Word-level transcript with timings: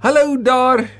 Hallo 0.00 0.32
daar. 0.40 0.90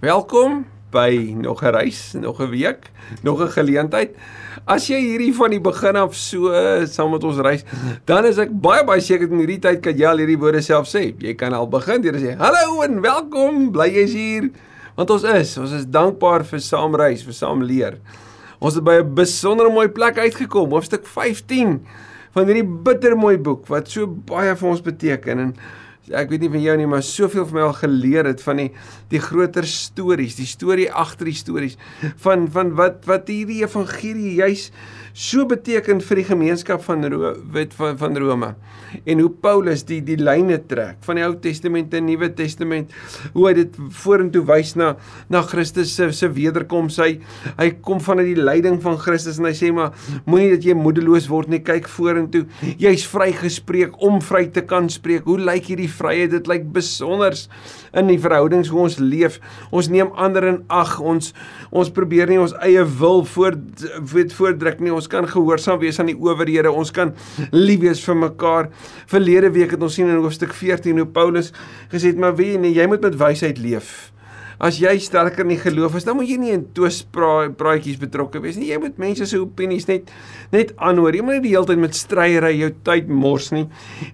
Welkom 0.00 0.66
by 0.92 1.32
nog 1.40 1.62
'n 1.62 1.72
reis, 1.72 2.12
nog 2.12 2.40
'n 2.40 2.50
week, 2.50 2.90
nog 3.22 3.40
'n 3.40 3.48
geleentheid. 3.48 4.16
As 4.64 4.86
jy 4.86 5.00
hierdie 5.00 5.34
van 5.34 5.50
die 5.50 5.60
begin 5.60 5.96
af 5.96 6.14
so 6.14 6.52
saam 6.84 7.10
met 7.10 7.24
ons 7.24 7.36
reis, 7.36 7.64
dan 8.04 8.24
is 8.24 8.36
ek 8.36 8.50
baie 8.52 8.84
baie 8.84 9.00
seker 9.00 9.30
in 9.30 9.38
hierdie 9.38 9.58
tyd 9.58 9.80
kan 9.80 9.96
jy 9.96 10.06
al 10.06 10.18
hierdie 10.18 10.38
woorde 10.38 10.60
self 10.60 10.86
sê. 10.86 11.14
Jy 11.18 11.34
kan 11.34 11.52
al 11.52 11.68
begin 11.68 12.02
deur 12.02 12.12
sê: 12.12 12.36
"Hallo 12.36 12.82
en 12.82 13.00
welkom, 13.00 13.70
bly 13.72 13.88
jy's 13.88 14.12
hier." 14.12 14.50
Want 14.96 15.10
ons 15.10 15.22
is, 15.22 15.58
ons 15.58 15.72
is 15.72 15.86
dankbaar 15.86 16.44
vir 16.44 16.60
saam 16.60 16.94
reis, 16.94 17.22
vir 17.22 17.32
saam 17.32 17.62
leer. 17.62 17.98
Ons 18.58 18.74
het 18.74 18.84
by 18.84 19.00
'n 19.00 19.14
besonder 19.14 19.72
mooi 19.72 19.88
plek 19.88 20.18
uitgekom, 20.18 20.70
hoofstuk 20.70 21.06
15 21.06 21.86
van 22.32 22.46
hierdie 22.46 22.68
bittermooi 22.84 23.38
boek 23.38 23.66
wat 23.66 23.88
so 23.88 24.06
baie 24.06 24.56
vir 24.56 24.68
ons 24.68 24.82
beteken 24.82 25.38
en 25.38 25.54
ek 26.10 26.32
weet 26.32 26.42
nie 26.42 26.50
van 26.50 26.64
jou 26.64 26.74
nie, 26.80 26.88
maar 26.90 27.04
soveel 27.06 27.46
vir 27.46 27.58
my 27.58 27.66
al 27.68 27.76
geleer 27.78 28.26
het 28.26 28.42
van 28.42 28.58
die 28.58 28.70
die 29.12 29.20
groter 29.22 29.66
stories, 29.68 30.38
die 30.40 30.48
storie 30.48 30.88
agter 30.90 31.30
die 31.30 31.36
stories. 31.38 31.78
Van 32.24 32.48
van 32.50 32.74
wat 32.78 33.06
wat 33.06 33.30
hierdie 33.30 33.62
evangelie 33.62 34.34
juis 34.40 34.70
so 35.12 35.44
beteken 35.48 36.00
vir 36.00 36.20
die 36.22 36.26
gemeenskap 36.28 36.82
van 36.86 37.04
wet 37.52 37.74
van 37.76 37.98
van 38.00 38.16
Rome. 38.16 38.54
En 39.04 39.20
hoe 39.20 39.30
Paulus 39.30 39.84
die 39.88 40.00
die 40.04 40.16
lyne 40.16 40.58
trek 40.68 41.00
van 41.06 41.18
die 41.20 41.24
Ou 41.26 41.34
Testament 41.40 41.94
en 41.94 42.06
Nuwe 42.08 42.30
Testament, 42.36 42.92
hoe 43.34 43.46
hy 43.48 43.54
dit 43.60 43.78
vorentoe 44.02 44.44
wys 44.48 44.74
na 44.76 44.94
na 45.32 45.42
Christus 45.42 45.94
se 45.96 46.10
se 46.16 46.28
wederkoms. 46.32 46.98
Hy 47.00 47.20
hy 47.58 47.68
kom 47.84 48.00
vanuit 48.00 48.32
die 48.32 48.42
lyding 48.42 48.80
van 48.84 48.98
Christus 49.00 49.40
en 49.40 49.48
hy 49.48 49.54
sê 49.56 49.72
maar 49.74 49.92
moenie 50.26 50.54
dat 50.56 50.66
jy 50.66 50.76
moedeloos 50.78 51.28
word 51.30 51.52
nie, 51.52 51.62
kyk 51.64 51.88
vorentoe. 51.92 52.44
Jy's 52.80 53.06
vrygespreek 53.08 53.98
om 54.02 54.20
vry 54.24 54.46
te 54.52 54.64
kan 54.68 54.88
spreek. 54.92 55.26
Hoe 55.28 55.38
lyk 55.40 55.72
hierdie 55.72 55.90
vryheid? 55.90 56.32
Dit 56.32 56.48
lyk 56.50 56.68
besonders 56.72 57.48
in 57.96 58.08
die 58.08 58.20
verhoudings 58.20 58.70
hoe 58.72 58.84
ons 58.86 58.98
leef. 59.02 59.38
Ons 59.70 59.90
neem 59.92 60.12
ander 60.16 60.46
in 60.48 60.60
ag. 60.72 60.98
Ons 61.00 61.32
ons 61.72 61.90
probeer 61.92 62.30
nie 62.30 62.40
ons 62.40 62.54
eie 62.64 62.84
wil 62.98 63.24
voor 63.34 63.58
voordruk 64.36 64.80
nie. 64.80 64.92
Ons 64.92 65.01
kan 65.10 65.28
gehoorsaam 65.28 65.80
wees 65.82 66.00
aan 66.00 66.10
die 66.10 66.18
owerhede. 66.18 66.70
Ons 66.70 66.90
kan 66.94 67.14
lief 67.50 67.80
wees 67.80 68.02
vir 68.04 68.16
mekaar. 68.16 68.70
Verlede 69.10 69.50
week 69.54 69.74
het 69.76 69.82
ons 69.82 69.94
sien 69.98 70.08
in 70.08 70.22
hoofstuk 70.22 70.54
14 70.54 71.02
hoe 71.02 71.06
Paulus 71.06 71.52
gesê 71.92 72.12
het, 72.12 72.18
maar 72.18 72.36
wie 72.36 72.58
nie, 72.58 72.74
jy 72.76 72.86
moet 72.90 73.04
met 73.04 73.18
wysheid 73.20 73.58
leef. 73.58 74.12
As 74.62 74.76
jy 74.78 74.92
sterker 75.02 75.42
in 75.42 75.56
die 75.56 75.58
geloof 75.58 75.96
is, 75.98 76.04
dan 76.06 76.14
moet 76.14 76.28
jy 76.30 76.36
nie 76.38 76.52
in 76.54 76.60
twispraatjies 76.76 77.96
betrokke 77.98 78.38
wees 78.44 78.54
nie. 78.60 78.68
Jy 78.70 78.76
moet 78.78 79.00
mense 79.02 79.26
se 79.26 79.40
opinies 79.42 79.88
net 79.88 80.12
net 80.52 80.70
aanhoor. 80.78 81.16
Jy 81.18 81.24
moet 81.26 81.40
nie 81.40 81.48
die 81.48 81.54
hele 81.56 81.66
tyd 81.66 81.80
met 81.82 81.98
stryery 81.98 82.52
jou 82.60 82.68
tyd 82.86 83.10
mors 83.10 83.48
nie. 83.50 83.64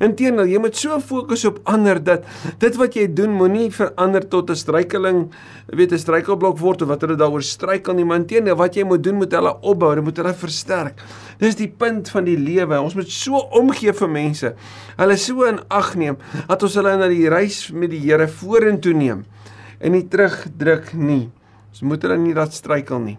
Inteendeel, 0.00 0.48
jy 0.48 0.62
moet 0.64 0.80
so 0.80 0.96
fokus 1.04 1.44
op 1.50 1.60
ander 1.69 2.00
dat 2.00 2.24
dit 2.64 2.80
wat 2.80 2.96
jy 2.96 3.04
doen 3.12 3.36
moenie 3.36 3.69
verander 3.74 4.24
tot 4.24 4.48
'n 4.48 4.56
struikeling, 4.56 5.28
weet 5.69 5.92
'n 5.92 5.98
struikelblok 5.98 6.58
word 6.58 6.82
of 6.82 6.88
wat 6.88 7.02
hulle 7.02 7.16
daaroor 7.16 7.44
struikel 7.44 7.94
nie, 7.94 8.04
maar 8.04 8.20
inteendeel 8.24 8.56
wat 8.56 8.74
jy 8.74 8.84
moet 8.84 9.02
doen 9.04 9.16
moet 9.16 9.32
hulle 9.32 9.52
opbou, 9.60 9.94
jy 9.94 10.00
moet 10.00 10.16
hulle 10.16 10.32
versterk. 10.32 10.96
Dis 11.38 11.56
die 11.56 11.69
punt 11.69 12.08
van 12.08 12.24
die 12.24 12.38
lewe. 12.38 12.80
Ons 12.80 12.94
moet 12.94 13.10
so 13.10 13.36
omgee 13.36 13.92
vir 13.92 14.08
mense. 14.08 14.54
Hulle 14.96 15.16
so 15.16 15.44
in 15.44 15.60
ag 15.69 15.94
neem 15.94 16.16
dat 16.48 16.62
ons 16.62 16.74
hulle 16.74 16.96
na 16.96 17.08
die 17.08 17.28
reis 17.28 17.70
met 17.70 17.91
die 17.91 18.00
Here 18.00 18.28
vorentoe 18.28 18.94
neem 18.94 19.26
en 19.79 19.95
nie 19.95 20.05
terugdruk 20.11 20.93
nie. 20.98 21.29
Ons 21.73 21.84
moet 21.87 22.03
hulle 22.03 22.19
nie 22.21 22.34
laat 22.37 22.57
struikel 22.57 23.01
nie. 23.03 23.19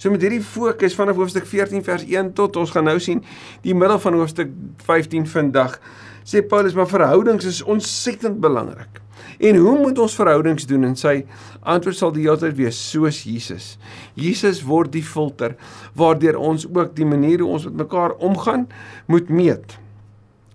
So 0.00 0.08
met 0.12 0.22
hierdie 0.24 0.40
fokus 0.40 0.94
vanaf 0.96 1.18
hoofstuk 1.20 1.44
14 1.48 1.84
vers 1.84 2.06
1 2.08 2.32
tot 2.38 2.56
ons 2.56 2.70
gaan 2.72 2.86
nou 2.88 2.96
sien 3.02 3.20
die 3.64 3.74
middel 3.76 3.98
van 4.00 4.16
hoofstuk 4.16 4.52
15 4.86 5.26
vandag 5.28 5.76
sê 6.24 6.40
Paulus 6.46 6.76
maar 6.76 6.88
verhoudings 6.88 7.44
is 7.48 7.60
ontsettend 7.62 8.40
belangrik. 8.40 9.00
En 9.40 9.56
hoe 9.56 9.76
moet 9.78 9.98
ons 9.98 10.14
verhoudings 10.14 10.66
doen? 10.68 10.84
En 10.88 10.96
sy 10.96 11.22
antwoord 11.60 11.96
sal 11.96 12.14
die 12.16 12.24
hele 12.26 12.40
tyd 12.40 12.56
wees 12.58 12.80
soos 12.90 13.22
Jesus. 13.24 13.74
Jesus 14.16 14.62
word 14.64 14.92
die 14.96 15.04
filter 15.04 15.56
waardeur 15.96 16.38
ons 16.40 16.66
ook 16.68 16.96
die 16.96 17.08
manier 17.08 17.44
hoe 17.44 17.54
ons 17.58 17.68
met 17.68 17.82
mekaar 17.84 18.16
omgaan 18.24 18.66
moet 19.08 19.28
meet. 19.28 19.76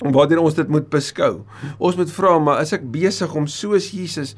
Waardeur 0.01 0.43
ons 0.43 0.57
dit 0.57 0.69
moet 0.69 0.89
beskou. 0.91 1.45
Ons 1.77 1.97
moet 1.97 2.11
vra 2.17 2.37
maar 2.41 2.61
is 2.65 2.73
ek 2.77 2.85
besig 2.93 3.33
om 3.37 3.49
soos 3.49 3.89
Jesus 3.93 4.35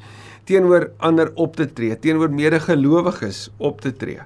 teenoor 0.48 0.90
ander 1.04 1.30
op 1.36 1.56
te 1.56 1.68
tree, 1.68 1.98
teenoor 2.00 2.32
medegelowiges 2.32 3.48
op 3.58 3.82
te 3.84 3.92
tree. 3.92 4.24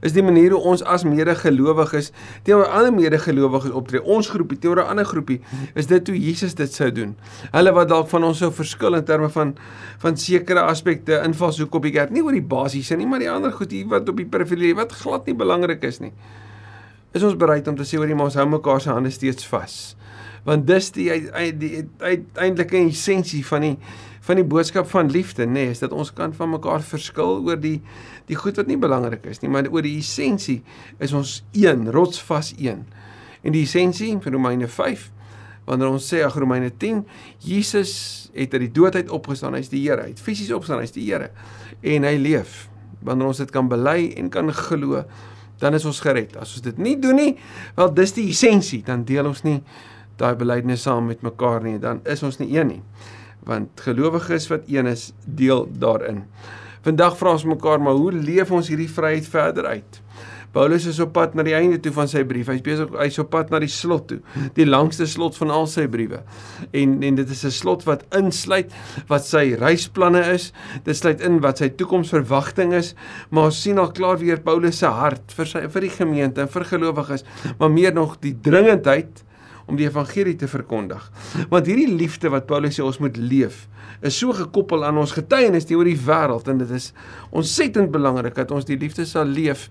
Is 0.00 0.14
die 0.16 0.22
manier 0.24 0.54
hoe 0.56 0.60
ons 0.72 0.82
as 0.88 1.04
medegelowiges 1.04 2.08
teenoor 2.46 2.70
ander 2.72 2.92
medegelowiges 2.96 3.74
optree, 3.76 4.00
ons 4.00 4.30
groepie 4.32 4.58
teenoor 4.58 4.82
'n 4.84 4.90
ander 4.94 5.04
groepie, 5.04 5.40
is 5.74 5.86
dit 5.86 6.06
hoe 6.08 6.16
Jesus 6.16 6.54
dit 6.54 6.72
sou 6.72 6.90
doen. 6.92 7.16
Hulle 7.52 7.72
wat 7.72 7.88
dalk 7.88 8.08
van 8.08 8.24
ons 8.24 8.38
sou 8.38 8.50
verskil 8.52 8.94
in 8.94 9.04
terme 9.04 9.28
van 9.28 9.54
van 9.98 10.16
sekere 10.16 10.60
aspekte 10.60 11.20
invalshoek 11.24 11.74
op 11.74 11.82
die 11.82 11.92
kerk, 11.92 12.10
nie 12.10 12.22
oor 12.22 12.32
die 12.32 12.42
basiese 12.42 12.96
nie, 12.96 13.06
maar 13.06 13.18
die 13.18 13.30
ander 13.30 13.52
goed 13.52 13.70
hier 13.70 13.86
wat 13.86 14.08
op 14.08 14.16
die 14.16 14.26
periferie 14.26 14.74
wat 14.74 14.92
glad 14.92 15.26
nie 15.26 15.34
belangrik 15.34 15.84
is 15.84 16.00
nie. 16.00 16.12
Is 17.12 17.22
ons 17.22 17.36
bereid 17.36 17.68
om 17.68 17.76
te 17.76 17.82
sê 17.82 17.98
oor 17.98 18.06
die 18.06 18.14
ons 18.14 18.34
hou 18.34 18.46
mekaar 18.46 18.80
se 18.80 18.90
hande 18.90 19.10
steeds 19.10 19.46
vas? 19.46 19.96
Want 20.44 20.66
dis 20.66 20.90
die 20.90 21.10
uiteindelike 21.10 22.86
essensie 22.86 23.44
van 23.46 23.60
die 23.60 23.76
van 24.20 24.36
die 24.36 24.44
boodskap 24.44 24.88
van 24.90 25.08
liefde 25.12 25.46
nê 25.48 25.64
nee, 25.64 25.74
is 25.74 25.80
dat 25.80 25.94
ons 25.96 26.12
kan 26.12 26.34
van 26.36 26.52
mekaar 26.52 26.82
verskil 26.84 27.40
oor 27.46 27.60
die 27.60 27.78
die 28.28 28.36
goed 28.38 28.60
wat 28.60 28.68
nie 28.68 28.78
belangrik 28.78 29.24
is 29.30 29.40
nie 29.42 29.50
maar 29.50 29.68
oor 29.72 29.84
die 29.84 29.96
essensie 29.98 30.60
is 31.00 31.14
ons 31.16 31.40
een 31.56 31.88
rotsvas 31.90 32.52
een. 32.58 32.84
En 33.40 33.56
die 33.56 33.64
essensie 33.64 34.12
van 34.20 34.36
Romeine 34.36 34.68
5 34.68 35.08
wanneer 35.64 35.92
ons 35.94 36.06
sê 36.12 36.20
ag 36.26 36.36
Romeine 36.36 36.70
10 36.70 37.02
Jesus 37.46 37.92
het 38.34 38.52
uit 38.54 38.66
die 38.66 38.72
dood 38.76 38.98
uit 38.98 39.10
opgestaan 39.10 39.56
hy's 39.56 39.72
die 39.72 39.82
Here 39.86 40.04
hy't 40.04 40.20
fisies 40.20 40.52
opgestaan 40.52 40.84
hy's 40.84 40.94
die 40.94 41.06
Here 41.08 41.30
en 41.80 42.04
hy 42.04 42.16
leef. 42.20 42.66
Wanneer 43.06 43.32
ons 43.32 43.40
dit 43.40 43.52
kan 43.54 43.70
bely 43.70 44.12
en 44.20 44.28
kan 44.32 44.52
glo 44.52 45.04
dan 45.60 45.76
is 45.76 45.84
ons 45.84 45.98
gered. 46.00 46.36
As 46.40 46.54
ons 46.56 46.64
dit 46.64 46.78
nie 46.80 46.96
doen 47.00 47.16
nie 47.16 47.32
wel 47.78 47.94
dis 47.96 48.12
die 48.16 48.28
essensie 48.34 48.82
dan 48.84 49.06
deel 49.08 49.32
ons 49.32 49.44
nie 49.48 49.62
daai 50.20 50.34
belydenis 50.36 50.84
saam 50.84 51.08
met 51.08 51.24
mekaar 51.24 51.64
nie 51.64 51.78
dan 51.80 52.04
is 52.04 52.22
ons 52.26 52.36
nie 52.42 52.52
een 52.52 52.74
nie 52.74 52.82
want 53.44 53.80
gelowiges 53.80 54.48
wat 54.48 54.68
een 54.68 54.86
is, 54.86 55.12
deel 55.24 55.68
daarin. 55.72 56.24
Vandag 56.84 57.16
vra 57.20 57.34
ons 57.36 57.44
mekaar, 57.44 57.80
maar 57.80 57.98
hoe 57.98 58.12
leef 58.12 58.50
ons 58.50 58.68
hierdie 58.72 58.90
vryheid 58.90 59.26
verder 59.28 59.66
uit? 59.66 60.00
Paulus 60.50 60.82
is 60.90 60.98
op 60.98 61.12
pad 61.14 61.36
na 61.38 61.44
die 61.46 61.54
einde 61.54 61.76
toe 61.78 61.92
van 61.94 62.08
sy 62.10 62.24
brief. 62.26 62.48
Hy's 62.50 62.62
besig 62.66 62.90
hy's 62.98 63.18
op 63.22 63.28
pad 63.30 63.52
na 63.52 63.60
die 63.62 63.70
slot 63.70 64.08
toe, 64.10 64.18
die 64.56 64.66
langste 64.66 65.06
slot 65.06 65.36
van 65.38 65.52
al 65.54 65.68
sy 65.70 65.84
briewe. 65.90 66.24
En 66.74 66.96
en 67.06 67.20
dit 67.20 67.30
is 67.30 67.44
'n 67.44 67.54
slot 67.54 67.84
wat 67.86 68.02
insluit 68.18 68.72
wat 69.06 69.24
sy 69.24 69.54
reisplanne 69.54 70.24
is. 70.34 70.52
Dit 70.84 70.96
sluit 70.96 71.20
in 71.20 71.40
wat 71.40 71.58
sy 71.58 71.68
toekomsverwagting 71.68 72.72
is, 72.74 72.94
maar 73.30 73.44
ons 73.44 73.62
sien 73.62 73.78
al 73.78 73.92
klaar 73.92 74.18
weer 74.18 74.40
Paulus 74.40 74.78
se 74.78 74.86
hart 74.86 75.32
vir 75.32 75.46
sy 75.46 75.68
vir 75.68 75.80
die 75.80 75.96
gemeente 75.96 76.40
en 76.40 76.48
vir 76.48 76.64
gelowiges, 76.64 77.24
maar 77.58 77.70
meer 77.70 77.94
nog 77.94 78.18
die 78.20 78.34
dringendheid 78.34 79.22
om 79.70 79.78
die 79.78 79.86
evangelie 79.86 80.34
te 80.38 80.48
verkondig. 80.50 81.04
Want 81.52 81.70
hierdie 81.70 81.88
liefde 81.94 82.32
wat 82.34 82.48
Paulus 82.50 82.76
sê 82.78 82.84
ons 82.84 82.98
moet 83.02 83.16
leef, 83.16 83.66
is 84.02 84.18
so 84.18 84.34
gekoppel 84.36 84.84
aan 84.86 84.98
ons 85.00 85.14
getuienis 85.14 85.68
teenoor 85.68 85.88
die 85.88 86.00
wêreld 86.06 86.48
en 86.50 86.60
dit 86.62 86.74
is 86.74 86.90
ontsettend 87.36 87.92
belangrik 87.94 88.34
dat 88.38 88.52
ons 88.54 88.66
die 88.68 88.78
liefde 88.80 89.06
sal 89.08 89.28
leef 89.28 89.68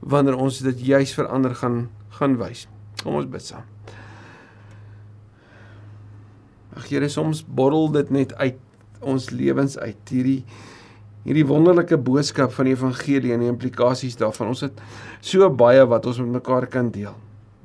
wanneer 0.00 0.38
ons 0.40 0.62
dit 0.64 0.86
juis 0.92 1.14
vir 1.16 1.30
ander 1.32 1.54
gaan 1.58 1.84
gaan 2.14 2.36
wys. 2.38 2.68
Kom 3.02 3.18
ons 3.18 3.26
bid 3.30 3.42
saam. 3.42 3.66
Ag 6.78 6.86
Here, 6.90 7.08
soms 7.10 7.42
borrel 7.42 7.90
dit 7.94 8.12
net 8.14 8.34
uit 8.38 8.60
ons 9.04 9.26
lewens 9.34 9.76
uit 9.78 10.14
hierdie 10.14 10.40
hierdie 11.24 11.46
wonderlike 11.48 11.96
boodskap 12.04 12.52
van 12.52 12.68
die 12.68 12.74
evangelie 12.74 13.32
en 13.32 13.40
die 13.40 13.48
implikasies 13.48 14.18
daarvan. 14.20 14.50
Ons 14.52 14.66
het 14.66 14.80
so 15.24 15.48
baie 15.48 15.84
wat 15.88 16.06
ons 16.10 16.20
met 16.20 16.36
mekaar 16.36 16.68
kan 16.70 16.90
deel. 16.92 17.14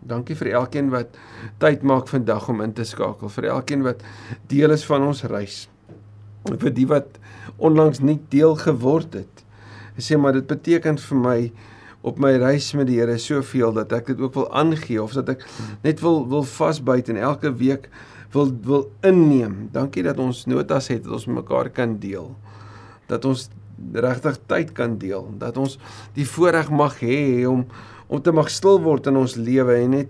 Dankie 0.01 0.35
vir 0.39 0.53
elkeen 0.61 0.89
wat 0.93 1.17
tyd 1.59 1.83
maak 1.83 2.07
vandag 2.07 2.47
om 2.49 2.61
in 2.61 2.73
te 2.73 2.85
skakel, 2.87 3.29
vir 3.29 3.49
elkeen 3.55 3.83
wat 3.83 4.03
deel 4.51 4.71
is 4.75 4.85
van 4.87 5.07
ons 5.09 5.23
reis. 5.27 5.67
Vir 6.47 6.71
die 6.73 6.87
wat 6.87 7.19
onlangs 7.57 7.99
nie 7.99 8.19
deel 8.31 8.55
geword 8.59 9.19
het. 9.19 9.43
Ek 9.97 10.05
sê 10.05 10.17
maar 10.17 10.37
dit 10.37 10.47
beteken 10.47 10.97
vir 10.97 11.19
my 11.19 11.39
op 12.07 12.19
my 12.23 12.31
reis 12.39 12.71
met 12.79 12.87
die 12.87 12.99
Here 13.01 13.17
soveel 13.19 13.73
dat 13.75 13.91
ek 13.91 14.13
dit 14.13 14.21
ook 14.23 14.37
wil 14.37 14.47
aangee 14.55 15.01
of 15.03 15.15
dat 15.17 15.33
ek 15.35 15.43
net 15.83 15.99
wil 16.03 16.23
wil 16.31 16.45
vasbyt 16.47 17.11
en 17.11 17.19
elke 17.19 17.51
week 17.59 17.89
wil 18.31 18.53
wil 18.63 18.85
inneem. 19.03 19.67
Dankie 19.73 20.05
dat 20.05 20.19
ons 20.21 20.45
notas 20.47 20.87
het 20.93 21.03
dat 21.03 21.17
ons 21.19 21.27
mekaar 21.27 21.71
kan 21.75 21.97
deel. 21.99 22.31
Dat 23.11 23.25
ons 23.25 23.49
regtig 23.93 24.39
tyd 24.47 24.71
kan 24.77 24.97
deel. 25.01 25.27
Dat 25.41 25.57
ons 25.57 25.77
die 26.15 26.27
voorreg 26.27 26.69
mag 26.71 26.99
hê 27.03 27.43
om 27.49 27.65
om 28.09 28.21
te 28.21 28.33
mag 28.33 28.49
stil 28.49 28.81
word 28.81 29.07
in 29.07 29.19
ons 29.21 29.37
lewe 29.37 29.77
en 29.83 29.95
net 29.97 30.09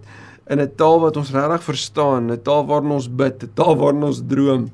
in 0.49 0.59
'n 0.59 0.75
taal 0.75 0.99
wat 0.99 1.17
ons 1.17 1.31
regtig 1.31 1.63
verstaan, 1.63 2.31
'n 2.31 2.41
taal 2.41 2.65
waarin 2.65 2.91
ons 2.91 3.07
bid, 3.07 3.43
'n 3.43 3.51
taal 3.53 3.75
waarin 3.75 4.03
ons 4.03 4.21
droom, 4.27 4.71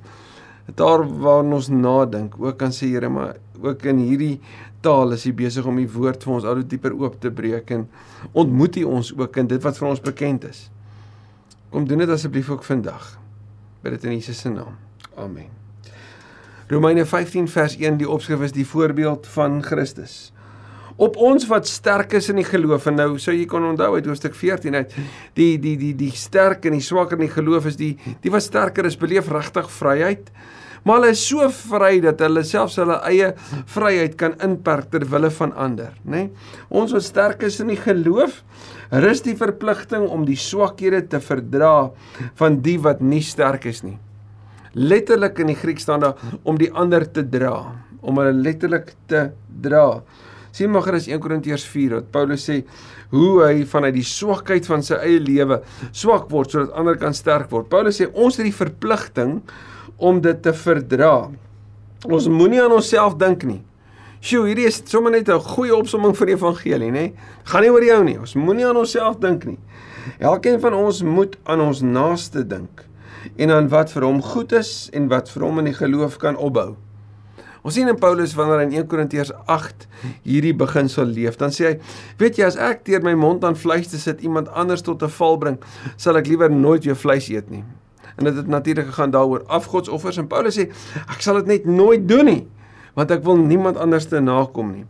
'n 0.70 0.74
taal 0.74 1.04
waarin 1.04 1.54
ons 1.54 1.68
nadink. 1.70 2.40
Ook 2.40 2.58
kan 2.58 2.72
sê 2.72 2.88
Here, 2.88 3.10
maar 3.10 3.36
ook 3.62 3.84
in 3.84 3.98
hierdie 3.98 4.40
taal 4.82 5.12
is 5.12 5.26
U 5.26 5.34
besig 5.34 5.66
om 5.66 5.78
U 5.78 5.88
woord 5.88 6.24
vir 6.24 6.34
ons 6.34 6.44
al 6.44 6.56
hoe 6.56 6.68
dieper 6.68 6.94
oop 6.94 7.20
te 7.20 7.32
breek 7.32 7.72
en 7.72 7.90
ontmoet 8.34 8.78
U 8.78 8.84
ons 8.84 9.18
ook 9.18 9.38
in 9.38 9.48
dit 9.48 9.64
wat 9.64 9.78
vir 9.78 9.88
ons 9.88 10.02
bekend 10.02 10.44
is. 10.44 10.70
Kom 11.70 11.88
doen 11.88 11.98
dit 11.98 12.10
asseblief 12.10 12.50
ook 12.50 12.64
vandag. 12.64 13.20
Bid 13.82 13.92
dit 13.92 14.04
in 14.04 14.12
Jesus 14.12 14.40
se 14.40 14.50
naam. 14.50 14.78
Amen. 15.18 15.50
Romeine 16.68 17.06
15 17.06 17.48
vers 17.48 17.76
1 17.78 17.98
die 17.98 18.10
opskrif 18.10 18.42
is 18.42 18.52
die 18.52 18.66
voorbeeld 18.66 19.28
van 19.28 19.64
Christus. 19.64 20.32
Op 20.96 21.18
ons 21.20 21.44
wat 21.52 21.68
sterk 21.68 22.14
is 22.16 22.30
in 22.32 22.40
die 22.40 22.48
geloof 22.48 22.86
en 22.88 22.96
nou 23.02 23.10
sou 23.20 23.34
jy 23.36 23.44
kon 23.52 23.66
onthou 23.68 23.98
uit 23.98 24.06
hoofstuk 24.08 24.36
14 24.38 24.78
uit 24.78 24.94
die 25.36 25.56
die 25.60 25.76
die 25.80 25.92
die 25.98 26.12
sterk 26.16 26.68
en 26.70 26.78
die 26.78 26.86
swak 26.86 27.12
in 27.18 27.26
die 27.26 27.34
geloof 27.34 27.68
is 27.68 27.76
die 27.80 27.96
die 28.24 28.32
wat 28.32 28.46
sterker 28.46 28.88
is 28.88 28.96
beleef 29.00 29.28
regtig 29.32 29.68
vryheid. 29.76 30.32
Maar 30.86 31.00
hulle 31.00 31.16
is 31.16 31.24
so 31.26 31.48
vry 31.50 31.98
dat 32.04 32.20
hulle 32.22 32.44
selfs 32.46 32.78
hulle 32.80 33.00
eie 33.10 33.32
vryheid 33.74 34.16
kan 34.22 34.36
inperk 34.46 34.92
ter 34.94 35.04
wille 35.10 35.32
van 35.34 35.52
ander, 35.58 35.96
nê? 36.06 36.28
Nee? 36.28 36.52
Ons 36.70 36.94
wat 36.94 37.04
sterk 37.04 37.42
is 37.48 37.58
in 37.64 37.72
die 37.74 37.80
geloof, 37.82 38.44
rus 38.94 39.24
die 39.26 39.34
verpligting 39.40 40.06
om 40.14 40.28
die 40.30 40.38
swakhede 40.38 41.02
te 41.10 41.20
verdra 41.26 41.90
van 42.38 42.60
die 42.62 42.78
wat 42.86 43.02
nie 43.02 43.24
sterk 43.26 43.66
is 43.72 43.82
nie. 43.84 43.98
Letterlik 44.78 45.42
in 45.42 45.50
die 45.50 45.58
Griek 45.58 45.82
staan 45.82 46.06
daar 46.06 46.22
om 46.44 46.60
die 46.62 46.70
ander 46.70 47.08
te 47.10 47.26
dra, 47.26 47.58
om 48.06 48.22
hulle 48.22 48.36
letterlik 48.46 48.94
te 49.10 49.32
dra. 49.66 49.88
Sien 50.56 50.72
maar 50.72 50.86
gerus 50.86 51.10
1 51.12 51.20
Korintiërs 51.20 51.66
4 51.68 51.98
wat 51.98 52.12
Paulus 52.16 52.46
sê 52.48 52.62
hoe 53.12 53.32
hy 53.44 53.66
vanuit 53.68 53.98
die 53.98 54.06
swakheid 54.08 54.68
van 54.70 54.84
sy 54.86 54.96
eie 55.04 55.20
lewe 55.20 55.58
swak 55.92 56.30
word 56.32 56.54
sodat 56.54 56.78
ander 56.80 56.96
kan 57.00 57.16
sterk 57.18 57.50
word. 57.52 57.68
Paulus 57.72 58.00
sê 58.00 58.08
ons 58.14 58.40
het 58.40 58.48
die 58.48 58.56
verpligting 58.56 59.42
om 60.00 60.22
dit 60.24 60.40
te 60.44 60.54
verdra. 60.56 61.28
Ons 62.08 62.30
moenie 62.32 62.64
aan 62.64 62.76
onsself 62.78 63.18
dink 63.20 63.44
nie. 63.44 63.60
Sjoe, 64.24 64.48
hierdie 64.48 64.70
is 64.70 64.80
sommer 64.90 65.12
net 65.12 65.30
'n 65.30 65.44
goeie 65.44 65.76
opsomming 65.76 66.16
vir 66.16 66.28
die 66.28 66.36
evangelie, 66.36 66.92
nê? 66.92 67.14
Gaan 67.44 67.62
nie 67.62 67.70
oor 67.70 67.84
jou 67.84 68.04
nie. 68.04 68.18
Ons 68.18 68.36
moenie 68.36 68.66
aan 68.66 68.78
onsself 68.78 69.20
dink 69.20 69.46
nie. 69.46 69.60
Elkeen 70.20 70.60
van 70.60 70.74
ons 70.74 71.04
moet 71.04 71.36
aan 71.46 71.62
ons 71.62 71.82
naaste 71.82 72.48
dink 72.48 72.86
en 73.36 73.52
aan 73.52 73.68
wat 73.68 73.92
vir 73.92 74.04
hom 74.04 74.22
goed 74.22 74.54
is 74.54 74.90
en 74.94 75.08
wat 75.10 75.30
vir 75.30 75.44
hom 75.44 75.60
in 75.60 75.66
die 75.66 75.74
geloof 75.74 76.18
kan 76.18 76.38
opbou. 76.38 76.76
Ons 77.66 77.74
sien 77.74 77.90
in 77.90 77.98
Paulus 77.98 78.36
wanneer 78.38 78.62
in 78.68 78.76
1 78.78 78.86
Korintiërs 78.92 79.32
8 79.50 79.88
hierdie 80.22 80.54
beginsel 80.54 81.10
leef, 81.10 81.40
dan 81.42 81.50
sê 81.50 81.72
hy, 81.72 81.78
weet 82.22 82.38
jy 82.38 82.46
as 82.46 82.60
ek 82.62 82.84
deur 82.86 83.02
my 83.02 83.16
mond 83.18 83.44
aan 83.48 83.58
vleis 83.58 83.90
te 83.90 83.98
sit 83.98 84.22
iemand 84.22 84.52
anders 84.54 84.86
tot 84.86 85.02
'n 85.02 85.10
val 85.10 85.40
bring, 85.42 85.58
sal 85.98 86.16
ek 86.22 86.30
liewer 86.30 86.52
nooit 86.52 86.86
weer 86.86 86.96
vleis 86.96 87.30
eet 87.34 87.50
nie 87.50 87.64
en 88.16 88.24
dit 88.24 88.36
het 88.36 88.48
natuurlik 88.48 88.86
gegaan 88.86 89.12
daaroor 89.12 89.44
afgodsoffers 89.48 90.18
en 90.18 90.28
Paulus 90.28 90.58
sê 90.58 90.70
ek 91.06 91.24
sal 91.24 91.42
dit 91.42 91.52
net 91.56 91.66
nooit 91.68 92.08
doen 92.08 92.26
nie 92.26 92.44
want 92.96 93.12
ek 93.12 93.26
wil 93.28 93.36
niemand 93.36 93.76
anders 93.76 94.06
te 94.08 94.22
nakom 94.24 94.70
nie. 94.72 94.86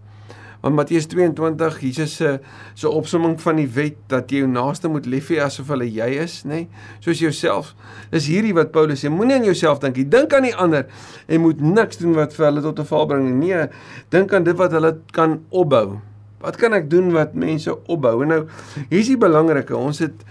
Want 0.65 0.79
Matteus 0.79 1.05
22 1.05 1.75
Jesus 1.79 2.15
se 2.15 2.39
se 2.73 2.89
opsomming 2.89 3.35
van 3.41 3.59
die 3.61 3.67
wet 3.69 3.99
dat 4.09 4.31
jy 4.33 4.39
jou 4.41 4.47
naaste 4.49 4.89
moet 4.89 5.05
lief 5.05 5.27
hê 5.29 5.37
asof 5.45 5.67
hulle 5.69 5.85
jy 5.85 6.07
is, 6.23 6.39
nê? 6.49 6.63
Soos 7.05 7.21
jouself. 7.21 7.75
Dis 8.09 8.25
hierdie 8.31 8.55
wat 8.57 8.71
Paulus 8.73 9.03
sê, 9.05 9.11
moenie 9.13 9.35
aan 9.37 9.45
jouself 9.45 9.83
dink 9.83 9.99
nie, 10.01 10.07
dink 10.09 10.33
aan 10.33 10.47
die 10.47 10.55
ander 10.57 10.87
en 11.29 11.43
moet 11.43 11.61
niks 11.61 12.01
doen 12.01 12.17
wat 12.17 12.33
vir 12.33 12.47
hulle 12.47 12.63
tot 12.65 12.81
'n 12.81 12.89
val 12.89 13.05
bring 13.05 13.27
nie. 13.29 13.53
Nee, 13.53 13.67
dink 14.09 14.33
aan 14.33 14.43
dit 14.43 14.57
wat 14.57 14.71
hulle 14.73 14.97
kan 15.13 15.43
opbou. 15.51 16.01
Wat 16.41 16.57
kan 16.57 16.73
ek 16.73 16.89
doen 16.89 17.13
wat 17.13 17.35
mense 17.35 17.69
opbou? 17.85 18.23
En 18.23 18.27
nou, 18.27 18.47
hier's 18.89 19.07
die 19.07 19.21
belangrike, 19.21 19.77
ons 19.77 19.99
het 19.99 20.25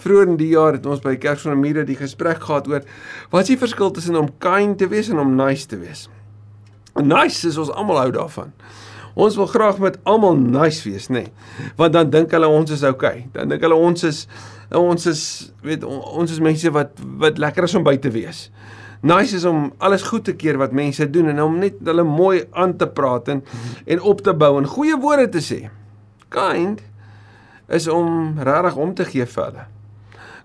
Vroeger 0.00 0.28
in 0.28 0.36
die 0.36 0.48
jaar 0.54 0.72
het 0.72 0.86
ons 0.86 1.00
by 1.00 1.16
Kerk 1.16 1.38
van 1.38 1.52
Amira 1.52 1.82
die 1.84 1.96
gesprek 1.96 2.40
gehad 2.40 2.68
oor 2.68 2.80
wat 3.30 3.42
is 3.42 3.48
die 3.48 3.58
verskil 3.58 3.90
tussen 3.90 4.16
om 4.16 4.30
kind 4.38 4.78
te 4.78 4.88
wees 4.88 5.10
en 5.10 5.18
om 5.18 5.34
nice 5.36 5.66
te 5.66 5.76
wees. 5.76 6.08
Nice 6.96 7.46
is 7.48 7.58
ons 7.58 7.70
almal 7.70 7.98
hou 7.98 8.10
daarvan. 8.10 8.54
Ons 9.14 9.36
wil 9.36 9.48
graag 9.50 9.78
met 9.82 9.98
almal 10.08 10.36
nice 10.38 10.84
wees, 10.86 11.08
nê? 11.10 11.24
Nee. 11.26 11.72
Want 11.76 11.96
dan 11.96 12.10
dink 12.10 12.30
hulle 12.34 12.48
ons 12.48 12.70
is 12.70 12.84
okay. 12.86 13.26
Dan 13.34 13.50
dink 13.50 13.64
hulle 13.66 13.78
ons 13.78 14.04
is 14.06 14.26
ons 14.70 15.06
is 15.10 15.22
weet 15.66 15.84
ons 15.84 16.30
is 16.30 16.38
mense 16.38 16.70
wat 16.70 17.00
wat 17.18 17.40
lekker 17.42 17.66
is 17.66 17.74
om 17.74 17.86
by 17.86 17.96
te 17.98 18.12
wees. 18.14 18.48
Nice 19.02 19.34
is 19.36 19.46
om 19.48 19.70
alles 19.80 20.04
goed 20.06 20.26
te 20.28 20.36
keer 20.36 20.60
wat 20.60 20.76
mense 20.76 21.06
doen 21.10 21.32
en 21.32 21.42
om 21.42 21.58
net 21.58 21.80
hulle 21.88 22.04
mooi 22.04 22.44
aan 22.52 22.76
te 22.76 22.86
praat 22.86 23.32
en 23.32 23.42
en 23.86 24.06
op 24.12 24.22
te 24.22 24.34
bou 24.36 24.54
en 24.60 24.68
goeie 24.68 24.98
woorde 25.00 25.28
te 25.34 25.42
sê. 25.44 25.60
Kind 26.30 26.84
is 27.70 27.88
om 27.88 28.38
regtig 28.38 28.76
om 28.76 28.94
te 28.94 29.06
gee 29.08 29.26
vir 29.26 29.44
hulle. 29.48 29.66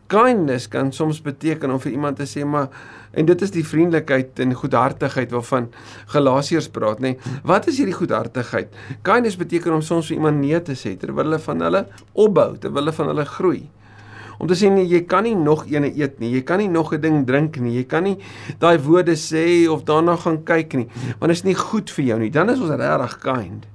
Kindness 0.08 0.70
kan 0.70 0.92
soms 0.94 1.22
beteken 1.26 1.74
om 1.74 1.82
vir 1.82 1.92
iemand 1.92 2.22
te 2.22 2.28
sê 2.30 2.46
maar 2.46 2.70
en 3.16 3.26
dit 3.26 3.42
is 3.42 3.54
die 3.54 3.64
vriendelikheid 3.66 4.40
en 4.44 4.54
goedhartigheid 4.54 5.32
waarvan 5.32 5.70
Galasiërs 6.14 6.70
praat 6.76 7.00
nê. 7.00 7.16
Nee. 7.16 7.40
Wat 7.44 7.68
is 7.72 7.80
hierdie 7.82 7.96
goedhartigheid? 7.96 8.74
Kindness 9.06 9.40
beteken 9.40 9.74
om 9.74 9.82
soms 9.82 10.12
vir 10.12 10.20
iemand 10.20 10.42
nee 10.42 10.62
te 10.62 10.76
sê 10.78 10.96
terwyl 11.00 11.26
hulle 11.26 11.40
van 11.40 11.66
hulle 11.68 11.86
opbou, 12.14 12.52
terwyl 12.62 12.84
hulle 12.84 12.96
van 13.00 13.12
hulle 13.14 13.26
groei. 13.26 13.64
Om 14.38 14.50
te 14.52 14.58
sê 14.60 14.70
nee, 14.72 14.88
jy 14.92 15.06
kan 15.08 15.24
nie 15.24 15.36
nog 15.36 15.64
eene 15.72 15.94
eet 15.96 16.20
nie. 16.20 16.34
Jy 16.36 16.44
kan 16.48 16.60
nie 16.60 16.68
nog 16.68 16.94
'n 16.94 17.02
ding 17.02 17.26
drink 17.26 17.58
nie. 17.58 17.78
Jy 17.78 17.86
kan 17.86 18.04
nie 18.04 18.18
daai 18.60 18.78
woorde 18.80 19.16
sê 19.16 19.68
of 19.70 19.84
daarna 19.84 20.18
gaan 20.18 20.44
kyk 20.44 20.74
nie, 20.74 20.88
want 21.20 21.32
dit 21.32 21.38
is 21.38 21.44
nie 21.44 21.56
goed 21.56 21.90
vir 21.90 22.06
jou 22.06 22.20
nie. 22.20 22.30
Dan 22.30 22.50
is 22.50 22.60
ons 22.60 22.70
regtig 22.70 23.20
kind. 23.20 23.66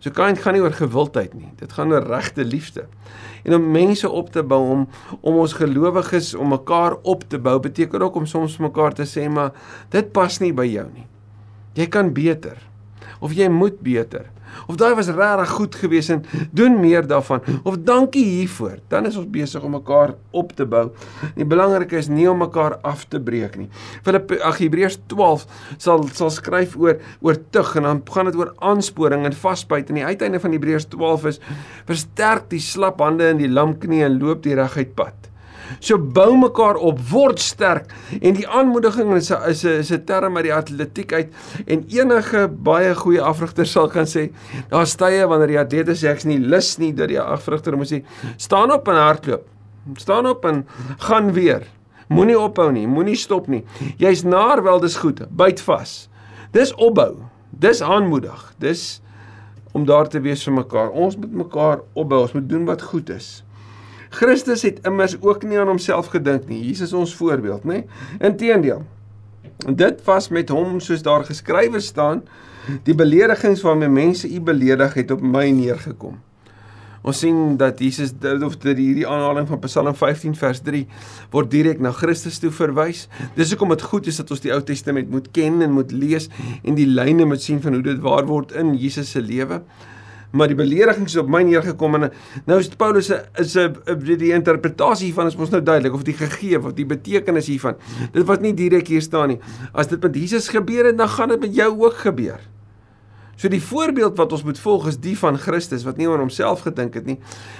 So 0.00 0.10
kind 0.16 0.40
gaan 0.40 0.56
nie 0.56 0.62
oor 0.64 0.72
gewildheid 0.72 1.34
nie. 1.36 1.50
Dit 1.60 1.74
gaan 1.76 1.92
oor 1.92 2.06
regte 2.08 2.44
liefde. 2.44 2.86
En 3.44 3.54
om 3.56 3.70
mense 3.72 4.08
op 4.08 4.32
te 4.32 4.42
bou 4.42 4.60
om 4.72 4.86
om 5.20 5.40
ons 5.42 5.52
gelowiges 5.56 6.32
om 6.34 6.52
mekaar 6.54 6.96
op 7.02 7.26
te 7.28 7.38
bou 7.38 7.58
beteken 7.60 8.02
ook 8.02 8.16
om 8.16 8.26
soms 8.26 8.56
mekaar 8.60 8.96
te 8.96 9.04
sê 9.08 9.28
maar 9.28 9.52
dit 9.92 10.12
pas 10.12 10.40
nie 10.40 10.52
by 10.56 10.64
jou 10.68 10.86
nie. 10.92 11.06
Jy 11.76 11.86
kan 11.92 12.12
beter 12.16 12.56
of 13.20 13.36
jy 13.36 13.48
moet 13.52 13.80
beter 13.84 14.30
of 14.66 14.78
daai 14.80 14.94
was 14.98 15.10
regtig 15.14 15.54
goed 15.56 15.74
geweest 15.74 16.10
en 16.14 16.24
doen 16.56 16.78
meer 16.80 17.06
daarvan. 17.06 17.42
Of 17.62 17.80
dankie 17.86 18.24
hiervoor. 18.24 18.78
Dan 18.88 19.06
is 19.06 19.16
ons 19.16 19.30
besig 19.30 19.62
om 19.62 19.74
mekaar 19.76 20.14
op 20.30 20.52
te 20.56 20.66
bou. 20.66 20.90
Die 21.36 21.46
belangrike 21.46 21.98
is 21.98 22.08
nie 22.08 22.28
om 22.30 22.42
mekaar 22.42 22.78
af 22.86 23.06
te 23.08 23.20
breek 23.20 23.56
nie. 23.60 23.68
Filippe 24.06 24.40
ag 24.46 24.60
Hebreërs 24.62 25.00
12 25.12 25.46
sal 25.78 26.06
sal 26.14 26.30
skryf 26.34 26.76
oor 26.80 27.00
oor 27.20 27.40
tug 27.50 27.74
en 27.76 27.88
dan 27.88 28.02
gaan 28.10 28.30
dit 28.30 28.38
oor 28.40 28.54
aansporing 28.58 29.26
en 29.28 29.36
vasbyt. 29.36 29.90
En 29.90 30.00
die 30.00 30.06
uiteinde 30.06 30.40
van 30.40 30.56
Hebreërs 30.56 30.90
12 30.92 31.26
is 31.32 31.42
versterk 31.88 32.50
die 32.50 32.62
slap 32.62 33.00
hande 33.00 33.30
en 33.30 33.42
die 33.42 33.50
lam 33.50 33.78
knie 33.78 34.04
en 34.04 34.18
loop 34.20 34.44
die 34.46 34.56
reguit 34.58 34.94
pad 34.98 35.29
So 35.78 35.98
bou 35.98 36.36
mekaar 36.38 36.76
op, 36.76 36.98
word 37.10 37.40
sterk 37.40 37.92
en 38.20 38.34
die 38.34 38.48
aanmoediging 38.48 39.14
is 39.14 39.30
'n 39.30 39.50
is 39.50 39.64
'n 39.64 39.78
is 39.80 39.92
'n 39.92 40.04
term 40.04 40.36
uit 40.36 40.44
die 40.44 40.54
atletiek 40.54 41.12
uit 41.12 41.28
en 41.66 41.84
enige 41.88 42.48
baie 42.48 42.94
goeie 42.94 43.22
afrigter 43.22 43.66
sal 43.66 43.88
kan 43.88 44.06
sê 44.06 44.30
daar's 44.70 44.96
tye 44.96 45.26
wanneer 45.26 45.48
die 45.48 45.58
atlete 45.58 45.94
sê 45.94 46.10
ek's 46.10 46.24
nie 46.24 46.38
lus 46.38 46.78
nie 46.78 46.92
dat 46.92 47.08
die 47.08 47.20
afrigter 47.20 47.76
moet 47.76 47.92
sê 47.92 48.02
staan 48.36 48.72
op 48.72 48.88
en 48.88 48.96
hardloop. 48.96 49.46
Staan 49.96 50.26
op 50.26 50.44
en 50.44 50.66
gaan 50.98 51.32
weer. 51.32 51.66
Moenie 52.08 52.38
ophou 52.38 52.72
nie, 52.72 52.86
moenie 52.90 53.16
stop 53.16 53.46
nie. 53.46 53.64
Jy's 53.98 54.22
naar 54.22 54.62
wel 54.62 54.80
dis 54.80 54.96
goed. 54.96 55.22
Byt 55.30 55.60
vas. 55.60 56.08
Dis 56.50 56.74
opbou. 56.74 57.14
Dis 57.50 57.82
aanmoedig. 57.82 58.54
Dis 58.58 59.00
om 59.72 59.84
daar 59.86 60.08
te 60.10 60.20
wees 60.20 60.42
vir 60.42 60.56
mekaar. 60.56 60.90
Ons 60.90 61.16
moet 61.16 61.32
mekaar 61.44 61.84
opbou. 61.94 62.24
Ons 62.26 62.34
moet 62.34 62.48
doen 62.48 62.64
wat 62.66 62.82
goed 62.82 63.10
is. 63.14 63.44
Christus 64.10 64.62
het 64.66 64.80
immers 64.86 65.16
ook 65.22 65.44
nie 65.46 65.58
aan 65.58 65.70
homself 65.70 66.10
gedink 66.10 66.48
nie. 66.50 66.64
Jesus 66.66 66.92
ons 66.92 67.14
voorbeeld, 67.14 67.64
nê? 67.64 67.84
Inteendeel. 68.18 68.82
En 69.66 69.76
dit 69.76 70.00
was 70.04 70.28
met 70.34 70.50
hom 70.50 70.80
soos 70.80 71.04
daar 71.06 71.24
geskrywe 71.24 71.80
staan, 71.80 72.24
die 72.86 72.94
beledigings 72.94 73.62
waarmee 73.62 73.88
mense 73.88 74.28
u 74.28 74.40
beledig 74.40 74.94
het 74.98 75.10
op 75.14 75.22
my 75.22 75.50
neergekom. 75.54 76.18
Ons 77.00 77.22
sien 77.22 77.56
dat 77.56 77.78
Jesus 77.80 78.12
of 78.44 78.58
dat 78.60 78.76
hierdie 78.76 79.06
aanhaling 79.08 79.46
van 79.48 79.60
Psalm 79.64 79.94
15 79.96 80.34
vers 80.36 80.60
3 80.60 80.82
word 81.32 81.48
direk 81.52 81.80
na 81.80 81.94
Christus 81.96 82.38
toe 82.42 82.50
verwys. 82.52 83.06
Dis 83.38 83.54
hoekom 83.54 83.72
dit 83.72 83.84
goed 83.88 84.10
is 84.10 84.20
dat 84.20 84.30
ons 84.34 84.42
die 84.44 84.52
Ou 84.52 84.60
Testament 84.60 85.08
moet 85.08 85.30
ken 85.32 85.62
en 85.64 85.72
moet 85.78 85.94
lees 85.96 86.28
en 86.60 86.76
die 86.76 86.88
lyne 86.88 87.24
moet 87.24 87.40
sien 87.40 87.62
van 87.64 87.78
hoe 87.78 87.86
dit 87.86 88.02
waar 88.04 88.28
word 88.28 88.52
in 88.52 88.74
Jesus 88.76 89.14
se 89.16 89.24
lewe 89.24 89.62
maar 90.30 90.50
die 90.50 90.58
beledigings 90.58 91.16
op 91.20 91.28
my 91.30 91.42
neergekom 91.46 91.96
en 91.98 92.10
nou 92.46 92.58
is 92.60 92.68
Paulus 92.68 93.10
is 93.10 93.56
'n 93.56 93.74
die 94.04 94.32
interpretasie 94.32 95.06
hiervan 95.10 95.26
is 95.26 95.36
ons 95.36 95.50
nou 95.50 95.62
duidelik 95.62 95.94
of 95.94 96.02
die 96.02 96.14
gegee 96.14 96.58
of 96.58 96.72
die 96.74 96.86
betekenis 96.86 97.46
hiervan. 97.46 97.74
Dit 98.12 98.26
wat 98.26 98.40
nie 98.40 98.54
direk 98.54 98.86
hier 98.86 99.02
staan 99.02 99.28
nie. 99.28 99.40
As 99.72 99.88
dit 99.88 100.02
met 100.02 100.14
Jesus 100.14 100.48
gebeur 100.48 100.84
het, 100.84 100.98
dan 100.98 101.08
gaan 101.08 101.28
dit 101.28 101.40
met 101.40 101.54
jou 101.54 101.84
ook 101.84 101.94
gebeur. 101.94 102.40
So 103.36 103.48
die 103.48 103.62
voorbeeld 103.62 104.16
wat 104.16 104.32
ons 104.32 104.42
moet 104.44 104.58
volg 104.58 104.86
is 104.86 104.98
die 105.00 105.18
van 105.18 105.38
Christus 105.38 105.84
wat 105.84 105.96
nie 105.96 106.08
aan 106.08 106.20
homself 106.20 106.60
gedink 106.60 106.94
het 106.94 107.06
nie, 107.06 107.18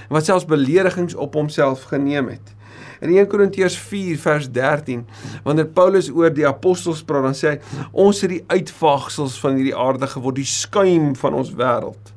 wat 0.08 0.24
selfs 0.28 0.44
beledigings 0.44 1.14
op 1.14 1.34
homself 1.34 1.82
geneem 1.88 2.28
het. 2.28 2.54
In 3.00 3.08
1 3.08 3.26
Korintiërs 3.32 3.78
4 3.78 4.18
vers 4.20 4.50
13, 4.52 5.06
wanneer 5.42 5.66
Paulus 5.72 6.10
oor 6.12 6.28
die 6.30 6.46
apostels 6.46 7.00
praat, 7.02 7.24
dan 7.30 7.34
sê 7.38 7.54
hy 7.54 7.86
ons 7.92 8.20
het 8.20 8.34
die 8.34 8.44
uitvaagsels 8.52 9.38
van 9.40 9.56
hierdie 9.56 9.76
aarde 9.76 10.06
geword, 10.06 10.36
die 10.36 10.44
skuim 10.44 11.14
van 11.16 11.38
ons 11.40 11.54
wêreld. 11.56 12.12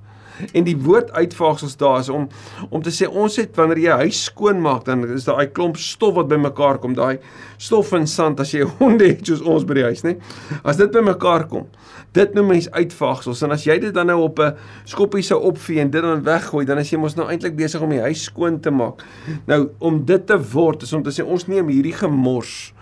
En 0.54 0.64
die 0.64 0.78
woord 0.78 1.12
uitvaagsels 1.12 1.78
daar 1.78 2.00
is 2.00 2.10
om 2.10 2.28
om 2.70 2.82
te 2.82 2.92
sê 2.94 3.08
ons 3.08 3.36
het 3.38 3.56
wanneer 3.56 3.82
jy 3.84 3.98
huis 4.06 4.24
skoon 4.30 4.62
maak 4.62 4.86
dan 4.86 5.06
is 5.14 5.28
daar 5.28 5.42
'n 5.44 5.52
klomp 5.52 5.78
stof 5.78 6.16
wat 6.16 6.28
bymekaar 6.28 6.80
kom, 6.80 6.94
daai 6.94 7.20
stof 7.58 7.92
en 7.94 8.08
sand 8.08 8.40
as 8.40 8.52
jy 8.52 8.64
honde 8.80 9.08
het 9.08 9.26
soos 9.26 9.42
ons 9.42 9.66
by 9.66 9.74
die 9.74 9.84
huis, 9.84 10.04
nê? 10.04 10.18
As 10.64 10.78
dit 10.78 10.92
bymekaar 10.92 11.48
kom, 11.48 11.68
dit 12.14 12.34
noem 12.34 12.48
mens 12.48 12.72
uitvaagsels 12.72 13.42
en 13.44 13.52
as 13.52 13.66
jy 13.66 13.80
dit 13.80 13.94
dan 13.94 14.08
nou 14.08 14.22
op 14.22 14.40
'n 14.40 14.56
skoppie 14.86 15.24
sou 15.24 15.42
opvee 15.42 15.80
en 15.80 15.90
dit 15.90 16.02
dan 16.02 16.24
weggooi, 16.24 16.66
dan 16.66 16.78
is 16.78 16.92
jy 16.92 16.98
mos 16.98 17.16
nou 17.16 17.30
eintlik 17.30 17.56
besig 17.56 17.82
om 17.82 17.90
die 17.90 18.02
huis 18.02 18.24
skoon 18.24 18.60
te 18.60 18.72
maak. 18.72 19.04
Nou 19.46 19.70
om 19.80 20.06
dit 20.06 20.28
te 20.28 20.38
word 20.38 20.84
is 20.84 20.94
om 20.94 21.04
te 21.04 21.12
sê 21.12 21.24
ons 21.26 21.48
neem 21.48 21.68
hierdie 21.68 21.94
gemors 21.94 22.74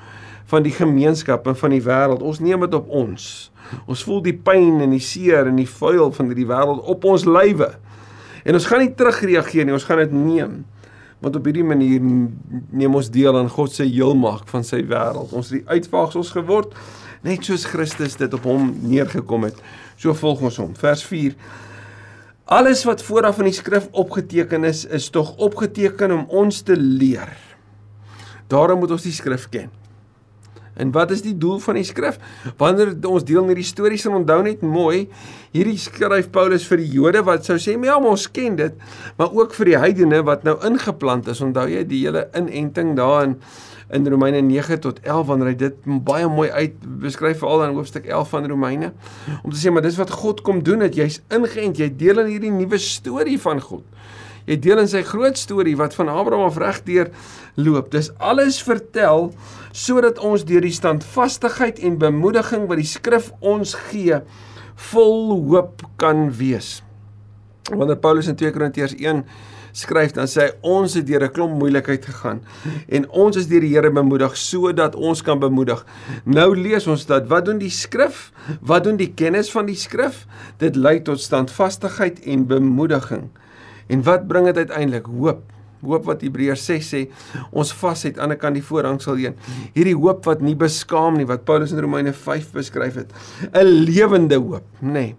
van 0.50 0.66
die 0.66 0.74
gemeenskap 0.76 1.48
en 1.48 1.58
van 1.58 1.74
die 1.74 1.84
wêreld. 1.86 2.24
Ons 2.26 2.42
neem 2.44 2.66
dit 2.66 2.76
op 2.78 2.90
ons. 2.90 3.52
Ons 3.86 4.04
voel 4.04 4.22
die 4.26 4.36
pyn 4.36 4.82
en 4.84 4.96
die 4.96 5.04
seer 5.04 5.48
en 5.48 5.60
die 5.60 5.70
vuil 5.70 6.12
van 6.16 6.32
hierdie 6.32 6.50
wêreld 6.50 6.84
op 6.92 7.08
ons 7.08 7.26
lywe. 7.30 7.72
En 8.42 8.58
ons 8.58 8.68
gaan 8.68 8.82
nie 8.84 8.94
terugreageer 8.98 9.68
nie, 9.68 9.76
ons 9.76 9.88
gaan 9.88 10.02
dit 10.02 10.14
neem. 10.16 10.62
Want 11.22 11.38
op 11.38 11.46
hierdie 11.46 11.66
manier 11.66 12.02
neem 12.02 12.98
ons 12.98 13.12
deel 13.14 13.38
aan 13.38 13.52
God 13.54 13.74
se 13.76 13.86
heelmaak 13.86 14.48
van 14.50 14.66
sy 14.66 14.82
wêreld. 14.90 15.34
Ons 15.38 15.52
het 15.54 15.62
die 15.62 15.78
uitvaagsels 15.78 16.34
geword 16.34 16.74
net 17.22 17.46
soos 17.46 17.68
Christus 17.70 18.18
dit 18.18 18.34
op 18.34 18.48
hom 18.50 18.72
neergekom 18.90 19.46
het. 19.46 19.60
So 20.02 20.16
volg 20.18 20.42
ons 20.50 20.58
hom. 20.62 20.74
Vers 20.78 21.06
4 21.06 21.38
Alles 22.52 22.82
wat 22.84 23.00
vooraf 23.06 23.38
in 23.40 23.48
die 23.48 23.56
skrif 23.56 23.86
opgeteken 23.96 24.66
is, 24.68 24.82
is 24.84 25.06
tog 25.14 25.38
opgeteken 25.40 26.12
om 26.12 26.26
ons 26.42 26.58
te 26.68 26.76
leer. 26.76 27.30
Daarom 28.52 28.82
moet 28.84 28.92
ons 28.92 29.06
die 29.08 29.14
skrif 29.16 29.46
ken. 29.54 29.70
En 30.82 30.92
wat 30.96 31.12
is 31.14 31.22
die 31.22 31.36
doel 31.38 31.60
van 31.62 31.78
die 31.78 31.86
skrif? 31.86 32.18
Wanneer 32.58 32.96
ons 33.08 33.26
deel 33.28 33.46
met 33.46 33.60
die 33.60 33.68
stories 33.68 34.08
en 34.10 34.18
onthou 34.22 34.40
net 34.46 34.64
mooi, 34.66 35.06
hierdie 35.54 35.78
skryf 35.80 36.32
Paulus 36.34 36.66
vir 36.70 36.82
die 36.82 36.90
Jode 36.96 37.22
wat 37.28 37.46
sou 37.46 37.58
sê, 37.62 37.78
"Ja, 37.78 37.98
ons 37.98 38.32
ken 38.32 38.56
dit," 38.56 38.74
maar 39.18 39.32
ook 39.32 39.54
vir 39.54 39.66
die 39.66 39.78
heidene 39.78 40.24
wat 40.24 40.44
nou 40.44 40.58
ingeplant 40.66 41.28
is. 41.28 41.42
Onthou 41.42 41.68
jy 41.68 41.84
die 41.84 42.06
hele 42.06 42.30
inenting 42.34 42.96
daarin 42.96 43.38
in 43.92 44.08
Romeine 44.08 44.42
9 44.42 44.80
tot 44.80 45.00
11 45.04 45.28
wanneer 45.28 45.48
hy 45.48 45.56
dit 45.56 45.76
baie 45.86 46.28
mooi 46.28 46.50
uit 46.50 46.74
beskryf 47.00 47.40
veral 47.40 47.64
in 47.64 47.76
hoofstuk 47.76 48.06
11 48.06 48.30
van 48.30 48.48
Romeine? 48.48 48.94
Om 49.44 49.52
te 49.52 49.58
sê 49.58 49.72
maar 49.72 49.82
dis 49.82 49.98
wat 49.98 50.10
God 50.10 50.42
kom 50.42 50.64
doen 50.64 50.80
het. 50.80 50.96
Jy's 50.96 51.22
ingeënt. 51.30 51.78
Jy 51.78 51.96
deel 51.98 52.20
in 52.20 52.28
hierdie 52.28 52.52
nuwe 52.52 52.78
storie 52.78 53.40
van 53.40 53.62
God. 53.62 53.84
Jy 54.50 54.58
deel 54.60 54.82
in 54.82 54.90
sy 54.90 55.04
groot 55.06 55.38
storie 55.38 55.76
wat 55.78 55.94
van 55.94 56.10
Abraham 56.10 56.50
af 56.50 56.58
regdeur 56.58 57.12
loop 57.56 57.92
dis 57.92 58.12
alles 58.18 58.62
vertel 58.64 59.32
sodat 59.72 60.20
ons 60.20 60.46
deur 60.48 60.62
die 60.62 60.76
standvastigheid 60.76 61.80
en 61.80 62.00
bemoediging 62.02 62.68
wat 62.70 62.82
die 62.82 62.88
skrif 62.88 63.32
ons 63.40 63.76
gee 63.90 64.22
vol 64.92 65.34
hoop 65.50 65.86
kan 66.02 66.30
wees 66.38 66.82
wanneer 67.70 68.00
Paulus 68.02 68.28
in 68.28 68.36
2 68.40 68.52
Korintiërs 68.56 68.96
1 69.00 69.26
skryf 69.78 70.16
dan 70.16 70.30
sê 70.30 70.48
hy 70.48 70.52
ons 70.68 70.96
het 70.98 71.06
deur 71.08 71.24
'n 71.24 71.32
klomp 71.32 71.56
moeilikheid 71.60 72.06
gegaan 72.06 72.42
en 72.88 73.10
ons 73.10 73.38
is 73.38 73.48
deur 73.48 73.62
die 73.62 73.74
Here 73.74 73.92
bemoedig 73.92 74.36
sodat 74.38 74.96
ons 74.96 75.22
kan 75.22 75.40
bemoedig. 75.40 75.86
Nou 76.26 76.56
lees 76.56 76.88
ons 76.88 77.06
dat 77.06 77.28
wat 77.28 77.46
doen 77.46 77.58
die 77.58 77.70
skrif? 77.70 78.32
Wat 78.62 78.84
doen 78.84 78.98
die 78.98 79.14
kennis 79.14 79.52
van 79.52 79.66
die 79.66 79.76
skrif? 79.76 80.28
Dit 80.58 80.76
lei 80.76 81.02
tot 81.02 81.20
standvastigheid 81.20 82.20
en 82.26 82.48
bemoediging. 82.48 83.30
En 83.88 84.04
wat 84.04 84.28
bring 84.28 84.46
dit 84.46 84.58
uiteindelik? 84.58 85.06
Hoop. 85.06 85.44
Hoop 85.82 86.06
wat 86.06 86.22
Hebreërs 86.26 86.66
6 86.66 86.94
sê, 86.94 87.02
ons 87.52 87.74
vas 87.82 88.04
het 88.08 88.20
aan 88.20 88.36
die 88.36 88.40
kant 88.42 88.58
die 88.58 88.66
voorhang 88.66 89.02
sal 89.02 89.20
heen. 89.22 89.36
Hierdie 89.76 89.98
hoop 89.98 90.26
wat 90.30 90.42
nie 90.46 90.56
beskaam 90.56 91.18
nie 91.18 91.28
wat 91.30 91.46
Paulus 91.46 91.74
in 91.76 91.82
Romeine 91.84 92.14
5 92.14 92.52
beskryf 92.54 92.96
het. 92.96 93.12
'n 93.54 93.66
Lewende 93.86 94.38
hoop, 94.38 94.66
nê. 94.82 94.92
Nee. 94.92 95.16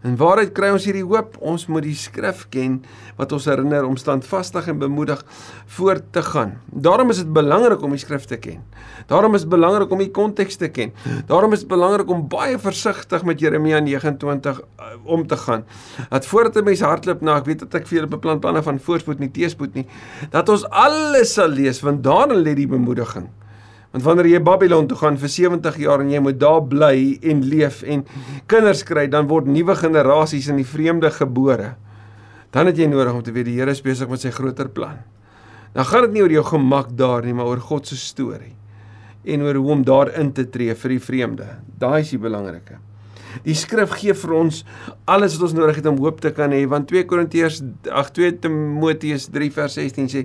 En 0.00 0.14
waaruit 0.16 0.52
kry 0.56 0.70
ons 0.72 0.84
hierdie 0.88 1.04
hoop? 1.04 1.34
Ons 1.44 1.66
moet 1.68 1.84
die 1.84 1.96
skrif 1.98 2.46
ken 2.52 2.78
wat 3.18 3.34
ons 3.36 3.44
herinner 3.50 3.84
om 3.84 3.98
standvastig 4.00 4.70
en 4.72 4.78
bemoedig 4.80 5.20
voort 5.76 6.06
te 6.14 6.22
gaan. 6.24 6.54
Daarom 6.72 7.12
is 7.12 7.20
dit 7.20 7.32
belangrik 7.36 7.82
om 7.84 7.92
die 7.92 8.00
skrif 8.00 8.24
te 8.30 8.38
ken. 8.40 8.62
Daarom 9.10 9.36
is 9.36 9.44
dit 9.44 9.52
belangrik 9.52 9.92
om 9.92 10.00
die 10.00 10.10
konteks 10.16 10.56
te 10.56 10.70
ken. 10.72 10.94
Daarom 11.28 11.52
is 11.52 11.66
dit 11.66 11.68
belangrik 11.68 12.08
om 12.08 12.24
baie 12.32 12.56
versigtig 12.58 13.26
met 13.28 13.44
Jeremia 13.44 13.82
29 13.84 14.60
uh, 14.60 14.92
om 15.04 15.26
te 15.26 15.36
gaan. 15.36 15.66
Dat 16.08 16.26
voordat 16.26 16.56
'n 16.56 16.64
mens 16.64 16.80
hardloop 16.80 17.20
na, 17.20 17.36
ek 17.36 17.44
weet 17.44 17.58
dat 17.58 17.74
ek 17.74 17.86
vir 17.86 17.98
julle 17.98 18.08
beplan 18.08 18.40
planne 18.40 18.62
van 18.62 18.80
voorspoed 18.80 19.18
nie 19.18 19.30
teespoed 19.30 19.74
nie, 19.74 19.86
dat 20.30 20.48
ons 20.48 20.64
alles 20.70 21.34
sal 21.34 21.48
lees 21.48 21.80
want 21.80 22.02
daarin 22.02 22.40
lê 22.42 22.54
die 22.54 22.68
bemoediging. 22.68 23.28
Want 23.90 24.04
wanneer 24.06 24.28
jy 24.30 24.40
Babylon 24.46 24.86
toe 24.86 24.98
gaan 25.00 25.16
vir 25.18 25.32
70 25.32 25.78
jaar 25.82 26.04
en 26.04 26.10
jy 26.12 26.20
moet 26.22 26.38
daar 26.38 26.60
bly 26.62 27.18
en 27.26 27.40
leef 27.50 27.80
en 27.82 28.04
kinders 28.50 28.84
kry, 28.86 29.08
dan 29.10 29.26
word 29.30 29.48
nuwe 29.50 29.74
generasies 29.74 30.46
in 30.52 30.60
die 30.60 30.68
vreemde 30.68 31.10
gebore. 31.10 31.72
Dan 32.54 32.70
het 32.70 32.78
jy 32.78 32.86
nodig 32.90 33.14
om 33.14 33.24
te 33.26 33.34
weet 33.34 33.48
die 33.50 33.56
Here 33.58 33.74
is 33.74 33.82
besig 33.82 34.10
met 34.10 34.22
sy 34.22 34.30
groter 34.34 34.70
plan. 34.70 35.02
Dan 35.74 35.86
gaan 35.86 36.06
dit 36.06 36.16
nie 36.16 36.22
oor 36.22 36.34
jou 36.34 36.44
gemak 36.52 36.94
daar 36.98 37.26
nie, 37.26 37.34
maar 37.34 37.50
oor 37.50 37.62
God 37.62 37.90
se 37.90 37.98
storie 37.98 38.54
en 39.20 39.42
oor 39.44 39.58
hoe 39.60 39.72
om 39.74 39.82
daarin 39.84 40.30
te 40.32 40.46
tree 40.48 40.72
vir 40.72 40.94
die 40.94 41.02
vreemde. 41.04 41.48
Daai 41.78 42.00
is 42.00 42.14
die 42.14 42.20
belangrike. 42.22 42.78
Die 43.44 43.54
skrif 43.54 43.92
gee 44.00 44.14
vir 44.16 44.32
ons 44.38 44.62
alles 45.04 45.36
wat 45.36 45.50
ons 45.50 45.58
nodig 45.58 45.82
het 45.82 45.90
om 45.90 46.00
hoop 46.00 46.22
te 46.24 46.32
kan 46.34 46.54
hê 46.54 46.62
want 46.70 46.88
2 46.90 47.04
Korintiërs 47.10 47.60
ag 47.92 48.10
2 48.16 48.40
Timoteus 48.46 49.28
3 49.30 49.52
vers 49.54 49.76
16 49.78 50.10
sê 50.10 50.24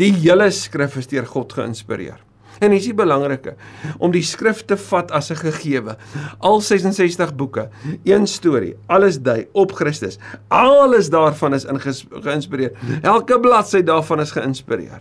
die 0.00 0.10
hele 0.18 0.50
skrif 0.52 0.98
is 1.00 1.08
deur 1.12 1.28
God 1.30 1.54
geïnspireer. 1.56 2.20
En 2.60 2.70
dis 2.70 2.84
die 2.84 2.94
belangrike 2.94 3.56
om 3.98 4.12
die 4.12 4.22
skrif 4.22 4.64
te 4.64 4.76
vat 4.76 5.10
as 5.10 5.30
'n 5.30 5.36
gegewe. 5.36 5.96
Al 6.38 6.60
66 6.60 7.34
boeke, 7.34 7.68
een 8.04 8.26
storie, 8.26 8.74
alles 8.86 9.18
dui 9.18 9.48
op 9.52 9.72
Christus. 9.72 10.18
Alles 10.48 11.10
daarvan 11.10 11.54
is 11.54 11.64
geïnspireer. 11.64 12.72
Elke 13.02 13.40
bladsy 13.40 13.82
daarvan 13.82 14.20
is 14.20 14.30
geïnspireer 14.30 15.00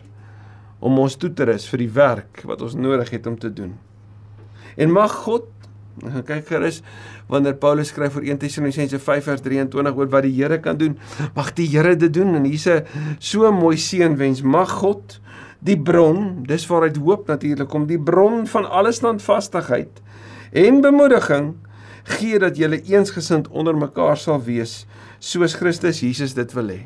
om 0.79 0.99
ons 0.99 1.15
toe 1.15 1.33
te 1.33 1.45
rus 1.45 1.67
vir 1.69 1.77
die 1.77 1.93
werk 1.93 2.41
wat 2.49 2.61
ons 2.61 2.73
nodig 2.73 3.09
het 3.09 3.27
om 3.27 3.37
te 3.39 3.53
doen. 3.53 3.77
En 4.77 4.91
mag 4.91 5.11
God 5.11 5.43
gaan 6.01 6.23
kyk 6.25 6.47
gerus 6.47 6.79
wanneer 7.29 7.57
Paulus 7.59 7.91
skryf 7.91 8.15
vir 8.17 8.29
1 8.31 8.39
Tessalonisense 8.41 8.99
5 8.99 9.27
vers 9.27 9.43
23 9.45 9.97
oor 9.97 10.09
wat 10.11 10.25
die 10.25 10.33
Here 10.33 10.59
kan 10.63 10.79
doen. 10.79 10.97
Mag 11.35 11.53
die 11.57 11.67
Here 11.67 11.95
dit 11.95 12.13
doen 12.13 12.35
en 12.35 12.47
hier's 12.47 12.67
'n 12.67 12.85
so 13.19 13.51
mooi 13.51 13.77
seënwens. 13.77 14.41
Mag 14.41 14.69
God 14.81 15.19
die 15.61 15.77
bron, 15.77 16.41
dis 16.49 16.65
waaruit 16.69 16.97
hoop 16.97 17.27
natuurlik 17.29 17.69
kom, 17.69 17.85
die 17.89 17.99
bron 18.01 18.47
van 18.49 18.65
alle 18.65 18.91
standvastigheid 18.95 20.01
en 20.57 20.81
bemoediging 20.81 21.53
gee 22.17 22.39
dat 22.41 22.57
julle 22.57 22.81
eensgesind 22.81 23.47
onder 23.53 23.77
mekaar 23.77 24.17
sal 24.17 24.41
wees 24.41 24.85
soos 25.21 25.55
Christus 25.59 26.01
Jesus 26.01 26.33
dit 26.33 26.53
wil 26.57 26.73
hê. 26.73 26.79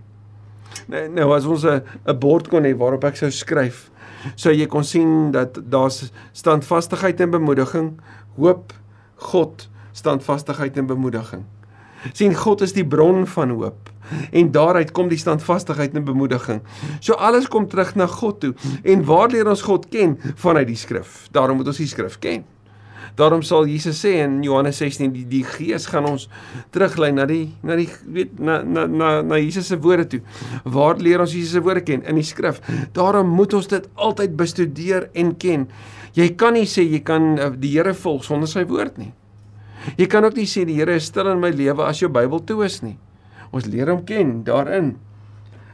Nou, 0.91 1.05
nou 1.08 1.29
as 1.34 1.46
ons 1.48 1.63
'n 1.63 1.82
'n 2.05 2.20
bord 2.20 2.50
kon 2.50 2.63
hê 2.63 2.75
waarop 2.75 3.03
ek 3.03 3.15
sou 3.15 3.32
skryf, 3.32 3.89
sou 4.36 4.51
jy 4.51 4.67
kon 4.67 4.84
sien 4.84 5.32
dat 5.32 5.58
daar's 5.72 6.12
standvastigheid 6.34 7.22
en 7.22 7.32
bemoediging, 7.32 8.00
hoop, 8.36 8.74
God, 9.15 9.70
standvastigheid 9.94 10.77
en 10.77 10.88
bemoediging 10.88 11.46
sien 12.13 12.36
God 12.36 12.62
is 12.62 12.75
die 12.75 12.86
bron 12.86 13.25
van 13.27 13.53
hoop 13.55 13.89
en 14.39 14.51
daaruit 14.51 14.91
kom 14.95 15.12
die 15.12 15.21
standvastigheid 15.21 15.95
en 15.95 16.07
bemoediging. 16.07 16.62
So 17.00 17.13
alles 17.13 17.47
kom 17.47 17.69
terug 17.69 17.95
na 17.95 18.07
God 18.07 18.39
toe. 18.39 18.53
En 18.83 19.05
waar 19.05 19.31
leer 19.33 19.50
ons 19.50 19.65
God 19.65 19.89
ken 19.89 20.19
vanuit 20.35 20.67
die 20.67 20.79
skrif? 20.79 21.25
Daarom 21.31 21.62
moet 21.62 21.74
ons 21.74 21.81
die 21.83 21.89
skrif 21.89 22.19
ken. 22.19 22.45
Daarom 23.15 23.43
sal 23.47 23.67
Jesus 23.69 24.01
sê 24.03 24.17
in 24.25 24.41
Johannes 24.43 24.81
16 24.81 25.13
die 25.13 25.24
die 25.29 25.43
Gees 25.47 25.85
gaan 25.88 26.07
ons 26.09 26.25
teruglei 26.75 27.13
na 27.15 27.24
die 27.29 27.53
na 27.63 27.77
die 27.79 27.88
weet 28.12 28.39
na 28.43 28.57
na 28.63 28.83
na 28.91 29.12
na 29.24 29.39
Jesus 29.39 29.69
se 29.71 29.77
woorde 29.79 30.07
toe. 30.12 30.21
Waar 30.63 31.00
leer 31.00 31.24
ons 31.24 31.35
Jesus 31.35 31.55
se 31.55 31.63
woorde 31.63 31.85
ken 31.88 32.03
in 32.03 32.19
die 32.19 32.27
skrif? 32.27 32.59
Daarom 32.97 33.31
moet 33.38 33.55
ons 33.55 33.71
dit 33.71 33.88
altyd 33.95 34.35
bestudeer 34.35 35.07
en 35.15 35.31
ken. 35.39 35.69
Jy 36.15 36.33
kan 36.39 36.55
nie 36.59 36.67
sê 36.67 36.83
jy 36.83 37.00
kan 37.07 37.38
eh, 37.39 37.53
die 37.55 37.71
Here 37.77 37.95
volg 37.95 38.27
sonder 38.27 38.51
sy 38.51 38.65
woord 38.67 39.00
nie. 39.00 39.13
Jy 39.95 40.09
kan 40.12 40.25
ook 40.27 40.35
nie 40.35 40.50
sê 40.50 40.65
die 40.67 40.75
Here 40.75 40.95
is 41.00 41.07
stil 41.07 41.31
in 41.31 41.39
my 41.39 41.53
lewe 41.55 41.88
as 41.88 42.01
jou 42.03 42.12
Bybel 42.12 42.43
toe 42.43 42.65
is 42.67 42.81
nie. 42.83 42.97
Ons 43.55 43.67
leer 43.71 43.89
hom 43.91 44.03
ken 44.07 44.41
daarin. 44.47 44.95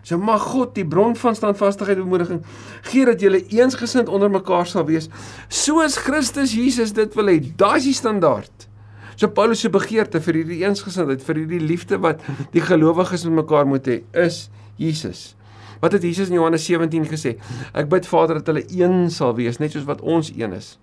So 0.06 0.18
mag 0.18 0.42
God 0.54 0.74
die 0.78 0.86
bron 0.86 1.14
van 1.18 1.38
standvastigheid 1.38 2.00
en 2.00 2.08
bemoediging 2.08 2.42
gee 2.90 3.06
dat 3.06 3.22
julle 3.22 3.44
eensgesind 3.54 4.10
onder 4.10 4.32
mekaar 4.34 4.66
sal 4.70 4.88
wees 4.88 5.12
soos 5.50 6.00
Christus 6.02 6.56
Jesus 6.58 6.94
dit 6.98 7.18
wil 7.18 7.30
hê. 7.30 7.38
Daai 7.58 7.78
is 7.78 7.92
die 7.92 7.98
standaard. 7.98 8.68
So 9.16 9.30
Paulus 9.30 9.62
se 9.62 9.70
begeerte 9.70 10.22
vir 10.26 10.40
hierdie 10.40 10.64
eensgesindheid, 10.66 11.22
vir 11.22 11.44
hierdie 11.44 11.62
liefde 11.62 12.00
wat 12.02 12.24
die 12.56 12.64
gelowiges 12.66 13.28
met 13.28 13.44
mekaar 13.44 13.68
moet 13.70 13.86
hê, 13.86 14.00
is 14.18 14.48
Jesus. 14.82 15.36
Wat 15.82 15.94
het 15.94 16.06
Jesus 16.06 16.32
in 16.32 16.40
Johannes 16.40 16.66
17 16.66 17.06
gesê? 17.10 17.36
Ek 17.78 17.90
bid 17.90 18.08
Vader 18.10 18.40
dat 18.40 18.50
hulle 18.50 18.64
een 18.70 19.12
sal 19.14 19.36
wees, 19.38 19.60
net 19.62 19.76
soos 19.76 19.86
wat 19.86 20.02
ons 20.02 20.32
een 20.34 20.54
is. 20.58 20.76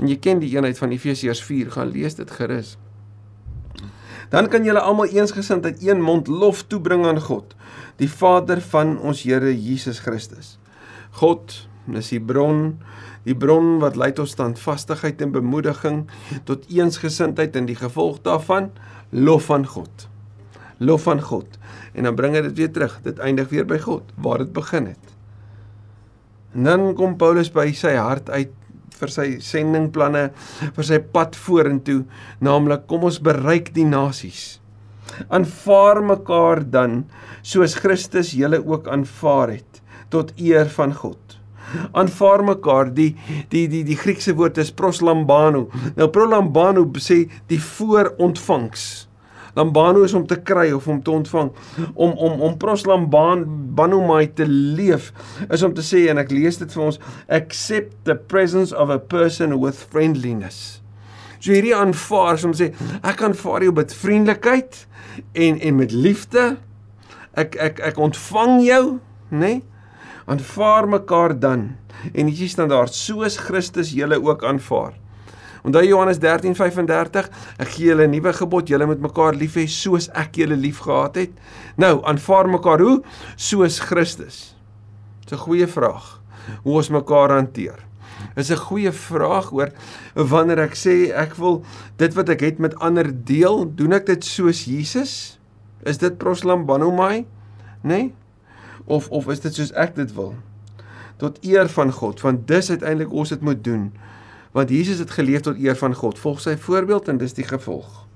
En 0.00 0.08
jy 0.12 0.18
ken 0.20 0.40
die 0.44 0.52
eenheid 0.52 0.76
van 0.80 0.92
Efesiërs 0.92 1.40
4, 1.44 1.72
gaan 1.76 1.92
lees 1.92 2.16
dit 2.20 2.36
gerus. 2.36 2.76
Dan 4.30 4.48
kan 4.50 4.64
julle 4.66 4.82
almal 4.82 5.12
eensgesind 5.14 5.64
uit 5.64 5.82
een 5.82 6.02
mond 6.02 6.26
lof 6.26 6.64
toebring 6.66 7.06
aan 7.06 7.20
God, 7.20 7.54
die 7.96 8.10
Vader 8.10 8.60
van 8.60 8.98
ons 8.98 9.22
Here 9.22 9.52
Jesus 9.54 10.02
Christus. 10.04 10.56
God 11.20 11.68
is 11.94 12.10
die 12.10 12.20
bron, 12.20 12.78
die 13.24 13.36
bron 13.36 13.78
wat 13.82 13.96
lei 13.96 14.10
tot 14.12 14.28
standvastigheid 14.28 15.22
en 15.22 15.32
bemoediging, 15.34 16.04
tot 16.44 16.66
eensgesindheid 16.72 17.56
en 17.56 17.68
die 17.70 17.78
gevolg 17.78 18.20
daarvan 18.26 18.72
lof 19.10 19.50
aan 19.50 19.66
God. 19.66 20.08
Lof 20.78 21.06
aan 21.08 21.22
God 21.22 21.58
en 21.96 22.04
dan 22.04 22.16
bring 22.18 22.34
hy 22.36 22.42
dit 22.44 22.58
weer 22.58 22.72
terug. 22.72 22.98
Dit 23.06 23.20
eindig 23.24 23.48
weer 23.48 23.64
by 23.64 23.78
God 23.80 24.10
waar 24.20 24.42
dit 24.44 24.52
begin 24.52 24.90
het. 24.92 25.14
En 26.52 26.68
dan 26.68 26.94
kom 26.96 27.16
Paulus 27.16 27.48
by 27.52 27.70
sy 27.76 27.94
hart 27.96 28.28
uit 28.30 28.52
vir 29.00 29.12
sy 29.12 29.26
sendingplanne, 29.44 30.30
vir 30.76 30.88
sy 30.88 31.00
pad 31.12 31.36
vorentoe, 31.38 32.04
naamlik 32.40 32.86
kom 32.90 33.06
ons 33.08 33.20
bereik 33.22 33.72
die 33.76 33.86
nasies. 33.88 34.56
Aanvaar 35.30 36.02
mekaar 36.04 36.64
dan 36.64 37.04
soos 37.46 37.76
Christus 37.78 38.32
julle 38.36 38.58
ook 38.64 38.88
aanvaar 38.90 39.54
het 39.56 39.82
tot 40.10 40.32
eer 40.40 40.68
van 40.76 40.94
God. 40.94 41.38
Aanvaar 41.92 42.44
mekaar. 42.46 42.92
Die 42.94 43.14
die 43.50 43.66
die 43.70 43.82
die 43.86 43.98
Griekse 43.98 44.34
woord 44.38 44.58
is 44.62 44.72
proslambano. 44.74 45.66
Nou 45.96 46.08
prolambano 46.14 46.86
sê 47.02 47.24
die 47.50 47.60
voorontvangs. 47.62 49.06
Lambano 49.56 50.02
is 50.04 50.14
om 50.14 50.26
te 50.28 50.36
kry 50.36 50.68
of 50.76 50.88
om 50.88 51.02
te 51.02 51.10
ontvang. 51.10 51.50
Om 51.94 52.10
om 52.12 52.40
om 52.44 52.56
proslambano 52.60 54.00
my 54.04 54.26
te 54.26 54.44
leef 54.48 55.12
is 55.48 55.64
om 55.64 55.74
te 55.74 55.84
sê 55.84 56.06
en 56.12 56.20
ek 56.20 56.34
lees 56.34 56.60
dit 56.60 56.74
vir 56.76 56.84
ons 56.84 56.98
accept 57.32 57.94
the 58.04 58.16
presence 58.16 58.76
of 58.76 58.92
a 58.92 58.98
person 58.98 59.56
with 59.62 59.80
friendliness. 59.80 60.82
So 61.40 61.54
hierdie 61.54 61.76
aanvaar, 61.76 62.36
so 62.36 62.50
om 62.50 62.56
sê 62.56 62.72
ek 63.00 63.24
aanvaar 63.24 63.64
jou 63.64 63.72
met 63.76 63.96
vriendelikheid 63.96 64.82
en 65.46 65.60
en 65.60 65.80
met 65.80 65.96
liefde. 65.96 66.44
Ek 67.36 67.56
ek 67.60 67.80
ek 67.92 67.98
ontvang 68.00 68.60
jou, 68.66 68.84
nê? 69.32 69.40
Nee? 69.40 69.64
Aanvaar 70.26 70.88
mekaar 70.90 71.36
dan. 71.38 71.76
En 72.12 72.26
hier 72.26 72.48
staan 72.50 72.68
daar 72.68 72.90
soos 72.90 73.36
Christus 73.38 73.92
julle 73.94 74.18
ook 74.20 74.44
aanvaar. 74.44 74.96
Onthou 75.66 75.82
Johannes 75.82 76.20
13:35, 76.22 77.26
ek 77.58 77.68
gee 77.74 77.88
julle 77.90 78.06
'n 78.06 78.10
nuwe 78.10 78.32
gebod, 78.32 78.68
julle 78.68 78.86
moet 78.86 79.00
mekaar 79.00 79.34
lief 79.34 79.56
hê 79.58 79.66
soos 79.66 80.08
ek 80.14 80.36
julle 80.38 80.56
liefgehad 80.56 81.16
het. 81.16 81.32
Nou, 81.76 82.04
aanvaar 82.06 82.46
mekaar 82.48 82.80
hoe? 82.80 83.02
Soos 83.36 83.80
Christus. 83.80 84.54
Dis 85.26 85.32
'n 85.32 85.42
goeie 85.42 85.66
vraag. 85.66 86.20
Hoe 86.62 86.76
ons 86.76 86.88
mekaar 86.88 87.30
hanteer. 87.30 87.82
Is 88.36 88.50
'n 88.50 88.56
goeie 88.56 88.92
vraag 88.92 89.52
oor 89.52 89.70
wanneer 90.14 90.58
ek 90.58 90.74
sê 90.74 91.10
ek 91.12 91.34
wil 91.34 91.64
dit 91.96 92.14
wat 92.14 92.28
ek 92.28 92.40
het 92.40 92.58
met 92.58 92.78
ander 92.78 93.24
deel, 93.24 93.66
doen 93.74 93.92
ek 93.92 94.06
dit 94.06 94.24
soos 94.24 94.64
Jesus? 94.64 95.38
Is 95.84 95.98
dit 95.98 96.18
proslambanomai? 96.18 97.26
Nee? 97.82 98.14
Of 98.84 99.08
of 99.10 99.28
is 99.28 99.40
dit 99.40 99.54
soos 99.54 99.72
ek 99.72 99.96
dit 99.96 100.14
wil? 100.14 100.34
Tot 101.16 101.38
eer 101.44 101.68
van 101.68 101.92
God, 101.92 102.20
want 102.20 102.46
dis 102.46 102.70
uiteindelik 102.70 103.12
ons 103.12 103.28
dit 103.28 103.40
moet 103.40 103.64
doen 103.64 103.92
want 104.56 104.72
Jesus 104.72 105.02
het 105.02 105.12
geleef 105.12 105.44
tot 105.44 105.58
eer 105.60 105.76
van 105.76 105.94
God. 105.94 106.18
Volg 106.18 106.40
sy 106.40 106.56
voorbeeld 106.56 107.10
en 107.12 107.20
dis 107.20 107.36
die 107.36 107.44
gevolg. 107.44 108.06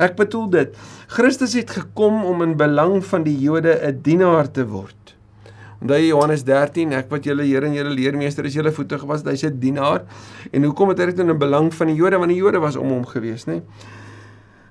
Ek 0.00 0.16
bedoel 0.16 0.48
dit. 0.50 0.76
Christus 1.12 1.52
het 1.58 1.70
gekom 1.76 2.22
om 2.24 2.40
in 2.44 2.56
belang 2.56 3.02
van 3.04 3.26
die 3.26 3.36
Jode 3.36 3.76
'n 3.76 4.00
dienaar 4.02 4.50
te 4.50 4.64
word. 4.64 4.96
Onthou 5.82 6.00
Johannes 6.00 6.44
13, 6.44 6.92
ek 6.92 7.10
wat 7.10 7.24
julle 7.24 7.44
Here 7.44 7.66
en 7.66 7.74
julle 7.74 7.90
leermeester 7.90 8.44
is, 8.44 8.54
julle 8.54 8.72
voete 8.72 8.98
gewas, 8.98 9.22
hy's 9.22 9.44
'n 9.44 9.58
dienaar. 9.58 10.04
En 10.52 10.64
hoekom 10.64 10.88
het 10.88 10.98
hy 10.98 11.06
dit 11.06 11.18
in 11.18 11.38
belang 11.38 11.74
van 11.74 11.86
die 11.86 11.96
Jode? 11.96 12.18
Want 12.18 12.30
die 12.30 12.38
Jode 12.38 12.60
was 12.60 12.76
om 12.76 12.88
hom 12.88 13.04
gewees, 13.04 13.44
nê? 13.46 13.60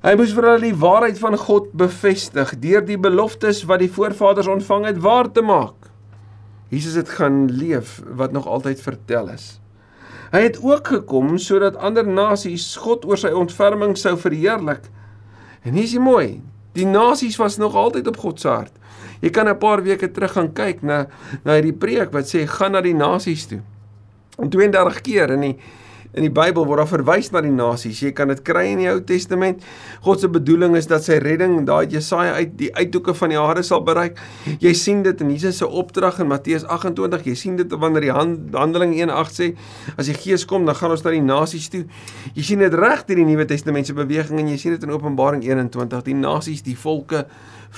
Hy 0.02 0.16
moes 0.16 0.34
vir 0.34 0.44
hulle 0.44 0.62
die 0.62 0.76
waarheid 0.76 1.20
van 1.20 1.38
God 1.38 1.74
bevestig 1.74 2.60
deur 2.60 2.82
die 2.82 2.98
beloftes 2.98 3.66
wat 3.66 3.80
die 3.80 3.92
voorvaders 3.92 4.48
ontvang 4.48 4.86
het 4.86 4.98
waar 4.98 5.32
te 5.32 5.42
maak. 5.42 5.76
Jesus 6.70 6.96
het 6.96 7.10
gaan 7.10 7.52
leef 7.52 8.02
wat 8.08 8.32
nog 8.32 8.48
altyd 8.48 8.82
vertel 8.82 9.30
is. 9.30 9.61
Hy 10.32 10.46
het 10.46 10.62
ook 10.64 10.88
gekom 10.88 11.36
sodat 11.38 11.76
ander 11.76 12.08
nasies 12.08 12.76
God 12.80 13.04
oor 13.06 13.20
sy 13.20 13.34
ontferming 13.36 13.98
sou 14.00 14.14
verheerlik. 14.20 14.86
En 15.68 15.76
hier 15.76 15.84
is 15.84 15.96
dit 15.98 16.04
mooi. 16.04 16.40
Die 16.78 16.88
nasies 16.88 17.36
was 17.36 17.58
nog 17.60 17.76
altyd 17.76 18.08
op 18.08 18.20
God 18.22 18.40
se 18.40 18.48
hart. 18.48 18.72
Jy 19.22 19.30
kan 19.30 19.50
'n 19.50 19.58
paar 19.58 19.84
weke 19.84 20.12
terug 20.12 20.32
gaan 20.32 20.54
kyk 20.54 20.82
na 20.82 21.08
na 21.44 21.54
hierdie 21.54 21.78
preek 21.78 22.12
wat 22.12 22.26
sê 22.26 22.48
gaan 22.48 22.72
na 22.72 22.82
die 22.82 22.96
nasies 22.96 23.46
toe. 23.46 23.60
En 24.40 24.50
32 24.50 25.02
keer 25.02 25.30
in 25.30 25.42
die 25.42 25.58
In 26.12 26.26
die 26.26 26.32
Bybel 26.34 26.66
word 26.68 26.82
daar 26.82 26.90
verwys 26.90 27.30
na 27.32 27.40
die 27.44 27.54
nasies. 27.54 28.02
Jy 28.04 28.12
kan 28.16 28.32
dit 28.32 28.42
kry 28.44 28.66
in 28.74 28.82
die 28.84 28.90
Ou 28.92 28.98
Testament. 29.08 29.62
God 30.04 30.20
se 30.20 30.28
bedoeling 30.32 30.76
is 30.76 30.90
dat 30.92 31.06
sy 31.06 31.22
redding 31.24 31.62
daai 31.70 31.86
Jesaja 31.92 32.34
uit 32.42 32.58
die 32.60 32.72
uithoeke 32.76 33.16
van 33.16 33.32
die 33.32 33.40
aarde 33.40 33.64
sal 33.64 33.86
bereik. 33.88 34.20
Jy 34.60 34.74
sien 34.76 35.06
dit 35.08 35.24
in 35.24 35.32
Jesus 35.32 35.62
se 35.62 35.68
opdrag 35.68 36.20
in 36.20 36.28
Matteus 36.28 36.66
28. 36.68 37.24
Jy 37.32 37.38
sien 37.40 37.56
dit 37.62 37.78
wanneer 37.80 38.10
die 38.10 38.12
hand, 38.16 38.52
Handeling 38.58 38.98
1:8 38.98 39.40
sê 39.40 39.50
as 39.96 40.12
die 40.12 40.18
Gees 40.18 40.44
kom, 40.50 40.68
dan 40.68 40.76
gaan 40.76 40.92
ons 40.92 41.06
na 41.08 41.16
die 41.16 41.24
nasies 41.24 41.70
toe. 41.72 41.86
Jy 42.36 42.44
sien 42.44 42.60
dit 42.60 42.76
reg 42.76 43.06
deur 43.08 43.24
die 43.24 43.30
Nuwe 43.32 43.48
Testament 43.48 43.88
se 43.88 43.96
beweging 43.96 44.44
en 44.44 44.52
jy 44.52 44.60
sien 44.60 44.76
dit 44.76 44.84
in 44.84 44.92
Openbaring 44.92 45.46
21, 45.48 46.04
die 46.04 46.18
nasies, 46.18 46.66
die 46.68 46.76
volke 46.76 47.26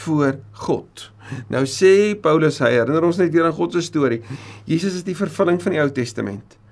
voor 0.05 0.39
God. 0.65 1.11
Nou 1.53 1.63
sê 1.69 2.15
Paulus 2.19 2.57
hy 2.65 2.73
herinner 2.79 3.05
ons 3.05 3.21
net 3.21 3.31
weer 3.33 3.45
aan 3.45 3.55
God 3.55 3.77
se 3.77 3.85
storie. 3.85 4.23
Jesus 4.65 4.97
is 4.97 5.07
die 5.07 5.17
vervulling 5.17 5.61
van 5.61 5.77
die 5.77 5.81
Ou 5.83 5.89
Testament. 5.93 6.62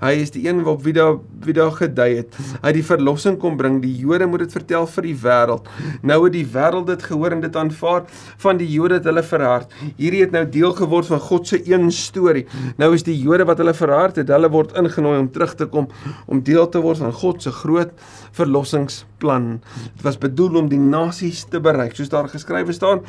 Hy 0.00 0.14
is 0.22 0.32
die 0.32 0.46
een 0.48 0.62
op 0.64 0.82
wie 0.84 0.94
daar 0.96 1.18
wie 1.44 1.54
daar 1.56 1.72
gedui 1.72 2.08
het. 2.18 2.36
Hy 2.60 2.68
het 2.68 2.76
die 2.76 2.84
verlossing 2.84 3.38
kom 3.40 3.56
bring. 3.56 3.78
Die 3.80 3.94
Jode 4.02 4.26
moet 4.28 4.44
dit 4.44 4.52
vertel 4.52 4.86
vir 4.92 5.06
die 5.08 5.14
wêreld. 5.22 5.68
Nou 6.04 6.18
het 6.24 6.34
die 6.34 6.46
wêreld 6.52 6.88
dit 6.90 7.04
gehoor 7.08 7.36
en 7.36 7.40
dit 7.44 7.56
aanvaar 7.56 8.04
van 8.44 8.60
die 8.60 8.68
Jode 8.68 8.98
het 8.98 9.08
hulle 9.08 9.22
verhard. 9.24 9.72
Hierdie 9.96 10.22
het 10.24 10.34
nou 10.36 10.44
deel 10.48 10.74
geword 10.76 11.08
van 11.08 11.22
God 11.24 11.48
se 11.48 11.60
een 11.68 11.88
storie. 11.92 12.46
Nou 12.80 12.92
is 12.96 13.04
die 13.06 13.16
Jode 13.16 13.46
wat 13.48 13.60
hulle 13.60 13.74
verhard 13.76 14.20
het, 14.20 14.32
hulle 14.32 14.50
word 14.52 14.76
ingenooi 14.80 15.18
om 15.18 15.30
terug 15.32 15.54
te 15.56 15.68
kom 15.70 15.88
om 16.26 16.42
deel 16.44 16.68
te 16.68 16.80
word 16.84 17.00
van 17.00 17.12
God 17.12 17.42
se 17.42 17.52
groot 17.62 17.92
verlossingsplan. 18.36 19.48
Dit 19.94 20.04
was 20.04 20.20
bedoel 20.20 20.60
om 20.62 20.68
die 20.68 20.80
nasies 20.80 21.46
te 21.50 21.60
bereik, 21.60 21.96
soos 21.96 22.12
daar 22.12 22.28
geskrywe 22.28 22.72
staan. 22.76 23.04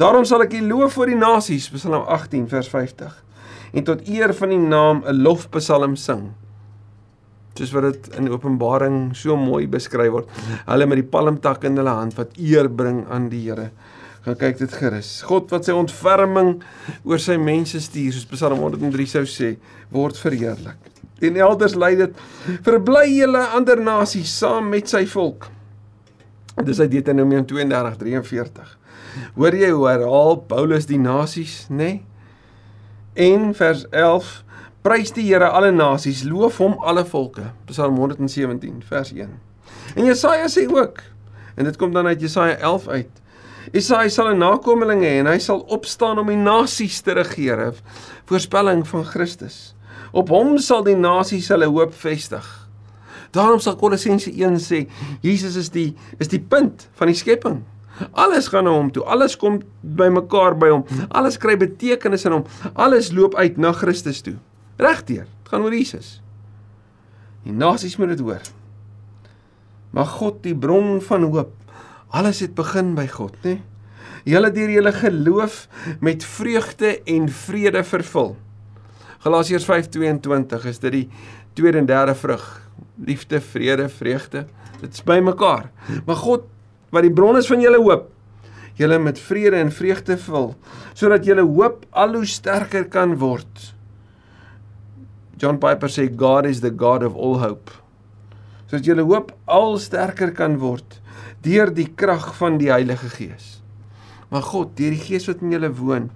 Daarom 0.00 0.26
sal 0.26 0.44
ek 0.46 0.58
U 0.58 0.64
loof 0.66 0.98
voor 0.98 1.12
die 1.12 1.18
nasies, 1.18 1.70
Psalm 1.74 2.02
18 2.02 2.48
vers 2.50 2.68
50 2.72 3.22
en 3.72 3.84
tot 3.84 4.08
eer 4.08 4.34
van 4.34 4.52
die 4.52 4.58
naam 4.58 5.02
'n 5.06 5.22
lofpsalm 5.22 5.96
sing. 5.96 6.32
Soos 7.54 7.72
wat 7.72 7.82
dit 7.82 8.08
in 8.18 8.28
Openbaring 8.28 9.16
so 9.16 9.36
mooi 9.36 9.66
beskryf 9.66 10.10
word. 10.12 10.28
Hulle 10.66 10.86
met 10.86 11.00
die 11.00 11.10
palmtak 11.10 11.64
in 11.64 11.76
hulle 11.76 11.90
hand 11.90 12.14
wat 12.14 12.36
eer 12.36 12.68
bring 12.68 13.06
aan 13.08 13.28
die 13.28 13.48
Here. 13.48 13.70
Gaan 14.26 14.36
kyk 14.36 14.58
dit 14.58 14.72
gerus. 14.72 15.22
God 15.22 15.50
wat 15.50 15.64
sy 15.64 15.72
ontferming 15.72 16.62
oor 17.04 17.18
sy 17.18 17.36
mense 17.36 17.80
stuur, 17.80 18.12
soos 18.12 18.26
Psalm 18.26 18.58
103 18.58 19.06
sou 19.06 19.22
sê, 19.22 19.56
word 19.90 20.18
verheerlik. 20.18 20.76
En 21.22 21.36
elders 21.36 21.74
lei 21.74 21.94
dit: 21.96 22.16
"Verbly 22.62 23.06
julle 23.18 23.46
ander 23.56 23.80
nasies 23.80 24.38
saam 24.38 24.68
met 24.68 24.88
sy 24.88 25.06
volk." 25.06 25.48
Dis 26.64 26.80
uit 26.80 26.90
Deuteronomium 26.90 27.46
32:43. 27.46 28.76
Hoor 29.34 29.54
jy 29.54 29.70
hoe 29.70 29.88
herhaal 29.88 30.36
Paulus 30.36 30.86
die 30.86 30.98
nasies, 30.98 31.66
nê? 31.70 31.76
Nee? 31.76 32.02
En 33.16 33.54
vers 33.54 33.88
11 33.88 34.44
Prys 34.84 35.10
die 35.16 35.24
Here 35.24 35.48
alle 35.48 35.70
nasies, 35.72 36.20
loof 36.28 36.58
hom 36.60 36.74
alle 36.84 37.02
volke. 37.08 37.46
Psalm 37.70 37.96
117 37.96 38.82
vers 38.84 39.12
1. 39.16 39.30
En 39.96 40.04
Jesaja 40.04 40.50
sê 40.52 40.66
ook 40.68 41.00
en 41.56 41.64
dit 41.64 41.78
kom 41.80 41.94
dan 41.94 42.06
uit 42.06 42.20
Jesaja 42.20 42.58
11 42.60 42.88
uit. 42.88 43.22
Jesaja 43.72 44.12
sal 44.12 44.28
'n 44.34 44.38
nakomeling 44.38 45.00
hê 45.02 45.14
en 45.24 45.26
hy 45.26 45.38
sal 45.38 45.64
opstaan 45.72 46.18
om 46.18 46.26
die 46.26 46.36
nasies 46.36 47.00
te 47.00 47.12
regeer. 47.12 47.72
Voorspelling 48.28 48.86
van 48.88 49.04
Christus. 49.04 49.74
Op 50.12 50.28
hom 50.28 50.58
sal 50.58 50.84
die 50.84 50.96
nasies 50.96 51.48
hulle 51.48 51.66
hoop 51.66 51.94
vestig. 51.94 52.68
Daarom 53.30 53.60
sal 53.60 53.76
Kolossense 53.76 54.30
1 54.30 54.60
sê 54.60 54.86
Jesus 55.20 55.56
is 55.56 55.70
die 55.70 55.96
is 56.18 56.28
die 56.28 56.40
punt 56.40 56.88
van 56.92 57.06
die 57.06 57.16
skepping. 57.16 57.64
Alles 58.12 58.48
gaan 58.52 58.64
na 58.64 58.74
hom 58.74 58.90
toe. 58.92 59.04
Alles 59.04 59.36
kom 59.36 59.60
bymekaar 59.80 60.56
by 60.58 60.68
hom. 60.74 60.84
Alles 61.08 61.38
kry 61.40 61.56
betekenis 61.60 62.26
in 62.28 62.36
hom. 62.38 62.44
Alles 62.74 63.12
loop 63.16 63.34
uit 63.34 63.56
na 63.56 63.72
Christus 63.72 64.20
toe. 64.24 64.36
Regdeur. 64.76 65.24
Dit 65.24 65.52
gaan 65.52 65.64
oor 65.64 65.74
Jesus. 65.74 66.20
Die 67.46 67.54
nasies 67.54 67.96
moet 67.96 68.16
dit 68.16 68.24
hoor. 68.26 68.42
Maar 69.94 70.08
God, 70.18 70.42
die 70.44 70.56
bron 70.56 70.98
van 71.00 71.28
hoop. 71.30 71.54
Alles 72.12 72.42
het 72.44 72.54
begin 72.54 72.94
by 72.96 73.06
God, 73.10 73.36
né? 73.44 73.60
Julle 74.26 74.50
deur 74.50 74.70
julle 74.70 74.90
geloof 74.92 75.66
met 76.02 76.24
vreugde 76.24 76.96
en 77.06 77.28
vrede 77.30 77.84
vervul. 77.86 78.34
Galasiërs 79.22 79.66
5:22 79.66 80.66
is 80.66 80.78
dit 80.78 80.92
die 80.92 81.08
tweede 81.54 81.78
en 81.78 81.86
derde 81.86 82.14
vrug. 82.14 82.42
Liefde, 82.94 83.40
vrede, 83.40 83.88
vreugde. 83.88 84.46
Dit 84.80 84.92
is 84.92 85.02
bymekaar. 85.02 85.70
Maar 86.06 86.16
God 86.16 86.42
wat 86.94 87.06
die 87.06 87.12
bron 87.12 87.38
is 87.38 87.48
van 87.50 87.62
julle 87.62 87.80
hoop, 87.82 88.10
julle 88.76 88.98
met 89.02 89.18
vrede 89.20 89.58
en 89.60 89.72
vreugde 89.72 90.18
vul, 90.26 90.52
sodat 90.94 91.26
julle 91.26 91.44
hoop 91.46 91.84
al 91.96 92.14
hoe 92.18 92.28
sterker 92.28 92.86
kan 92.92 93.16
word. 93.20 93.72
John 95.40 95.58
Piper 95.60 95.92
sê 95.92 96.06
God 96.08 96.48
is 96.48 96.62
the 96.64 96.72
God 96.72 97.04
of 97.04 97.16
all 97.16 97.38
hope. 97.42 97.72
Sodat 98.70 98.88
julle 98.88 99.04
hoop 99.04 99.34
al 99.44 99.76
sterker 99.82 100.32
kan 100.36 100.60
word 100.62 101.00
deur 101.46 101.70
die 101.70 101.86
krag 101.94 102.32
van 102.40 102.56
die 102.58 102.72
Heilige 102.72 103.06
Gees. 103.12 103.60
Maar 104.32 104.42
God, 104.42 104.72
deur 104.74 104.90
die 104.90 105.02
Gees 105.04 105.28
wat 105.30 105.44
in 105.44 105.52
julle 105.54 105.68
woon, 105.78 106.08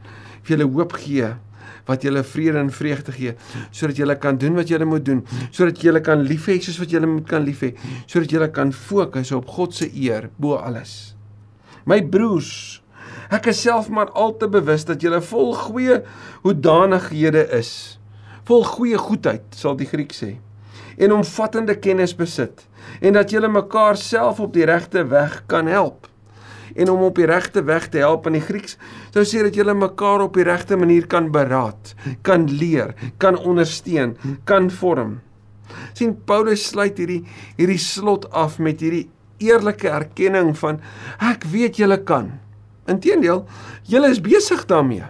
vir 0.43 0.57
julle 0.57 0.67
hoop 0.73 0.97
gee 0.99 1.29
wat 1.91 2.05
julle 2.07 2.23
vrede 2.27 2.63
en 2.63 2.73
vreugde 2.75 3.15
gee 3.17 3.37
sodat 3.71 4.01
julle 4.01 4.17
kan 4.23 4.39
doen 4.41 4.59
wat 4.59 4.71
julle 4.73 4.89
moet 4.89 5.05
doen 5.07 5.23
sodat 5.51 5.83
julle 5.85 6.03
kan 6.07 6.25
lief 6.27 6.49
hê 6.51 6.59
soos 6.63 6.81
wat 6.83 6.93
julle 6.95 7.11
moet 7.11 7.29
kan 7.29 7.47
lief 7.47 7.65
hê 7.67 7.73
sodat 8.07 8.35
julle 8.35 8.51
kan 8.55 8.73
fokus 8.75 9.33
op 9.37 9.49
God 9.57 9.75
se 9.77 9.91
eer 9.91 10.31
bo 10.39 10.59
alles. 10.59 11.15
My 11.87 12.01
broers 12.03 12.81
ek 13.31 13.51
is 13.53 13.63
self 13.63 13.89
maar 13.95 14.11
al 14.19 14.37
te 14.39 14.49
bewus 14.51 14.87
dat 14.89 15.03
julle 15.03 15.21
vol 15.23 15.53
goeie 15.55 16.01
hoedanighede 16.45 17.47
is. 17.59 17.73
Vol 18.49 18.65
goeie 18.67 18.99
goedheid 18.99 19.47
sal 19.55 19.77
die 19.79 19.89
Griek 19.91 20.15
sê 20.17 20.37
en 21.01 21.15
omvattende 21.17 21.77
kennis 21.81 22.13
besit 22.17 22.67
en 23.01 23.17
dat 23.17 23.33
julle 23.33 23.49
mekaar 23.49 23.97
self 23.97 24.41
op 24.45 24.53
die 24.53 24.67
regte 24.69 25.07
weg 25.09 25.43
kan 25.49 25.71
help 25.71 26.10
en 26.75 26.91
om 26.93 27.05
op 27.07 27.17
die 27.19 27.29
regte 27.29 27.63
weg 27.69 27.89
te 27.93 28.03
help 28.03 28.27
in 28.31 28.39
die 28.39 28.45
Grieks 28.45 28.77
sou 29.15 29.25
sê 29.25 29.45
dat 29.47 29.57
julle 29.59 29.75
mekaar 29.75 30.27
op 30.27 30.37
die 30.39 30.47
regte 30.47 30.77
manier 30.77 31.07
kan 31.07 31.31
beraad, 31.33 31.95
kan 32.23 32.47
leer, 32.51 32.95
kan 33.19 33.39
ondersteun, 33.39 34.17
kan 34.45 34.71
vorm. 34.71 35.21
sien 35.95 36.17
Paulus 36.27 36.67
sluit 36.73 36.99
hierdie 36.99 37.23
hierdie 37.57 37.79
slot 37.79 38.27
af 38.33 38.59
met 38.59 38.81
hierdie 38.81 39.09
eerlike 39.41 39.89
erkenning 39.89 40.53
van 40.59 40.81
ek 41.21 41.47
weet 41.53 41.79
julle 41.81 41.99
kan. 42.05 42.33
Inteendeel, 42.91 43.45
julle 43.89 44.11
is 44.11 44.21
besig 44.21 44.67
daarmee. 44.67 45.07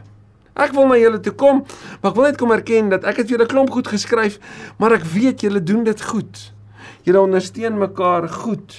Ek 0.60 0.74
wil 0.76 0.90
na 0.90 0.98
julle 1.00 1.20
toe 1.24 1.32
kom, 1.32 1.62
maar 2.00 2.12
ek 2.12 2.18
wil 2.18 2.26
net 2.28 2.38
kom 2.40 2.52
erken 2.52 2.90
dat 2.92 3.06
ek 3.08 3.22
het 3.22 3.32
julle 3.32 3.48
klomp 3.48 3.70
goed 3.72 3.88
geskryf, 3.88 4.36
maar 4.78 4.92
ek 4.98 5.06
weet 5.14 5.46
julle 5.46 5.62
doen 5.62 5.84
dit 5.86 6.02
goed. 6.10 6.50
Julle 7.06 7.22
ondersteun 7.22 7.78
mekaar 7.80 8.28
goed. 8.28 8.76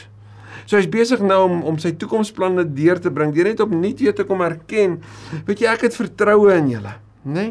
So 0.71 0.79
hy's 0.79 0.88
besig 0.88 1.19
nou 1.19 1.41
om 1.49 1.57
om 1.67 1.77
sy 1.84 1.89
toekomsplanne 1.99 2.63
deur 2.71 2.99
te 3.03 3.12
bring. 3.12 3.34
Deur 3.36 3.49
net 3.49 3.60
op 3.60 3.73
nuut 3.75 3.99
weer 3.99 4.15
te 4.15 4.23
kom 4.23 4.39
erken, 4.45 5.01
weet 5.43 5.65
jy 5.65 5.67
ek 5.67 5.84
het 5.89 5.97
vertroue 5.99 6.53
in 6.55 6.69
julle, 6.71 6.93
né? 7.25 7.34
Nee? 7.36 7.49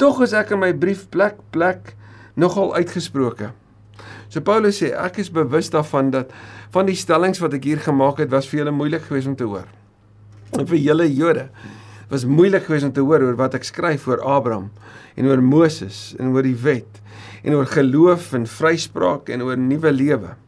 Tog 0.00 0.22
is 0.24 0.32
ek 0.32 0.54
in 0.56 0.62
my 0.62 0.70
brief 0.72 1.04
plek 1.12 1.36
plek 1.52 1.92
nogal 2.40 2.72
uitgesproke. 2.78 3.50
So 4.32 4.40
Paulus 4.40 4.80
sê 4.80 4.94
ek 4.96 5.20
is 5.20 5.28
bewus 5.34 5.68
daarvan 5.74 6.08
dat 6.14 6.32
van 6.72 6.88
die 6.88 6.96
stellings 6.96 7.42
wat 7.44 7.58
ek 7.58 7.68
hier 7.68 7.84
gemaak 7.84 8.24
het 8.24 8.32
was 8.32 8.48
vir 8.48 8.62
julle 8.62 8.72
moeilik 8.78 9.04
geweest 9.04 9.28
om 9.28 9.36
te 9.36 9.44
hoor. 9.44 9.68
En 10.56 10.64
vir 10.64 10.80
julle 10.80 11.10
Jode 11.12 11.50
was 12.08 12.24
moeilik 12.24 12.64
geweest 12.70 12.88
om 12.88 12.96
te 12.96 13.04
hoor 13.04 13.26
oor 13.26 13.36
wat 13.36 13.60
ek 13.60 13.68
skryf 13.68 14.08
oor 14.08 14.24
Abraham 14.24 14.70
en 15.12 15.28
oor 15.28 15.44
Moses 15.44 16.14
en 16.16 16.32
oor 16.32 16.46
die 16.46 16.56
wet 16.56 17.02
en 17.44 17.60
oor 17.60 17.68
geloof 17.68 18.32
en 18.38 18.48
vryspraak 18.48 19.28
en 19.28 19.44
oor 19.44 19.60
nuwe 19.60 19.92
lewe. 19.92 20.38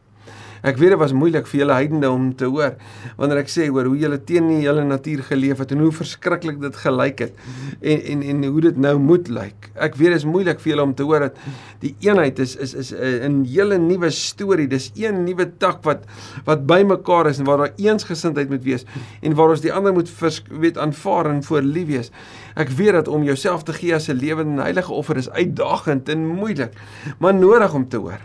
Ek 0.62 0.77
weet 0.77 0.94
dit 0.94 1.01
was 1.01 1.14
moeilik 1.16 1.46
vir 1.49 1.62
julle 1.62 1.77
heidene 1.79 2.11
om 2.11 2.31
te 2.37 2.49
hoor 2.51 2.75
wanneer 3.16 3.40
ek 3.42 3.53
sê 3.53 3.68
oor 3.73 3.88
hoe 3.88 3.99
julle 4.01 4.18
teen 4.29 4.49
die 4.51 4.61
hele 4.62 4.85
natuur 4.85 5.23
geleef 5.31 5.62
het 5.62 5.73
en 5.73 5.85
hoe 5.85 5.92
verskriklik 5.94 6.61
dit 6.61 6.77
gelyk 6.83 7.23
het 7.27 7.38
en 7.81 8.03
en 8.14 8.23
en 8.33 8.44
hoe 8.44 8.64
dit 8.68 8.77
nou 8.77 8.94
moet 9.01 9.29
lyk. 9.33 9.70
Ek 9.75 9.96
weet 9.96 10.14
dit 10.14 10.20
is 10.20 10.29
moeilik 10.29 10.61
vir 10.61 10.73
julle 10.75 10.87
om 10.88 10.94
te 10.96 11.07
hoor 11.09 11.27
dat 11.29 11.40
die 11.85 11.94
eenheid 12.05 12.38
is 12.44 12.57
is 12.57 12.75
is 12.75 12.92
'n 12.92 13.44
hele 13.49 13.79
nuwe 13.79 14.11
storie. 14.11 14.68
Dis 14.68 14.90
een 14.94 15.25
nuwe 15.25 15.46
tak 15.59 15.83
wat 15.85 16.05
wat 16.44 16.66
bymekaar 16.66 17.31
is 17.31 17.38
en 17.38 17.44
waar 17.44 17.59
daar 17.59 17.75
eensgesindheid 17.77 18.49
moet 18.51 18.64
wees 18.64 18.85
en 19.23 19.35
waar 19.35 19.51
ons 19.51 19.61
die 19.61 19.73
ander 19.73 19.92
moet 19.92 20.09
vers, 20.09 20.42
weet 20.51 20.79
aanvaar 20.79 21.31
en 21.31 21.42
voor 21.42 21.62
lief 21.62 21.87
wees. 21.87 22.11
Ek 22.57 22.68
weet 22.68 22.92
dat 22.92 23.09
om 23.09 23.23
jouself 23.25 23.62
te 23.62 23.73
gee 23.73 23.94
as 23.94 24.09
'n 24.09 24.16
lewende 24.16 24.62
heilige 24.62 24.92
offer 24.92 25.16
is 25.16 25.31
uitdagend 25.31 26.09
en 26.09 26.27
moeilik, 26.27 26.73
maar 27.18 27.35
nodig 27.35 27.75
om 27.75 27.88
te 27.88 27.96
hoor. 27.96 28.20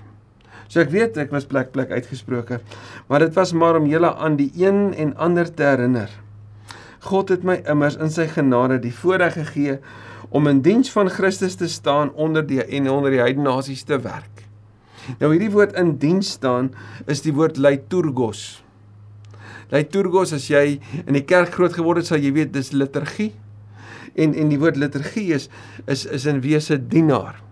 So 0.67 0.81
ek 0.81 0.91
weet 0.93 1.17
ek 1.21 1.33
was 1.33 1.45
plek 1.49 1.71
plek 1.75 1.91
uitgesproke, 1.93 2.59
maar 3.09 3.25
dit 3.25 3.35
was 3.37 3.53
maar 3.53 3.77
om 3.77 3.89
julle 3.89 4.11
aan 4.15 4.37
die 4.39 4.51
een 4.57 4.93
en 4.97 5.13
ander 5.21 5.49
te 5.51 5.63
herinner. 5.63 6.09
God 7.05 7.29
het 7.29 7.45
my 7.45 7.59
immers 7.69 7.99
in 8.01 8.09
sy 8.09 8.25
genade 8.31 8.79
die 8.81 8.93
voorreg 8.93 9.37
gegee 9.37 9.77
om 10.33 10.49
in 10.49 10.63
diens 10.65 10.89
van 10.91 11.11
Christus 11.13 11.57
te 11.59 11.69
staan 11.69 12.11
onder 12.17 12.45
die 12.45 12.63
en 12.63 12.89
onder 12.89 13.13
die 13.13 13.21
heidene 13.21 13.45
nasies 13.45 13.85
te 13.85 13.99
werk. 14.01 14.41
Nou 15.19 15.29
hierdie 15.35 15.53
woord 15.53 15.77
in 15.77 15.95
diens 16.01 16.33
staan 16.39 16.71
is 17.11 17.21
die 17.21 17.33
woord 17.35 17.61
liturgos. 17.61 18.63
Liturgos 19.69 20.33
as 20.33 20.49
jy 20.49 20.79
in 21.05 21.13
die 21.13 21.25
kerk 21.25 21.53
groot 21.53 21.77
geword 21.77 22.01
het, 22.01 22.09
sal 22.09 22.21
jy 22.21 22.33
weet 22.33 22.53
dis 22.57 22.73
liturgie. 22.73 23.31
En 24.17 24.33
en 24.33 24.49
die 24.49 24.59
woord 24.61 24.79
liturgie 24.81 25.29
is 25.35 25.49
is 25.91 26.07
is 26.09 26.25
in 26.31 26.41
wese 26.41 26.79
dienaar 26.81 27.44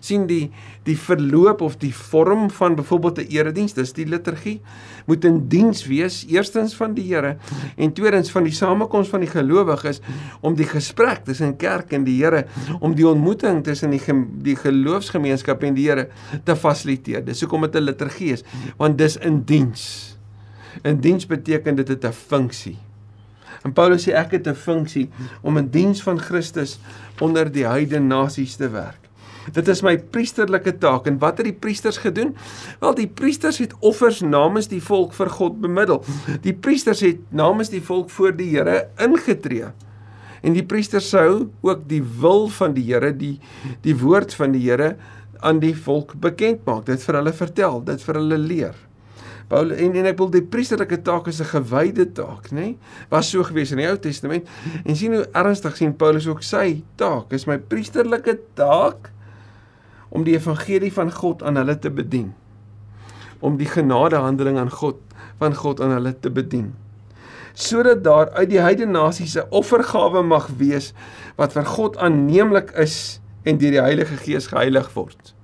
sien 0.00 0.26
die 0.26 0.50
die 0.86 0.96
verloop 0.98 1.60
of 1.66 1.76
die 1.82 1.94
vorm 1.94 2.50
van 2.50 2.76
byvoorbeeld 2.78 3.18
'n 3.18 3.30
erediens, 3.30 3.74
dis 3.74 3.92
die 3.92 4.06
liturgie, 4.06 4.60
moet 5.06 5.24
in 5.24 5.48
diens 5.48 5.86
wees 5.86 6.24
eerstens 6.28 6.76
van 6.76 6.94
die 6.94 7.14
Here 7.14 7.36
en 7.76 7.92
tweedens 7.92 8.30
van 8.30 8.44
die 8.44 8.52
samekoms 8.52 9.08
van 9.08 9.20
die 9.20 9.30
gelowiges 9.30 10.00
om 10.40 10.54
die 10.54 10.66
gesprek 10.66 11.24
tussen 11.24 11.56
kerk 11.56 11.92
en 11.92 12.04
die 12.04 12.22
Here, 12.22 12.46
om 12.80 12.94
die 12.94 13.08
ontmoeting 13.08 13.64
tussen 13.64 13.90
die 13.90 14.00
die 14.42 14.56
geloofsgemeenskap 14.56 15.62
en 15.62 15.74
die 15.74 15.88
Here 15.88 16.08
te 16.44 16.56
fasiliteer. 16.56 17.24
Dis 17.24 17.40
hoekom 17.40 17.60
dit 17.60 17.74
'n 17.74 17.84
liturgie 17.84 18.32
is, 18.32 18.44
want 18.76 18.98
dis 18.98 19.16
in 19.16 19.44
diens. 19.44 20.16
In 20.82 21.00
diens 21.00 21.26
beteken 21.26 21.74
dit 21.76 22.04
'n 22.04 22.12
funksie. 22.12 22.76
En 23.62 23.72
Paulus 23.72 24.04
sê 24.06 24.14
ek 24.14 24.30
het 24.30 24.46
'n 24.46 24.54
funksie 24.54 25.08
om 25.42 25.56
in 25.56 25.70
diens 25.70 26.02
van 26.02 26.20
Christus 26.20 26.78
onder 27.20 27.52
die 27.52 27.66
heidene 27.66 28.06
nasies 28.06 28.56
te 28.56 28.68
werk. 28.70 29.05
Dit 29.52 29.68
is 29.68 29.82
my 29.86 29.96
priesterlike 29.98 30.78
taak 30.82 31.06
en 31.06 31.18
wat 31.22 31.38
het 31.38 31.48
die 31.50 31.56
priesters 31.56 32.00
gedoen? 32.02 32.34
Wel 32.80 32.94
die 32.98 33.08
priesters 33.08 33.58
het 33.62 33.74
offers 33.80 34.20
namens 34.20 34.70
die 34.72 34.82
volk 34.82 35.14
vir 35.16 35.30
God 35.30 35.60
bemiddel. 35.62 36.02
Die 36.42 36.54
priesters 36.54 37.02
het 37.06 37.20
namens 37.30 37.70
die 37.70 37.82
volk 37.82 38.10
voor 38.10 38.34
die 38.36 38.50
Here 38.56 38.88
ingetree. 39.02 39.72
En 40.46 40.54
die 40.54 40.64
priesters 40.66 41.08
sou 41.10 41.48
ook 41.66 41.86
die 41.90 42.02
wil 42.20 42.48
van 42.48 42.74
die 42.76 42.86
Here, 42.86 43.12
die 43.12 43.36
die 43.82 43.96
woord 43.98 44.34
van 44.34 44.54
die 44.54 44.64
Here 44.66 44.94
aan 45.44 45.60
die 45.60 45.74
volk 45.76 46.14
bekend 46.22 46.64
maak. 46.66 46.86
Dit 46.86 47.02
vir 47.04 47.20
hulle 47.20 47.32
vertel, 47.36 47.80
dit 47.86 48.04
vir 48.06 48.20
hulle 48.20 48.38
leer. 48.40 48.76
Paul 49.46 49.70
en 49.70 49.94
en 49.94 50.08
ek 50.10 50.18
wil 50.18 50.30
die 50.34 50.42
priesterlike 50.42 50.98
taak 51.06 51.28
is 51.30 51.40
'n 51.40 51.50
gewyde 51.50 52.06
taak, 52.12 52.50
nê? 52.50 52.54
Nee? 52.54 52.78
Was 53.10 53.30
so 53.30 53.42
gewees 53.42 53.70
in 53.70 53.78
die 53.78 53.86
Ou 53.86 53.96
Testament. 53.96 54.48
En 54.84 54.96
sien 54.96 55.14
hoe 55.14 55.26
ernstig 55.32 55.76
sien 55.76 55.96
Paulus 55.96 56.26
ook 56.26 56.42
sy 56.42 56.82
taak. 56.96 57.32
Is 57.32 57.46
my 57.46 57.58
priesterlike 57.58 58.38
taak 58.54 59.12
om 60.08 60.24
die 60.24 60.34
evangelie 60.36 60.92
van 60.92 61.12
God 61.12 61.42
aan 61.42 61.56
hulle 61.56 61.78
te 61.78 61.90
bedien. 61.90 62.32
Om 63.40 63.56
die 63.56 63.68
genadehandeling 63.68 64.58
aan 64.58 64.70
God 64.70 65.00
van 65.38 65.54
God 65.54 65.80
aan 65.80 65.96
hulle 65.96 66.14
te 66.20 66.30
bedien. 66.30 66.74
Sodat 67.56 68.04
daar 68.04 68.30
uit 68.30 68.50
die 68.50 68.60
heidene 68.60 68.92
nasies 68.92 69.36
'n 69.36 69.48
offergawe 69.50 70.22
mag 70.22 70.48
wees 70.58 70.92
wat 71.36 71.52
vir 71.52 71.64
God 71.64 71.96
aanneemlik 71.96 72.70
is 72.70 73.20
en 73.44 73.58
deur 73.58 73.70
die 73.70 73.80
Heilige 73.80 74.16
Gees 74.16 74.46
geheilig 74.46 74.92
word. 74.94 75.34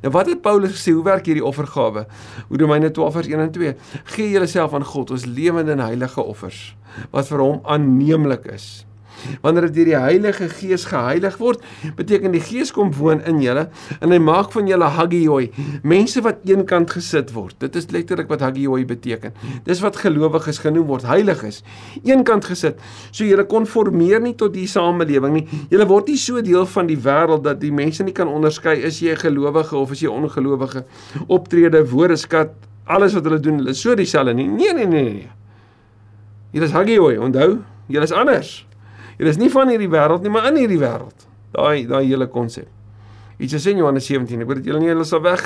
Nou 0.00 0.12
wat 0.12 0.26
het 0.26 0.40
Paulus 0.40 0.72
gesê, 0.72 0.92
hoe 0.92 1.04
werk 1.04 1.26
hierdie 1.26 1.44
offergawe? 1.44 2.06
Romeine 2.48 2.90
12 2.90 3.12
vers 3.12 3.26
1 3.26 3.40
en 3.40 3.50
2. 3.50 3.74
Gee 4.04 4.30
julleself 4.30 4.74
aan 4.74 4.84
God 4.84 5.10
as 5.10 5.24
lewende 5.24 5.72
en 5.72 5.78
heilige 5.84 6.22
offers 6.22 6.76
wat 7.10 7.28
vir 7.28 7.38
hom 7.38 7.60
aanneemlik 7.62 8.44
is. 8.50 8.86
Wanneer 9.42 9.68
dit 9.68 9.74
deur 9.74 9.90
die 9.90 9.96
Heilige 9.96 10.48
Gees 10.48 10.84
geheilig 10.90 11.38
word, 11.40 11.64
beteken 11.96 12.32
die 12.32 12.42
Gees 12.44 12.72
kom 12.72 12.92
woon 12.96 13.22
in 13.28 13.40
julle 13.42 13.68
en 14.00 14.14
hy 14.14 14.18
maak 14.22 14.52
van 14.54 14.68
julle 14.70 14.88
hagioi, 14.96 15.50
mense 15.82 16.22
wat 16.24 16.44
eenkant 16.48 16.90
gesit 16.90 17.32
word. 17.34 17.56
Dit 17.62 17.76
is 17.76 17.90
letterlik 17.94 18.30
wat 18.32 18.44
hagioi 18.44 18.84
beteken. 18.88 19.34
Dis 19.66 19.82
wat 19.84 19.98
gelowiges 20.00 20.60
genoem 20.62 20.88
word, 20.90 21.06
heiliges. 21.08 21.62
Eenkant 22.04 22.48
gesit. 22.48 22.80
So 23.10 23.24
julle 23.24 23.46
konformeer 23.50 24.22
nie 24.22 24.34
tot 24.38 24.54
die 24.54 24.66
samelewing 24.70 25.36
nie. 25.38 25.44
Julle 25.72 25.88
word 25.90 26.10
nie 26.12 26.18
so 26.20 26.40
deel 26.44 26.66
van 26.66 26.90
die 26.90 26.98
wêreld 27.00 27.44
dat 27.46 27.60
die 27.62 27.72
mense 27.74 28.04
nie 28.06 28.16
kan 28.16 28.30
onderskei 28.30 28.78
is 28.86 29.00
jy 29.00 29.12
'n 29.12 29.22
gelowige 29.24 29.76
of 29.76 29.92
is 29.92 30.00
jy 30.00 30.08
ongelowige. 30.08 30.84
Optrede, 31.28 31.84
woordeskat, 31.90 32.50
alles 32.84 33.14
wat 33.14 33.24
hulle 33.24 33.40
doen, 33.40 33.58
hulle 33.58 33.70
is 33.70 33.80
so 33.80 33.94
dieselfde 33.94 34.34
nie. 34.34 34.48
Nee, 34.48 34.74
nee, 34.74 34.86
nee, 34.86 35.02
nee. 35.02 35.28
Julle 36.50 36.66
is 36.66 36.72
hagioi, 36.72 37.18
onthou? 37.18 37.62
Julle 37.86 38.04
is 38.04 38.12
anders. 38.12 38.66
Jy 39.20 39.28
is 39.28 39.36
nie 39.36 39.50
van 39.52 39.68
hierdie 39.68 39.90
wêreld 39.92 40.24
nie, 40.24 40.32
maar 40.32 40.46
in 40.48 40.56
hierdie 40.62 40.80
wêreld. 40.80 41.26
Daai 41.52 41.84
daai 41.84 42.06
hele 42.06 42.24
konsep. 42.32 42.68
Iets 43.40 43.56
is 43.58 43.66
in 43.68 43.80
Johannes 43.80 44.06
17. 44.08 44.40
Ek 44.40 44.48
weet 44.48 44.60
dat 44.62 44.68
julle 44.70 44.80
nie 44.80 44.88
hulle 44.88 45.04
sal 45.08 45.20
weg 45.24 45.42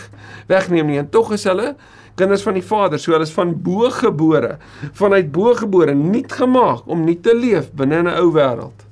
wegneem 0.50 0.86
nie 0.90 1.00
en 1.02 1.08
tog 1.10 1.32
is 1.34 1.46
hulle 1.50 1.72
kinders 2.18 2.44
van 2.46 2.54
die 2.54 2.62
Vader, 2.62 3.00
so 3.02 3.10
hulle 3.10 3.26
is 3.26 3.34
van 3.34 3.50
bo 3.66 3.88
gebore, 3.90 4.56
vanuit 4.94 5.32
bo 5.34 5.50
gebore, 5.58 5.96
nuut 5.98 6.30
gemaak 6.38 6.86
om 6.90 7.02
nie 7.02 7.16
te 7.18 7.34
leef 7.34 7.72
binne 7.74 8.04
'n 8.04 8.12
ou 8.14 8.30
wêreld. 8.34 8.86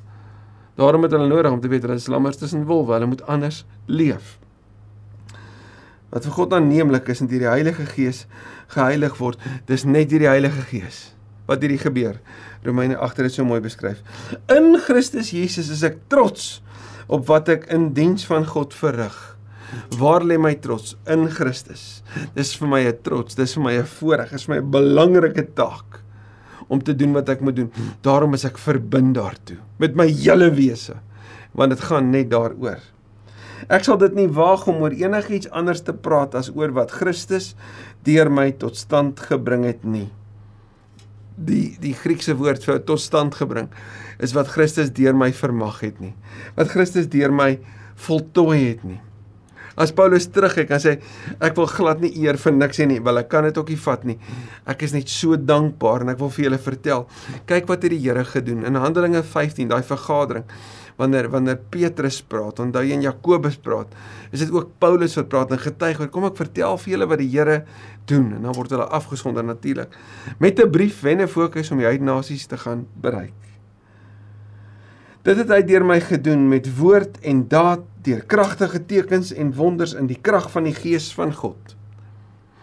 Daarom 0.75 1.03
het 1.07 1.15
hulle 1.15 1.29
nodig 1.31 1.53
om 1.53 1.61
te 1.61 1.69
weet 1.69 1.83
hulle 1.87 1.95
is 1.95 2.09
lammers 2.09 2.37
tussen 2.37 2.67
wolwe, 2.67 2.95
hulle 2.95 3.07
moet 3.07 3.23
anders 3.27 3.65
leef. 3.87 4.39
Wat 6.11 6.25
vir 6.25 6.33
God 6.33 6.53
aanneemlik 6.53 7.09
is 7.09 7.21
en 7.21 7.27
deur 7.27 7.39
die 7.39 7.55
Heilige 7.55 7.87
Gees 7.87 8.27
geheilig 8.69 9.17
word, 9.19 9.39
dis 9.67 9.85
net 9.85 10.11
deur 10.11 10.19
die 10.19 10.29
Heilige 10.29 10.63
Gees 10.63 11.15
wat 11.53 11.63
hierdie 11.65 11.81
gebeur. 11.81 12.19
Romeine 12.65 12.97
8 12.97 13.21
het 13.21 13.29
dit 13.29 13.37
so 13.37 13.47
mooi 13.47 13.61
beskryf. 13.65 14.01
In 14.53 14.77
Christus 14.87 15.33
Jesus 15.35 15.71
is 15.73 15.85
ek 15.87 16.01
trots 16.13 16.61
op 17.13 17.27
wat 17.31 17.51
ek 17.53 17.69
in 17.75 17.91
diens 17.97 18.25
van 18.29 18.47
God 18.49 18.75
verrig. 18.77 19.17
Waar 19.99 20.25
lê 20.25 20.37
my 20.41 20.53
trots? 20.61 20.97
In 21.11 21.27
Christus. 21.33 22.03
Dis 22.37 22.53
vir 22.59 22.69
my 22.69 22.81
'n 22.87 22.99
trots, 23.03 23.35
dis 23.35 23.55
vir 23.55 23.65
my 23.65 23.75
'n 23.79 23.87
voorreg, 23.87 24.31
dis 24.31 24.45
vir 24.45 24.55
my 24.55 24.61
'n 24.61 24.71
belangrike 24.71 25.47
taak 25.55 26.01
om 26.69 26.81
te 26.81 26.95
doen 26.95 27.13
wat 27.13 27.29
ek 27.29 27.41
moet 27.41 27.57
doen. 27.57 27.73
Daarom 28.03 28.35
is 28.35 28.45
ek 28.45 28.59
verbind 28.59 29.15
daartoe 29.15 29.59
met 29.79 29.95
my 29.95 30.07
hele 30.07 30.51
wese, 30.51 30.95
want 31.53 31.71
dit 31.71 31.81
gaan 31.81 32.11
net 32.11 32.31
daaroor. 32.31 32.81
Ek 33.69 33.85
sal 33.85 33.97
dit 33.99 34.15
nie 34.15 34.29
waag 34.29 34.67
om 34.67 34.83
oor 34.83 34.91
enigiets 34.91 35.51
anders 35.51 35.83
te 35.83 35.93
praat 35.93 36.35
as 36.35 36.51
oor 36.55 36.73
wat 36.73 36.91
Christus 36.91 37.55
deur 38.05 38.31
my 38.31 38.53
tot 38.53 38.77
stand 38.77 39.21
gebring 39.21 39.65
het 39.65 39.85
nie 39.85 40.11
die 41.37 41.77
die 41.83 41.95
Griekse 41.97 42.37
woord 42.39 42.65
vir 42.67 42.83
tot 42.87 43.01
stand 43.01 43.37
gebring 43.39 43.71
is 44.23 44.35
wat 44.37 44.53
Christus 44.53 44.93
deur 44.95 45.17
my 45.17 45.33
vermag 45.35 45.81
het 45.83 46.03
nie. 46.03 46.13
Wat 46.59 46.71
Christus 46.73 47.09
deur 47.11 47.33
my 47.35 47.57
voltooi 48.07 48.61
het 48.61 48.85
nie. 48.87 49.01
As 49.73 49.93
Paulus 49.97 50.27
terugkyk 50.29 50.71
en 50.75 50.83
sê 50.83 50.99
ek 51.41 51.57
wil 51.57 51.69
glad 51.71 52.03
nie 52.05 52.13
eer 52.21 52.37
vir 52.41 52.53
niks 52.53 52.81
hê 52.83 52.87
nie, 52.91 53.01
wel 53.01 53.23
ek 53.23 53.31
kan 53.33 53.47
dit 53.49 53.57
ook 53.57 53.73
nie 53.73 53.81
vat 53.81 54.05
nie. 54.05 54.19
Ek 54.69 54.85
is 54.85 54.93
net 54.93 55.09
so 55.09 55.39
dankbaar 55.41 56.05
en 56.05 56.13
ek 56.13 56.21
wil 56.21 56.33
vir 56.35 56.47
julle 56.47 56.61
vertel. 56.61 57.07
Kyk 57.49 57.71
wat 57.71 57.87
het 57.87 57.95
die 57.95 58.03
Here 58.03 58.25
gedoen 58.29 58.67
in 58.69 58.77
Handelinge 58.77 59.25
15, 59.25 59.71
daai 59.73 59.83
vergadering 59.87 60.45
wanneer 60.97 61.29
wanneer 61.33 61.61
Petrus 61.71 62.23
praat, 62.23 62.61
onthou 62.61 62.83
jy 62.85 62.97
en 62.97 63.03
Jakobus 63.03 63.57
praat, 63.57 63.93
is 64.31 64.41
dit 64.45 64.51
ook 64.51 64.71
Paulus 64.79 65.17
wat 65.17 65.29
praat 65.29 65.51
en 65.51 65.59
getuig 65.59 66.01
oor 66.01 66.11
kom 66.13 66.25
ek 66.25 66.37
vertel 66.37 66.79
vir 66.79 66.95
julle 66.95 67.09
wat 67.11 67.23
die 67.23 67.31
Here 67.33 67.63
doen 68.11 68.33
en 68.37 68.43
dan 68.43 68.57
word 68.57 68.71
hulle 68.71 68.89
afgesonder 68.89 69.45
natuurlik 69.45 69.97
met 70.39 70.59
'n 70.59 70.71
brief 70.71 71.05
en 71.05 71.23
'n 71.23 71.29
fokus 71.29 71.71
om 71.71 71.79
die 71.79 71.87
uitnasies 71.87 72.47
te 72.47 72.57
gaan 72.57 72.87
bereik. 72.95 73.33
Dit 75.23 75.37
het 75.37 75.49
hy 75.49 75.63
deur 75.63 75.85
my 75.85 76.01
gedoen 76.01 76.49
met 76.49 76.67
woord 76.79 77.21
en 77.23 77.49
daad, 77.49 77.81
deur 78.03 78.25
kragtige 78.27 78.87
tekens 78.87 79.33
en 79.33 79.55
wonders 79.55 79.95
in 79.95 80.07
die 80.07 80.19
krag 80.19 80.51
van 80.51 80.65
die 80.65 80.75
Gees 80.75 81.13
van 81.15 81.33
God. 81.33 81.77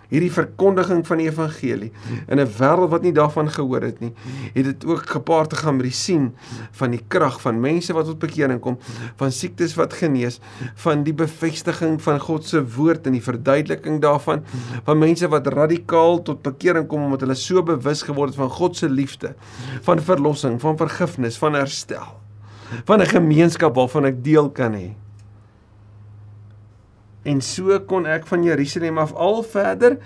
Hierdie 0.10 0.32
verkondiging 0.34 1.04
van 1.08 1.22
die 1.22 1.28
evangelie 1.30 1.92
in 2.28 2.40
'n 2.40 2.50
wêreld 2.58 2.90
wat 2.90 3.02
nie 3.02 3.14
daarvan 3.14 3.50
gehoor 3.50 3.82
het 3.82 4.00
nie, 4.00 4.14
het 4.54 4.66
dit 4.66 4.86
ook 4.86 5.10
gepaard 5.10 5.50
te 5.50 5.56
gaan 5.56 5.76
met 5.76 5.86
die 5.86 5.94
sien 5.96 6.36
van 6.72 6.92
die 6.92 7.04
krag 7.08 7.42
van 7.42 7.60
mense 7.60 7.94
wat 7.94 8.06
tot 8.06 8.20
bekering 8.20 8.60
kom, 8.60 8.78
van 9.16 9.32
siektes 9.32 9.76
wat 9.76 9.94
genees, 9.94 10.40
van 10.76 11.04
die 11.04 11.14
bevestiging 11.14 12.02
van 12.02 12.20
God 12.20 12.46
se 12.46 12.64
woord 12.76 13.06
en 13.06 13.14
die 13.14 13.24
verduideliking 13.24 14.02
daarvan, 14.02 14.44
van 14.84 14.98
mense 14.98 15.28
wat 15.28 15.48
radikaal 15.48 16.22
tot 16.22 16.42
bekering 16.42 16.88
kom 16.88 17.04
omdat 17.04 17.22
hulle 17.22 17.36
so 17.36 17.64
bewus 17.64 18.02
geword 18.02 18.30
het 18.30 18.38
van 18.38 18.50
God 18.50 18.76
se 18.76 18.90
liefde, 18.90 19.36
van 19.82 20.00
verlossing, 20.00 20.62
van 20.62 20.78
vergifnis, 20.78 21.38
van 21.38 21.54
herstel 21.54 22.20
van 22.86 23.02
'n 23.02 23.06
gemeenskap 23.06 23.76
waarvan 23.76 24.06
ek 24.06 24.24
deel 24.24 24.50
kan 24.50 24.74
hê. 24.74 24.94
En 27.30 27.44
so 27.46 27.78
kon 27.86 28.08
ek 28.10 28.26
van 28.30 28.44
Jerusalem 28.48 28.98
af 29.02 29.14
al 29.14 29.44
verder 29.46 30.00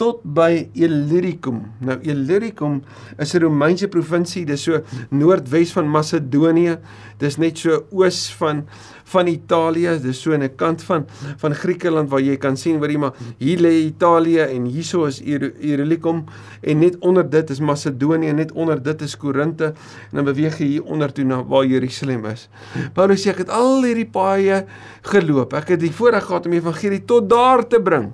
tot 0.00 0.22
by 0.24 0.68
Illyricum. 0.74 1.60
Nou 1.84 1.98
Illyricum 2.02 2.82
is 3.18 3.34
'n 3.34 3.42
Romeinse 3.42 3.88
provinsie, 3.88 4.44
dis 4.44 4.62
so 4.62 4.82
noordwes 5.10 5.72
van 5.72 5.88
Macedonië. 5.88 6.78
Dis 7.18 7.36
net 7.36 7.58
so 7.58 7.84
oos 7.90 8.32
van 8.38 8.64
van 9.04 9.26
Italië, 9.26 10.00
dis 10.02 10.20
so 10.20 10.32
aan 10.32 10.42
'n 10.42 10.56
kant 10.56 10.82
van 10.82 11.06
van 11.36 11.54
Griekeland 11.54 12.10
waar 12.10 12.20
jy 12.20 12.36
kan 12.36 12.56
sien 12.56 12.78
waar 12.78 12.90
jy 12.90 12.98
maar 12.98 13.12
hier 13.38 13.58
lê 13.58 13.86
Italië 13.86 14.40
en 14.40 14.64
hierso 14.64 15.04
is 15.04 15.20
Illyricum 15.20 16.24
en 16.62 16.78
net 16.78 16.96
onder 17.00 17.30
dit 17.30 17.50
is 17.50 17.60
Macedonië, 17.60 18.32
net 18.32 18.52
onder 18.52 18.82
dit 18.82 19.02
is 19.02 19.16
Korinte 19.16 19.74
en 20.10 20.14
dan 20.14 20.24
beweeg 20.24 20.58
jy 20.58 20.66
hier 20.66 20.84
onder 20.84 21.12
toe 21.12 21.24
na 21.24 21.44
waar 21.44 21.66
Jerusalem 21.66 22.24
is. 22.24 22.48
Paulus 22.94 23.22
sê 23.22 23.30
ek 23.30 23.38
het 23.38 23.48
al 23.48 23.82
hierdie 23.82 24.10
paaie 24.10 24.64
geloop. 25.02 25.52
Ek 25.52 25.68
het 25.68 25.80
die 25.80 25.92
voorreg 25.92 26.24
gehad 26.24 26.46
om 26.46 26.50
die 26.50 26.60
evangelie 26.60 27.04
tot 27.04 27.28
daar 27.30 27.66
te 27.68 27.80
bring. 27.80 28.12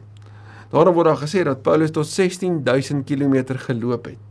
Daarom 0.70 0.94
word 0.94 1.10
daar 1.10 1.22
gesê 1.22 1.42
dat 1.46 1.62
Paulus 1.66 1.90
tot 1.90 2.06
16000 2.06 3.06
km 3.06 3.56
geloop 3.66 4.04
het 4.12 4.26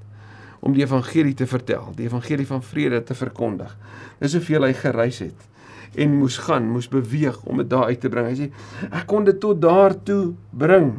om 0.60 0.74
die 0.76 0.84
evangelie 0.84 1.34
te 1.34 1.48
vertel, 1.48 1.94
die 1.96 2.08
evangelie 2.08 2.48
van 2.48 2.64
vrede 2.64 3.00
te 3.04 3.16
verkondig. 3.16 3.72
Dis 4.20 4.36
hoeveel 4.36 4.68
hy 4.68 4.74
gereis 4.76 5.22
het 5.24 5.48
en 5.96 6.18
moes 6.20 6.38
gaan, 6.38 6.68
moes 6.70 6.88
beweeg 6.92 7.40
om 7.50 7.58
dit 7.58 7.70
daar 7.70 7.90
uit 7.90 8.02
te 8.02 8.12
bring. 8.12 8.28
Hy 8.28 8.36
sê 8.38 8.90
ek 8.92 9.08
kon 9.10 9.28
dit 9.28 9.40
tot 9.42 9.62
daar 9.62 9.96
toe 10.06 10.34
bring. 10.52 10.92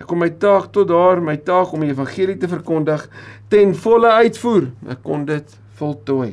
Ek 0.00 0.06
kon 0.08 0.22
my 0.22 0.30
taak 0.40 0.70
tot 0.72 0.88
daar, 0.88 1.20
my 1.20 1.36
taak 1.44 1.74
om 1.76 1.82
die 1.84 1.92
evangelie 1.92 2.38
te 2.40 2.48
verkondig 2.48 3.04
ten 3.52 3.74
volle 3.76 4.14
uitvoer. 4.24 4.70
Ek 4.94 5.02
kon 5.04 5.26
dit 5.28 5.58
voltooi. 5.78 6.32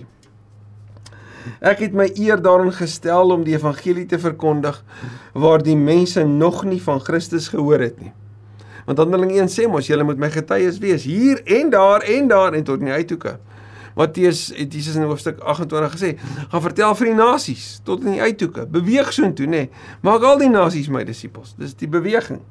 Ek 1.60 1.81
het 1.86 1.95
my 1.97 2.07
eer 2.15 2.41
daarin 2.41 2.71
gestel 2.75 3.33
om 3.33 3.43
die 3.47 3.55
evangelie 3.55 4.05
te 4.10 4.19
verkondig 4.19 4.79
waar 5.33 5.63
die 5.63 5.77
mense 5.77 6.23
nog 6.23 6.63
nie 6.67 6.81
van 6.83 7.01
Christus 7.03 7.49
gehoor 7.53 7.83
het 7.86 7.99
nie. 8.01 8.13
Want 8.88 9.01
Handeling 9.03 9.33
1 9.36 9.51
sê 9.51 9.67
mos 9.67 9.89
julle 9.89 10.05
moet 10.07 10.19
my 10.21 10.29
getuies 10.31 10.79
wees 10.83 11.03
hier 11.07 11.41
en 11.43 11.69
daar 11.73 12.05
en 12.07 12.27
daar 12.31 12.55
en 12.55 12.63
tot 12.63 12.79
in 12.79 12.91
die 12.91 12.95
uithoeke. 12.95 13.38
Matteus 13.97 14.51
het 14.53 14.73
Jesus 14.73 14.95
in 14.95 15.07
hoofstuk 15.10 15.39
28 15.41 15.95
gesê, 15.95 16.12
gaan 16.51 16.62
vertel 16.62 16.93
vir 16.99 17.10
die 17.10 17.17
nasies 17.17 17.65
tot 17.83 18.05
in 18.05 18.13
die 18.13 18.21
uithoeke. 18.21 18.67
Beweeg 18.69 19.10
soontoe 19.13 19.47
nê. 19.49 19.63
Maak 20.05 20.23
al 20.27 20.38
die 20.43 20.51
nasies 20.53 20.91
my 20.93 21.01
disippels. 21.07 21.55
Dis 21.57 21.73
die 21.79 21.89
beweging 21.89 22.43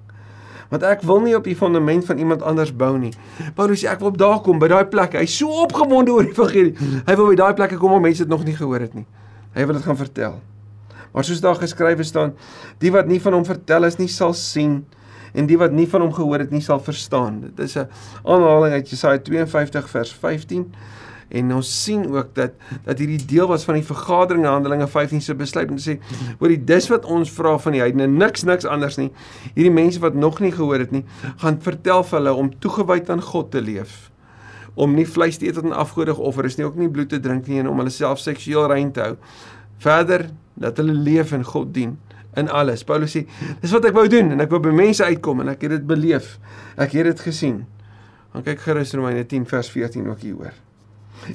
want 0.70 0.83
ek 0.83 1.05
wil 1.07 1.20
nie 1.20 1.37
op 1.37 1.44
die 1.44 1.57
fondament 1.57 2.05
van 2.09 2.18
iemand 2.18 2.42
anders 2.42 2.72
bou 2.76 2.96
nie. 2.98 3.12
Paulus 3.55 3.85
sê 3.85 3.90
ek 3.92 4.00
wil 4.02 4.09
op 4.09 4.18
daar 4.18 4.40
kom 4.42 4.59
by 4.59 4.68
daai 4.68 4.85
plek. 4.90 5.14
Hy's 5.20 5.38
so 5.38 5.62
opgewonde 5.62 6.12
oor 6.12 6.26
die 6.26 6.35
evangelie. 6.35 6.74
Hy 7.07 7.16
wil 7.16 7.31
by 7.31 7.38
daai 7.38 7.55
plekke 7.55 7.79
kom 7.81 7.94
waar 7.94 8.05
mense 8.05 8.24
dit 8.24 8.33
nog 8.33 8.44
nie 8.44 8.57
gehoor 8.57 8.81
het 8.81 8.94
nie. 8.94 9.07
Hy 9.55 9.64
wil 9.64 9.79
dit 9.79 9.87
gaan 9.87 9.96
vertel. 9.96 10.40
Maar 11.12 11.24
soos 11.24 11.40
daar 11.40 11.57
geskrywe 11.57 12.05
staan, 12.05 12.35
die 12.83 12.92
wat 12.92 13.07
nie 13.09 13.20
van 13.22 13.33
hom 13.38 13.44
vertel 13.44 13.88
is 13.88 13.96
nie 13.96 14.11
sal 14.12 14.35
sien 14.37 14.83
en 15.37 15.46
die 15.48 15.57
wat 15.61 15.72
nie 15.72 15.87
van 15.88 16.02
hom 16.05 16.12
gehoor 16.12 16.42
het 16.44 16.52
nie 16.52 16.61
sal 16.64 16.81
verstaan. 16.81 17.40
Dit 17.40 17.59
is 17.64 17.76
'n 17.76 17.88
aanhaling 18.24 18.72
uit 18.72 18.90
Jesaja 18.90 19.18
52 19.18 19.88
vers 19.88 20.12
15 20.12 20.72
en 21.28 21.52
ons 21.54 21.68
sien 21.82 22.04
ook 22.12 22.34
dat 22.34 22.54
dat 22.84 22.98
hierdie 22.98 23.22
deel 23.26 23.48
was 23.50 23.64
van 23.66 23.78
die 23.78 23.86
vergadering 23.86 24.46
Handelinge 24.46 24.86
15 24.88 25.22
se 25.22 25.34
besluit 25.34 25.70
om 25.70 25.78
te 25.80 25.82
sê 25.82 25.96
oor 26.38 26.52
die 26.52 26.62
dis 26.64 26.86
wat 26.92 27.04
ons 27.10 27.32
vra 27.34 27.56
van 27.62 27.74
die 27.74 27.82
heidene 27.82 28.06
niks 28.06 28.46
niks 28.46 28.66
anders 28.68 28.98
nie. 29.00 29.10
Hierdie 29.54 29.74
mense 29.74 30.00
wat 30.02 30.14
nog 30.14 30.40
nie 30.40 30.52
gehoor 30.54 30.84
het 30.84 30.94
nie 30.94 31.04
gaan 31.42 31.58
vertel 31.62 32.04
vir 32.06 32.18
hulle 32.20 32.34
om 32.34 32.52
toegewyd 32.62 33.10
aan 33.10 33.22
God 33.22 33.50
te 33.54 33.62
leef. 33.62 34.10
Om 34.76 34.94
nie 34.94 35.06
vleis 35.08 35.38
te 35.40 35.46
eet 35.48 35.58
wat 35.58 35.64
'n 35.64 35.72
afgodige 35.72 36.20
offer 36.20 36.44
is 36.44 36.56
nie 36.56 36.66
ook 36.66 36.76
nie 36.76 36.88
bloed 36.88 37.08
te 37.08 37.20
drink 37.20 37.46
nie 37.46 37.58
en 37.58 37.68
om 37.68 37.78
hulle 37.78 37.90
self 37.90 38.18
seksueel 38.18 38.66
rein 38.66 38.92
te 38.92 39.00
hou. 39.00 39.16
Verder 39.78 40.30
dat 40.54 40.76
hulle 40.76 40.92
leef 40.92 41.32
en 41.32 41.44
God 41.44 41.74
dien 41.74 41.98
in 42.36 42.48
alles. 42.48 42.84
Paulus 42.84 43.16
sê 43.16 43.26
dis 43.60 43.72
wat 43.72 43.84
ek 43.84 43.94
wou 43.94 44.08
doen 44.08 44.30
en 44.30 44.40
ek 44.40 44.50
wou 44.50 44.60
by 44.60 44.70
mense 44.70 45.04
uitkom 45.04 45.40
en 45.40 45.48
ek 45.48 45.62
het 45.62 45.70
dit 45.70 45.86
beleef. 45.86 46.38
Ek 46.76 46.92
het 46.92 47.04
dit 47.04 47.20
gesien. 47.20 47.66
Gaan 48.32 48.42
kyk 48.42 48.60
gerus 48.60 48.92
Romeine 48.92 49.26
10 49.26 49.46
vers 49.46 49.70
14 49.70 50.08
ook 50.08 50.20
hier 50.20 50.34
hoor 50.34 50.65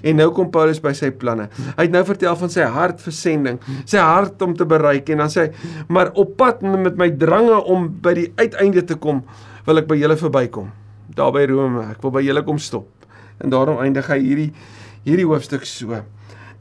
En 0.02 0.20
nou 0.20 0.30
kom 0.36 0.52
Paulus 0.54 0.82
by 0.84 0.94
sy 0.98 1.12
planne. 1.12 1.50
Hy 1.78 1.86
het 1.86 1.94
nou 1.94 2.04
vertel 2.08 2.38
van 2.40 2.54
sy 2.54 2.68
hart 2.76 3.02
vir 3.04 3.16
sending, 3.16 3.60
sy 3.90 4.02
hart 4.02 4.42
om 4.46 4.56
te 4.58 4.68
bereik 4.70 5.10
en 5.12 5.26
dan 5.26 5.34
sê 5.34 5.48
hy, 5.48 5.74
maar 5.92 6.14
op 6.20 6.36
pad 6.40 6.64
met 6.64 7.00
my 7.00 7.10
drange 7.22 7.58
om 7.72 7.90
by 8.04 8.16
die 8.18 8.30
uiteinde 8.40 8.86
te 8.88 9.00
kom, 9.02 9.24
wil 9.68 9.82
ek 9.82 9.90
by 9.90 10.00
julle 10.00 10.18
verbykom. 10.20 10.72
Daar 11.16 11.34
by 11.36 11.44
Rome, 11.50 11.84
ek 11.92 12.02
wil 12.06 12.16
by 12.16 12.24
julle 12.24 12.44
kom 12.48 12.60
stop. 12.62 12.88
En 13.42 13.52
daarom 13.52 13.82
eindig 13.84 14.08
hy 14.12 14.22
hierdie 14.22 14.50
hierdie 15.02 15.26
hoofstuk 15.26 15.66
so. 15.66 15.98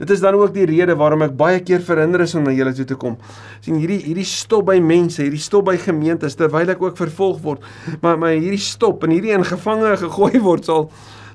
Dit 0.00 0.10
is 0.14 0.22
dan 0.24 0.34
ook 0.34 0.54
die 0.54 0.64
rede 0.64 0.94
waarom 0.96 1.26
ek 1.26 1.34
baie 1.36 1.58
keer 1.60 1.82
verhinder 1.84 2.22
is 2.24 2.32
om 2.38 2.46
na 2.46 2.54
julle 2.56 2.72
toe 2.72 2.86
te 2.88 2.96
kom. 2.96 3.18
sien 3.60 3.76
hierdie 3.76 3.98
hierdie 4.00 4.24
stop 4.24 4.64
by 4.70 4.78
mense, 4.80 5.20
hierdie 5.20 5.40
stop 5.40 5.66
by 5.68 5.76
gemeentes 5.76 6.38
terwyl 6.40 6.72
ek 6.72 6.80
ook 6.80 6.96
vervolg 6.96 7.42
word. 7.44 7.66
Maar 8.00 8.16
maar 8.18 8.32
hierdie 8.32 8.62
stop 8.64 9.04
en 9.04 9.12
hierdie 9.12 9.34
in 9.36 9.44
gevange 9.44 9.96
gegooi 10.00 10.40
word 10.40 10.64
sal 10.64 10.88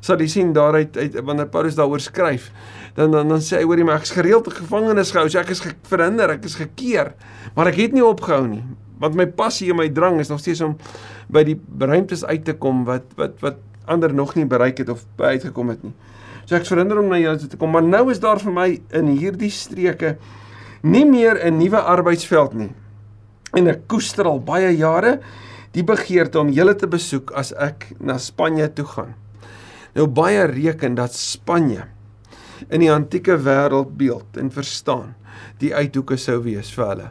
sal 0.05 0.21
jy 0.21 0.27
sien 0.29 0.53
daaruit 0.53 0.97
uit 0.97 1.17
wanneer 1.25 1.49
Paulus 1.49 1.77
daaroor 1.77 2.03
skryf 2.03 2.51
dan 2.95 3.11
dan 3.11 3.27
dan 3.27 3.41
sê 3.43 3.59
hy 3.59 3.67
hoor 3.67 3.81
jy 3.81 3.85
maar 3.87 3.99
ek 3.99 4.07
is 4.07 4.15
gereeld 4.15 4.47
in 4.51 4.55
gevangenis 4.55 5.11
gehou 5.11 5.27
so 5.27 5.41
ek 5.41 5.51
is 5.51 5.63
verhinder 5.89 6.31
ek 6.37 6.45
is 6.47 6.55
gekeer. 6.59 7.13
Maar 7.55 7.73
ek 7.73 7.79
het 7.83 7.95
nie 7.95 8.05
opgehou 8.05 8.45
nie 8.47 8.63
want 9.01 9.17
my 9.19 9.25
passie 9.27 9.67
en 9.73 9.79
my 9.81 9.89
drang 9.91 10.21
is 10.23 10.31
nog 10.31 10.39
steeds 10.39 10.61
om 10.63 10.77
by 11.27 11.43
die 11.43 11.57
ruimtes 11.81 12.23
uit 12.23 12.45
te 12.47 12.55
kom 12.55 12.85
wat 12.87 13.09
wat 13.19 13.35
wat 13.43 13.59
ander 13.91 14.13
nog 14.15 14.31
nie 14.37 14.47
bereik 14.49 14.79
het 14.81 14.89
of 14.89 15.03
uitgekom 15.19 15.69
het 15.69 15.83
nie. 15.85 15.93
So 16.45 16.55
ek 16.57 16.65
verhinder 16.65 17.01
om 17.01 17.11
na 17.11 17.19
julle 17.19 17.41
toe 17.41 17.51
te 17.51 17.59
kom 17.59 17.73
maar 17.75 17.83
nou 17.83 18.07
is 18.13 18.23
daar 18.23 18.39
vir 18.41 18.55
my 18.55 18.69
in 18.95 19.11
hierdie 19.17 19.51
streke 19.51 20.15
nie 20.85 21.05
meer 21.05 21.41
'n 21.41 21.57
nuwe 21.57 21.81
arbeidsveld 21.81 22.53
nie. 22.53 22.71
En 23.53 23.67
ek 23.67 23.87
koester 23.87 24.25
al 24.25 24.39
baie 24.39 24.71
jare 24.77 25.19
die 25.73 25.83
begeerte 25.83 26.39
om 26.39 26.49
julle 26.49 26.75
te 26.75 26.87
besoek 26.87 27.31
as 27.35 27.51
ek 27.51 27.91
na 27.99 28.17
Spanje 28.17 28.69
toe 28.73 28.85
gaan 28.85 29.24
Nou 29.95 30.07
baie 30.11 30.43
reken 30.51 30.95
dat 30.95 31.15
Spanje 31.15 31.85
in 32.69 32.81
die 32.83 32.91
antieke 32.91 33.37
wêreld 33.39 33.95
beeld 33.99 34.37
en 34.39 34.51
verstaan 34.51 35.13
die 35.59 35.71
uithoeke 35.75 36.17
sou 36.19 36.39
wees 36.43 36.71
vir 36.75 36.87
hulle 36.89 37.09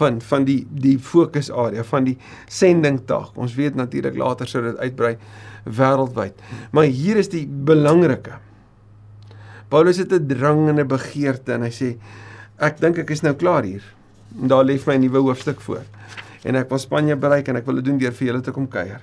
van 0.00 0.18
van 0.24 0.44
die 0.48 0.58
die 0.68 0.96
fokusarea 1.00 1.84
van 1.84 2.06
die 2.08 2.16
sendingtaak. 2.48 3.36
Ons 3.36 3.56
weet 3.56 3.76
natuurlik 3.76 4.16
later 4.20 4.48
sou 4.48 4.62
dit 4.64 4.78
uitbrei 4.80 5.16
wêreldwyd. 5.64 6.36
Maar 6.72 6.88
hier 6.92 7.20
is 7.20 7.28
die 7.32 7.44
belangrike. 7.46 8.38
Paulus 9.68 9.98
het 9.98 10.12
'n 10.12 10.28
drang 10.28 10.68
en 10.68 10.80
'n 10.80 10.88
begeerte 10.88 11.52
en 11.52 11.62
hy 11.62 11.70
sê 11.70 11.96
ek 12.58 12.80
dink 12.80 12.98
ek 12.98 13.10
is 13.10 13.22
nou 13.22 13.34
klaar 13.34 13.64
hier. 13.64 13.82
En 14.40 14.48
daar 14.48 14.64
lê 14.64 14.78
vir 14.78 14.92
my 14.92 14.98
'n 14.98 15.00
nuwe 15.00 15.18
hoofstuk 15.18 15.60
voor. 15.60 15.84
En 16.44 16.56
ek 16.56 16.68
wil 16.68 16.78
Spanje 16.78 17.16
bereik 17.16 17.48
en 17.48 17.56
ek 17.56 17.66
wil 17.66 17.74
dit 17.74 17.84
doen 17.84 17.98
deur 17.98 18.12
vir 18.12 18.26
julle 18.26 18.40
te 18.40 18.52
kom 18.52 18.68
kuier. 18.68 19.00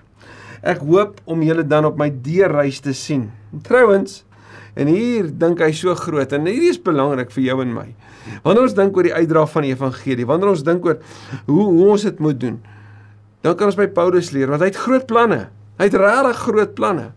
Ek 0.63 0.83
hoop 0.87 1.19
om 1.27 1.41
julle 1.43 1.65
dan 1.67 1.85
op 1.85 1.97
my 1.99 2.07
deurreis 2.23 2.79
te 2.83 2.93
sien. 2.95 3.27
Trouwens, 3.67 4.21
en 4.79 4.89
hier 4.89 5.27
dink 5.27 5.61
hy 5.61 5.71
so 5.75 5.93
groot 5.97 6.31
en 6.33 6.47
hierdie 6.49 6.71
is 6.71 6.79
belangrik 6.81 7.33
vir 7.35 7.43
jou 7.49 7.57
en 7.61 7.73
my. 7.75 7.87
Wanneer 8.45 8.69
ons 8.69 8.77
dink 8.77 8.95
oor 8.97 9.05
die 9.05 9.13
uitdra 9.13 9.43
van 9.51 9.67
die 9.67 9.73
evangelie, 9.73 10.27
wanneer 10.29 10.53
ons 10.53 10.63
dink 10.65 10.85
oor 10.87 11.01
hoe 11.49 11.65
hoe 11.67 11.89
ons 11.93 12.05
dit 12.07 12.23
moet 12.23 12.39
doen, 12.39 12.55
dan 13.43 13.57
kan 13.59 13.69
ons 13.69 13.77
by 13.77 13.89
Paulus 13.91 14.31
leer 14.33 14.49
want 14.53 14.63
hy 14.63 14.71
het 14.71 14.79
groot 14.79 15.05
planne. 15.09 15.45
Hy 15.81 15.89
het 15.89 15.97
regtig 15.97 16.39
groot 16.45 16.73
planne. 16.77 17.09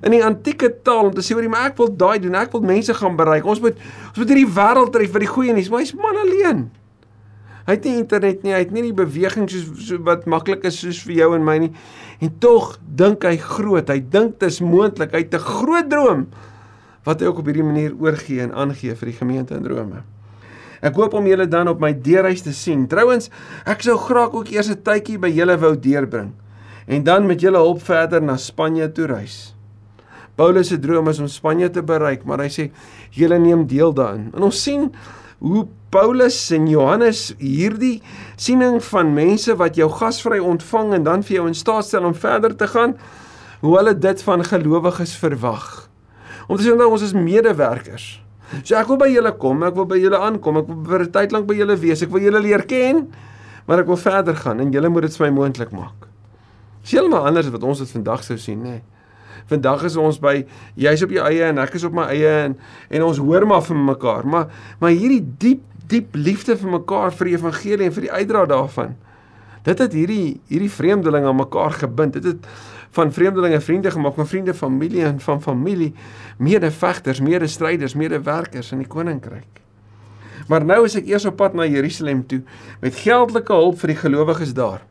In 0.00 0.14
die 0.16 0.22
antieke 0.24 0.70
taal 0.82 1.10
om 1.10 1.14
te 1.14 1.22
sê 1.22 1.36
oor 1.36 1.44
die 1.44 1.52
maar 1.52 1.70
ek 1.70 1.78
wil 1.78 1.90
daai 1.92 2.18
doen, 2.24 2.36
ek 2.40 2.54
wil 2.56 2.64
mense 2.66 2.94
gaan 2.96 3.18
bereik. 3.18 3.46
Ons 3.46 3.60
moet 3.62 3.76
ons 3.76 4.18
moet 4.18 4.32
hierdie 4.32 4.48
wêreld 4.58 4.92
tref 4.94 5.12
vir 5.14 5.24
die 5.24 5.30
goeie 5.30 5.54
nuus, 5.54 5.68
maar 5.70 5.84
hy's 5.84 5.94
man 5.96 6.18
alleen. 6.24 6.64
Hy 7.68 7.74
het 7.76 7.84
nie 7.84 7.98
internet 8.00 8.44
nie, 8.46 8.52
hy 8.56 8.62
het 8.62 8.70
nie 8.72 8.86
die 8.86 8.96
beweging 8.96 9.44
soos 9.52 9.66
so 9.84 10.00
wat 10.06 10.24
maklik 10.24 10.62
is 10.64 10.78
soos 10.80 11.02
vir 11.04 11.18
jou 11.18 11.34
en 11.36 11.44
my 11.44 11.58
nie. 11.66 11.72
En 12.24 12.30
tog 12.40 12.78
dink 12.80 13.26
hy 13.28 13.34
groot. 13.36 13.90
Hy 13.92 14.00
dink 14.00 14.38
dit 14.40 14.48
is 14.48 14.62
moontlik. 14.64 15.12
Hy 15.12 15.26
het 15.26 15.34
'n 15.36 15.44
groot 15.44 15.90
droom 15.90 16.28
wat 17.04 17.20
hy 17.20 17.26
ook 17.26 17.38
op 17.38 17.46
hierdie 17.46 17.64
manier 17.64 17.92
oorgee 18.00 18.40
en 18.40 18.52
aangee 18.52 18.94
vir 18.94 19.06
die 19.06 19.18
gemeente 19.18 19.54
in 19.54 19.66
Rome. 19.66 20.02
Ek 20.80 20.94
hoop 20.94 21.14
om 21.14 21.26
julle 21.26 21.46
dan 21.46 21.68
op 21.68 21.80
my 21.80 21.92
deurreis 21.92 22.42
te 22.42 22.52
sien. 22.52 22.86
Trouwens, 22.86 23.30
ek 23.66 23.82
sou 23.82 23.96
graag 23.96 24.32
ook 24.32 24.48
eers 24.48 24.70
'n 24.70 24.82
tydjie 24.82 25.18
by 25.18 25.28
julle 25.28 25.58
wou 25.58 25.76
deurbring 25.76 26.32
en 26.86 27.02
dan 27.04 27.26
met 27.26 27.40
julle 27.40 27.58
hulp 27.58 27.82
verder 27.82 28.22
na 28.22 28.36
Spanje 28.36 28.92
toe 28.92 29.06
reis. 29.06 29.54
Paulus 30.34 30.68
se 30.68 30.78
droom 30.78 31.08
is 31.08 31.18
om 31.18 31.26
Spanje 31.26 31.70
te 31.70 31.82
bereik, 31.82 32.24
maar 32.24 32.38
hy 32.38 32.48
sê 32.48 32.70
julle 33.10 33.38
neem 33.38 33.66
deel 33.66 33.92
daarin. 33.92 34.30
En 34.34 34.42
ons 34.42 34.62
sien 34.62 34.92
hoe 35.38 35.66
Paulus 35.90 36.36
en 36.52 36.66
Johannes 36.68 37.30
hierdie 37.40 38.02
siening 38.36 38.80
van 38.90 39.12
mense 39.14 39.54
wat 39.56 39.78
jou 39.78 39.88
gasvry 39.92 40.40
ontvang 40.42 40.96
en 40.98 41.06
dan 41.06 41.22
vir 41.24 41.38
jou 41.38 41.46
in 41.48 41.56
staat 41.56 41.86
stel 41.86 42.08
om 42.08 42.16
verder 42.16 42.56
te 42.56 42.68
gaan, 42.68 42.96
hoe 43.62 43.76
hulle 43.78 43.94
dit 43.98 44.22
van 44.22 44.44
gelowiges 44.44 45.14
verwag. 45.18 45.88
Te 46.48 46.62
sê 46.64 46.74
nou 46.74 46.90
ons 46.92 47.04
is 47.04 47.14
medewerkers. 47.16 48.18
So 48.64 48.76
ek 48.80 48.88
wil 48.88 49.00
by 49.00 49.08
julle 49.12 49.32
kom, 49.36 49.62
ek 49.66 49.74
wil 49.76 49.88
by 49.88 49.98
julle 50.00 50.20
aankom, 50.24 50.62
ek 50.62 50.68
wil 50.68 50.84
vir 50.88 51.02
'n 51.04 51.12
tyd 51.12 51.32
lank 51.32 51.46
by 51.46 51.54
julle 51.54 51.76
wees, 51.76 52.02
ek 52.02 52.10
wil 52.10 52.20
julle 52.20 52.40
leer 52.40 52.64
ken, 52.64 53.08
maar 53.66 53.80
ek 53.80 53.86
wil 53.86 53.96
verder 53.96 54.34
gaan 54.34 54.60
en 54.60 54.72
julle 54.72 54.88
moet 54.88 55.02
dit 55.02 55.16
vir 55.16 55.26
my 55.30 55.32
moontlik 55.40 55.72
maak. 55.72 56.08
Dis 56.82 56.92
heeltemal 56.92 57.26
anders 57.26 57.50
wat 57.50 57.62
ons 57.62 57.78
dit 57.78 57.90
vandag 57.90 58.24
sou 58.24 58.38
sien, 58.38 58.58
nê. 58.62 58.80
Nee. 58.80 58.82
Vandag 59.48 59.86
is 59.88 59.96
ons 59.96 60.18
by 60.20 60.42
jy's 60.76 61.02
op 61.04 61.12
jou 61.14 61.24
eie 61.24 61.46
en 61.48 61.60
ek 61.62 61.78
is 61.78 61.86
op 61.88 61.96
my 61.96 62.08
eie 62.12 62.32
en 62.44 62.56
en 62.90 63.04
ons 63.06 63.20
hoor 63.24 63.46
maar 63.48 63.64
van 63.64 63.84
mekaar, 63.84 64.26
maar 64.28 64.48
maar 64.80 64.94
hierdie 64.94 65.24
diep 65.40 65.64
diep 65.88 66.16
liefde 66.16 66.56
vir 66.60 66.70
mekaar 66.70 67.14
vir 67.16 67.30
die 67.30 67.36
evangelie 67.38 67.86
en 67.86 67.94
vir 67.96 68.04
die 68.04 68.12
uitdra 68.12 68.42
daarvan. 68.48 68.96
Dit 69.64 69.80
het 69.80 69.94
hierdie 69.96 70.40
hierdie 70.50 70.72
vreemdelinge 70.72 71.30
aan 71.30 71.40
mekaar 71.40 71.78
gebind. 71.80 72.18
Dit 72.20 72.24
het 72.28 72.50
van 72.96 73.12
vreemdelinge 73.12 73.60
vriende 73.60 73.90
gemaak, 73.90 74.14
van 74.14 74.26
vriende, 74.26 74.54
familie 74.54 75.04
en 75.04 75.20
van 75.20 75.42
familie, 75.42 75.94
medevegters, 76.36 77.20
medestryders, 77.20 77.94
medewerkers 77.94 78.72
in 78.72 78.84
die 78.84 78.88
koninkryk. 78.88 79.60
Maar 80.48 80.64
nou 80.64 80.84
is 80.88 80.96
ek 80.96 81.08
eers 81.10 81.26
op 81.28 81.36
pad 81.36 81.56
na 81.56 81.66
Jerusalem 81.68 82.22
toe 82.26 82.40
met 82.80 82.96
geldelike 82.96 83.52
hulp 83.52 83.80
vir 83.82 83.92
die 83.92 84.00
gelowiges 84.00 84.54
daar. 84.56 84.84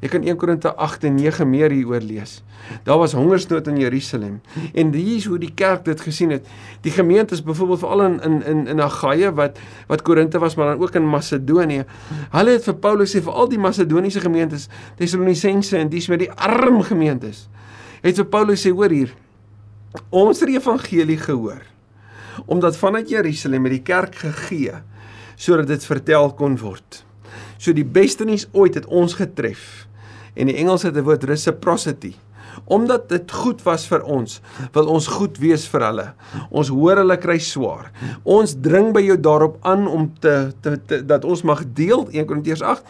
Jy 0.00 0.08
kan 0.08 0.22
1 0.24 0.36
Korinte 0.40 0.70
8 0.80 1.04
en 1.04 1.18
9 1.20 1.44
meer 1.50 1.72
hieroor 1.74 2.00
lees. 2.00 2.38
Daar 2.86 2.98
was 2.98 3.12
hongersnood 3.12 3.66
in 3.68 3.76
Jerusalem 3.76 4.40
en 4.72 4.92
hier 4.94 5.16
is 5.16 5.26
hoe 5.28 5.38
die 5.38 5.52
kerk 5.54 5.84
dit 5.84 6.00
gesien 6.00 6.30
het. 6.32 6.46
Die 6.80 6.92
gemeente 6.92 7.34
is 7.36 7.42
byvoorbeeld 7.44 7.82
veral 7.82 8.04
in 8.04 8.20
in 8.24 8.42
in 8.42 8.66
in 8.66 8.80
Agaia 8.80 9.32
wat 9.32 9.58
wat 9.86 10.02
Korinte 10.02 10.38
was 10.38 10.54
maar 10.56 10.72
dan 10.72 10.82
ook 10.82 10.94
in 10.94 11.08
Macedonië. 11.08 11.84
Hulle 12.30 12.50
het 12.50 12.64
vir 12.64 12.74
Paulus 12.74 13.16
sê 13.16 13.20
vir 13.20 13.32
al 13.32 13.48
die 13.48 13.58
Macedoniese 13.58 14.20
gemeentes, 14.20 14.68
Tessalonisense 14.96 15.76
en 15.76 15.88
dis 15.88 16.08
met 16.08 16.18
die 16.24 16.30
arm 16.32 16.80
gemeentes. 16.82 17.48
Het 18.00 18.16
vir 18.16 18.26
Paulus 18.26 18.64
sê 18.66 18.72
hoor 18.72 18.90
hier. 18.90 19.12
Ons 20.08 20.40
het 20.40 20.48
die 20.48 20.56
evangelie 20.56 21.18
gehoor 21.18 21.60
omdat 22.46 22.76
vanuit 22.76 23.10
Jerusalem 23.10 23.64
het 23.64 23.72
die 23.72 23.82
kerk 23.84 24.14
gegee 24.14 24.80
sodat 25.36 25.66
dit 25.66 25.84
vertel 25.84 26.32
kon 26.34 26.56
word. 26.56 27.04
So 27.58 27.72
die 27.76 27.84
beste 27.84 28.24
nuus 28.24 28.46
ooit 28.52 28.74
het 28.74 28.86
ons 28.86 29.14
getref 29.18 29.89
en 30.34 30.50
die 30.50 30.56
Engels 30.56 30.82
het 30.82 30.96
'n 30.96 31.02
woord 31.02 31.24
reciprocity. 31.24 32.14
Omdat 32.64 33.08
dit 33.08 33.32
goed 33.32 33.62
was 33.62 33.86
vir 33.86 34.02
ons, 34.02 34.40
wil 34.72 34.86
ons 34.86 35.06
goed 35.06 35.38
wees 35.38 35.66
vir 35.68 35.84
hulle. 35.86 36.12
Ons 36.50 36.68
hoor 36.68 36.96
hulle 36.96 37.16
kry 37.16 37.38
swaar. 37.38 37.90
Ons 38.22 38.56
dring 38.60 38.92
by 38.92 39.00
jou 39.00 39.16
daarop 39.20 39.56
aan 39.60 39.86
om 39.88 40.12
te, 40.20 40.52
te, 40.60 40.76
te 40.86 41.04
dat 41.06 41.24
ons 41.24 41.42
mag 41.42 41.64
deel 41.72 42.08
1 42.10 42.26
Korintiërs 42.26 42.62
8 42.62 42.82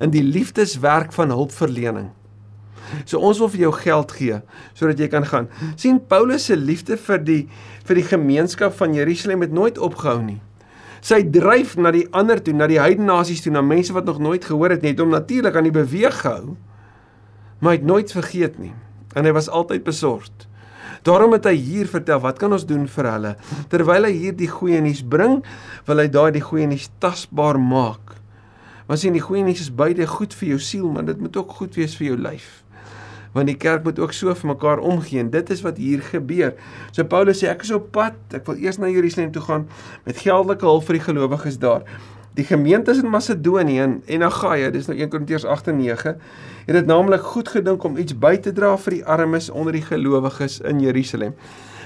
in 0.00 0.10
die 0.10 0.22
liefdeswerk 0.22 1.12
van 1.12 1.34
hulpverlening. 1.34 2.10
So 3.04 3.20
ons 3.20 3.38
wil 3.42 3.50
vir 3.52 3.66
jou 3.66 3.72
geld 3.82 4.12
gee 4.16 4.40
sodat 4.78 5.00
jy 5.00 5.08
kan 5.12 5.26
gaan. 5.26 5.48
sien 5.76 6.00
Paulus 6.00 6.48
se 6.48 6.56
liefde 6.56 6.96
vir 6.96 7.18
die 7.18 7.42
vir 7.88 8.00
die 8.00 8.08
gemeenskap 8.08 8.74
van 8.76 8.94
Jerusalem 8.94 9.40
het 9.40 9.52
nooit 9.52 9.78
opgehou 9.78 10.20
nie. 10.22 10.40
Sy 11.00 11.22
dryf 11.22 11.76
na 11.78 11.92
die 11.94 12.08
ander 12.12 12.40
toe, 12.42 12.52
na 12.52 12.66
die 12.66 12.80
heidene 12.80 13.06
nasies 13.06 13.40
toe, 13.44 13.52
na 13.54 13.62
mense 13.62 13.94
wat 13.94 14.04
nog 14.04 14.18
nooit 14.18 14.44
gehoor 14.44 14.74
het 14.74 14.82
nie, 14.82 14.90
het 14.92 15.00
hom 15.00 15.14
natuurlik 15.14 15.56
aan 15.56 15.68
die 15.68 15.74
beweeg 15.74 16.20
gehou 16.20 16.56
maar 17.58 17.74
hy 17.74 17.80
het 17.80 17.88
nooit 17.88 18.12
vergeet 18.12 18.58
nie 18.58 18.74
en 19.16 19.26
hy 19.26 19.32
was 19.34 19.48
altyd 19.48 19.82
besorgd. 19.86 20.46
Daarom 21.06 21.32
het 21.36 21.46
hy 21.48 21.54
hier 21.56 21.88
vertel 21.90 22.20
wat 22.22 22.38
kan 22.40 22.52
ons 22.52 22.66
doen 22.68 22.86
vir 22.90 23.10
hulle 23.12 23.32
terwyl 23.72 24.08
hy 24.08 24.12
hier 24.14 24.36
die 24.36 24.50
goeie 24.50 24.80
nuus 24.84 25.02
bring, 25.02 25.40
wil 25.88 26.02
hy 26.02 26.08
daai 26.12 26.30
die 26.36 26.44
goeie 26.44 26.68
nuus 26.70 26.88
tasbaar 27.02 27.58
maak. 27.60 28.16
Want 28.88 29.02
sien 29.02 29.16
die 29.16 29.24
goeie 29.24 29.44
nuus 29.44 29.66
is 29.66 29.74
beide 29.74 30.06
goed 30.08 30.34
vir 30.38 30.54
jou 30.54 30.62
siel, 30.62 30.88
maar 30.92 31.06
dit 31.08 31.20
moet 31.20 31.36
ook 31.36 31.54
goed 31.60 31.76
wees 31.78 31.96
vir 31.98 32.12
jou 32.12 32.18
lyf. 32.18 32.48
Want 33.34 33.50
die 33.50 33.58
kerk 33.60 33.84
moet 33.84 33.98
ook 34.00 34.14
so 34.16 34.32
vir 34.34 34.50
mekaar 34.54 34.80
omgee 34.80 35.20
en 35.20 35.30
dit 35.30 35.50
is 35.52 35.60
wat 35.62 35.76
hier 35.78 36.00
gebeur. 36.02 36.54
So 36.96 37.04
Paulus 37.04 37.42
sê 37.42 37.50
ek 37.52 37.66
is 37.66 37.74
op 37.76 37.90
pad, 37.94 38.16
ek 38.34 38.48
wil 38.48 38.60
eers 38.64 38.80
na 38.80 38.88
Jerusalem 38.90 39.34
toe 39.34 39.44
gaan 39.44 39.66
met 40.06 40.22
geldelike 40.24 40.66
hulp 40.66 40.88
vir 40.88 40.98
die 40.98 41.04
gelowiges 41.04 41.60
daar. 41.60 41.84
Die 42.36 42.44
gemeentes 42.44 43.00
in 43.02 43.08
Macedonië 43.10 43.80
en, 43.80 43.94
en 44.06 44.22
Agaia, 44.22 44.70
dis 44.70 44.86
nou 44.86 44.98
1 44.98 45.08
Korintiërs 45.12 45.46
8 45.48 45.72
en 45.72 45.80
9, 45.80 46.12
het 46.66 46.76
dit 46.76 46.86
naamlik 46.86 47.24
goed 47.32 47.48
gedink 47.48 47.84
om 47.84 47.96
iets 47.96 48.14
by 48.18 48.36
te 48.44 48.52
dra 48.52 48.74
vir 48.84 48.98
die 48.98 49.04
armes 49.04 49.48
onder 49.50 49.72
die 49.72 49.82
gelowiges 49.82 50.60
in 50.60 50.82
Jerusalem. 50.84 51.34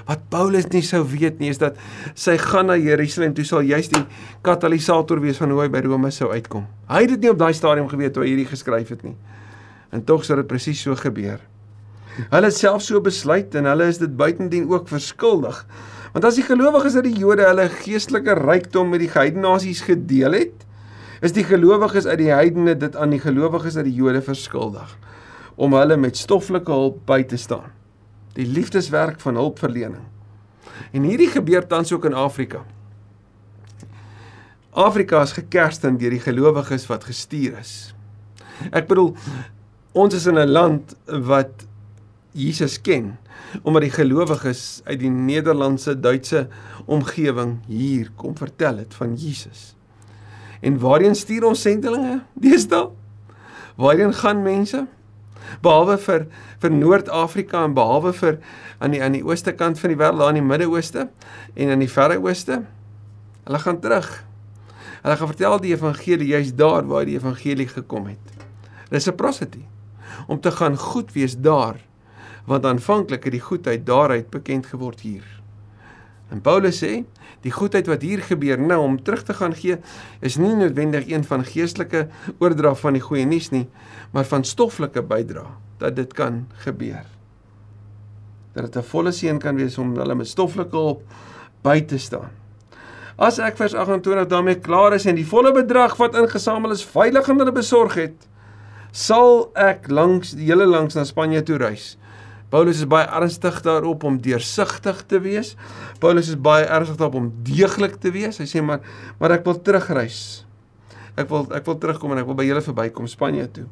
Wat 0.08 0.24
Paulus 0.32 0.66
nie 0.72 0.82
sou 0.82 1.04
weet 1.06 1.38
nie 1.38 1.52
is 1.52 1.60
dat 1.62 1.78
sy 2.18 2.34
gaan 2.40 2.66
na 2.72 2.76
Jerusalem 2.80 3.36
toe 3.36 3.44
sal 3.46 3.62
juist 3.66 3.94
die 3.94 4.02
katalisator 4.42 5.22
wees 5.22 5.38
van 5.38 5.54
hoe 5.54 5.62
hy 5.62 5.68
by 5.70 5.84
Rome 5.86 6.10
sou 6.10 6.32
uitkom. 6.32 6.66
Hy 6.90 7.04
het 7.04 7.14
dit 7.14 7.22
nie 7.22 7.30
op 7.30 7.38
daai 7.38 7.52
stadium 7.54 7.86
geweet 7.90 8.16
toe 8.16 8.24
hy 8.24 8.32
hierdie 8.32 8.50
geskryf 8.50 8.90
het 8.90 9.06
nie. 9.06 9.14
En 9.94 10.02
tog 10.08 10.26
sou 10.26 10.36
dit 10.40 10.48
presies 10.50 10.82
so 10.82 10.96
gebeur. 10.98 11.38
Hulle 12.32 12.50
het 12.50 12.56
self 12.56 12.82
so 12.84 13.00
besluit 13.00 13.54
en 13.56 13.68
hulle 13.70 13.86
is 13.88 14.02
dit 14.02 14.10
buitendien 14.16 14.66
ook 14.68 14.90
verskuldig 14.90 15.62
Want 16.12 16.26
as 16.28 16.36
die 16.36 16.44
gelowiges 16.44 16.96
uit 16.98 17.06
die 17.08 17.20
Jode 17.22 17.46
hulle 17.48 17.68
geestelike 17.72 18.36
rykdom 18.36 18.90
met 18.92 19.00
die 19.00 19.10
heidene 19.14 19.46
nasies 19.46 19.80
gedeel 19.86 20.36
het, 20.36 20.66
is 21.24 21.32
die 21.32 21.44
gelowiges 21.46 22.06
uit 22.06 22.18
die 22.20 22.32
heidene 22.32 22.74
dit 22.76 22.96
aan 22.98 23.14
die 23.14 23.22
gelowiges 23.22 23.78
uit 23.78 23.86
die 23.88 23.96
Jode 23.96 24.20
verskuldig 24.24 24.98
om 25.60 25.74
hulle 25.76 25.96
met 26.00 26.16
stoffelike 26.16 26.72
hulp 26.72 27.02
by 27.06 27.20
te 27.28 27.36
staan. 27.36 27.70
Die 28.36 28.46
liefdeswerk 28.48 29.20
van 29.20 29.36
hulpverlening. 29.36 30.06
En 30.96 31.04
hierdie 31.04 31.28
gebeur 31.30 31.66
tans 31.68 31.92
ook 31.92 32.06
in 32.08 32.16
Afrika. 32.16 32.62
Afrika 34.72 35.20
is 35.22 35.34
gekerstend 35.36 36.00
deur 36.00 36.14
die 36.16 36.24
gelowiges 36.24 36.86
wat 36.88 37.04
gestuur 37.04 37.58
is. 37.60 37.92
Ek 38.72 38.88
bedoel 38.88 39.12
ons 39.92 40.16
is 40.16 40.26
in 40.26 40.40
'n 40.40 40.48
land 40.48 40.96
wat 41.06 41.66
Jesus 42.32 42.80
ken 42.80 43.18
omdat 43.62 43.86
die 43.86 43.92
gelowiges 43.92 44.80
uit 44.84 45.00
die 45.02 45.10
Nederlandse 45.12 45.94
Duitse 46.00 46.46
omgewing 46.86 47.58
hier 47.68 48.10
kom 48.16 48.36
vertel 48.36 48.80
het 48.82 48.94
van 48.94 49.14
Jesus. 49.14 49.74
En 50.62 50.78
waarheen 50.78 51.14
stuur 51.18 51.44
ons 51.44 51.60
sendelinge? 51.60 52.20
Deesdae. 52.32 52.90
Waarheen 53.76 54.14
gaan 54.14 54.42
mense? 54.42 54.84
Behalwe 55.62 55.98
vir 55.98 56.26
vir 56.62 56.70
Noord-Afrika 56.70 57.64
en 57.66 57.74
behalwe 57.74 58.12
vir 58.14 58.38
aan 58.78 58.94
die 58.94 59.02
aan 59.02 59.16
die 59.16 59.24
ooste 59.26 59.52
kant 59.58 59.80
van 59.80 59.90
die 59.92 59.98
wêreld, 59.98 60.22
daar 60.22 60.30
in 60.32 60.40
die 60.40 60.46
Midde-Ooste 60.46 61.08
en 61.54 61.74
in 61.74 61.82
die 61.82 61.90
Verre 61.90 62.20
Ooste. 62.22 62.62
Hulle 63.42 63.58
gaan 63.58 63.80
terug. 63.82 64.10
Hulle 65.02 65.16
gaan 65.18 65.32
vertel 65.32 65.58
die 65.64 65.74
evangelie 65.74 66.30
juist 66.30 66.56
daar 66.58 66.86
waar 66.86 67.08
die 67.08 67.18
evangelie 67.18 67.68
gekom 67.68 68.06
het. 68.12 68.46
Reciprocity 68.94 69.64
om 70.26 70.40
te 70.40 70.52
gaan 70.52 70.76
goed 70.78 71.12
wees 71.12 71.34
daar 71.38 71.80
want 72.46 72.66
aanvanklik 72.66 73.24
het 73.24 73.32
die 73.32 73.44
goedheid 73.44 73.86
daaruit 73.86 74.30
bekend 74.30 74.66
geword 74.66 75.00
hier. 75.00 75.24
En 76.32 76.40
Paulus 76.40 76.80
sê, 76.80 77.02
die 77.44 77.52
goedheid 77.52 77.88
wat 77.90 78.04
hier 78.06 78.22
gebeur 78.24 78.60
nou 78.60 78.78
om 78.80 78.96
terug 79.04 79.24
te 79.28 79.34
gaan 79.36 79.54
gee, 79.56 79.76
is 80.24 80.38
nie 80.40 80.54
noodwendig 80.56 81.10
een 81.10 81.26
van 81.28 81.44
geestelike 81.44 82.06
oordra 82.40 82.72
van 82.80 82.96
die 82.96 83.04
goeie 83.04 83.26
nuus 83.28 83.50
nie, 83.52 83.66
maar 84.14 84.24
van 84.30 84.46
stoffelike 84.48 85.02
bydra 85.04 85.44
dat 85.82 85.96
dit 85.98 86.14
kan 86.16 86.46
gebeur. 86.64 87.04
Dat 88.54 88.64
dit 88.64 88.76
'n 88.76 88.88
volle 88.88 89.12
seën 89.12 89.38
kan 89.38 89.56
wees 89.56 89.78
om 89.78 89.96
hulle 89.96 90.14
met 90.14 90.28
stoffelike 90.28 90.76
hulp 90.76 91.02
by 91.62 91.80
te 91.80 91.98
staan. 91.98 92.30
As 93.18 93.38
ek 93.38 93.56
vers 93.56 93.74
28 93.74 94.26
daarmee 94.26 94.58
klaar 94.58 94.94
is 94.94 95.06
en 95.06 95.14
die 95.14 95.26
volle 95.26 95.52
bedrag 95.52 95.96
wat 95.96 96.16
ingesamel 96.16 96.70
is 96.70 96.84
veilig 96.84 97.28
aan 97.28 97.38
hulle 97.38 97.52
besorg 97.52 97.94
het, 97.94 98.28
sal 98.90 99.50
ek 99.54 99.90
langs 99.90 100.32
die 100.32 100.46
hele 100.46 100.66
langs 100.66 100.94
na 100.94 101.04
Spanje 101.04 101.42
toe 101.42 101.56
reis 101.56 101.98
Paulus 102.52 102.82
is 102.82 102.88
baie 102.88 103.08
ernstig 103.08 103.62
daarop 103.64 104.02
om 104.04 104.18
deursigtig 104.20 104.98
te 105.08 105.20
wees. 105.24 105.54
Paulus 106.02 106.28
is 106.28 106.36
baie 106.36 106.66
ernstig 106.68 106.98
daarop 107.00 107.16
om 107.22 107.30
deeglik 107.46 107.96
te 108.02 108.12
wees. 108.12 108.36
Hy 108.42 108.48
sê 108.50 108.60
maar 108.64 108.82
maar 109.20 109.38
ek 109.38 109.46
wil 109.48 109.56
terugreis. 109.64 110.18
Ek 111.16 111.30
wil 111.32 111.46
ek 111.56 111.64
wil 111.68 111.78
terugkom 111.80 112.12
en 112.12 112.20
ek 112.20 112.28
wil 112.28 112.36
by 112.36 112.44
julle 112.44 112.64
verbykom 112.64 113.08
Spanje 113.08 113.48
toe. 113.56 113.64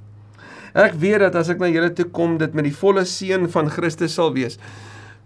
Ek 0.73 0.95
weet 1.03 1.21
dat 1.27 1.37
as 1.37 1.51
ek 1.53 1.61
na 1.61 1.69
julle 1.69 1.91
toe 1.93 2.07
kom 2.15 2.39
dit 2.41 2.57
met 2.57 2.65
die 2.69 2.77
volle 2.77 3.05
seën 3.05 3.45
van 3.53 3.69
Christus 3.75 4.15
sal 4.17 4.33
wees. 4.33 4.57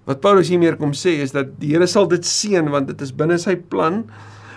Wat 0.09 0.21
Paulus 0.25 0.51
hier 0.51 0.61
meer 0.61 0.79
kom 0.81 0.93
sê 0.97 1.15
is 1.23 1.35
dat 1.37 1.55
die 1.61 1.71
Here 1.73 1.87
sal 1.89 2.09
dit 2.11 2.27
seën 2.27 2.67
want 2.73 2.91
dit 2.91 3.07
is 3.07 3.15
binne 3.15 3.39
sy 3.41 3.55
plan. 3.57 4.03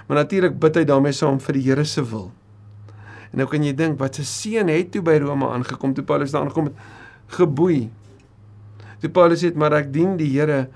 Maar 0.07 0.23
natuurlik 0.23 0.57
bid 0.63 0.79
hy 0.79 0.85
daarmee 0.87 1.13
saam 1.13 1.37
vir 1.43 1.59
die 1.59 1.65
Here 1.67 1.85
se 1.85 2.01
wil. 2.01 2.31
En 3.29 3.43
nou 3.43 3.47
kan 3.51 3.63
jy 3.63 3.75
dink 3.75 3.99
wat 4.01 4.17
se 4.17 4.25
seun 4.25 4.71
het 4.71 4.89
toe 4.93 5.03
by 5.05 5.19
Rome 5.21 5.49
aangekom 5.51 5.93
toe 5.93 6.05
Paulus 6.07 6.33
daar 6.33 6.47
aangekom 6.47 6.71
het 6.71 7.35
geboei. 7.37 7.89
Toe 9.01 9.09
Paulus 9.13 9.43
sê 9.43 9.51
maar 9.55 9.75
ek 9.77 9.91
dien 9.93 10.15
die 10.19 10.29
Here 10.33 10.67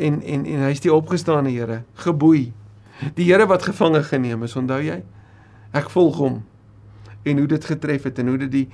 en 0.00 0.20
en 0.22 0.46
en 0.46 0.64
hy's 0.66 0.82
die 0.82 0.92
opgestaane 0.92 1.52
Here, 1.52 1.82
geboei. 2.04 2.50
Die 3.16 3.26
Here 3.28 3.46
wat 3.48 3.66
gevange 3.68 4.02
geneem 4.08 4.42
is, 4.46 4.56
onthou 4.56 4.80
jy? 4.82 5.00
Ek 5.76 5.90
volg 5.92 6.18
hom. 6.20 6.40
En 7.28 7.38
hoe 7.38 7.46
dit 7.46 7.64
getref 7.64 8.08
het 8.08 8.18
en 8.18 8.32
hoe 8.32 8.38
dit 8.46 8.52
die 8.52 8.66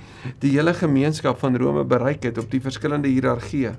die 0.43 0.53
hele 0.55 0.73
gemeenskap 0.73 1.39
van 1.39 1.57
Rome 1.59 1.83
bereik 1.83 2.23
het 2.29 2.39
op 2.41 2.49
die 2.51 2.63
verskillende 2.63 3.11
hiërargieë. 3.11 3.75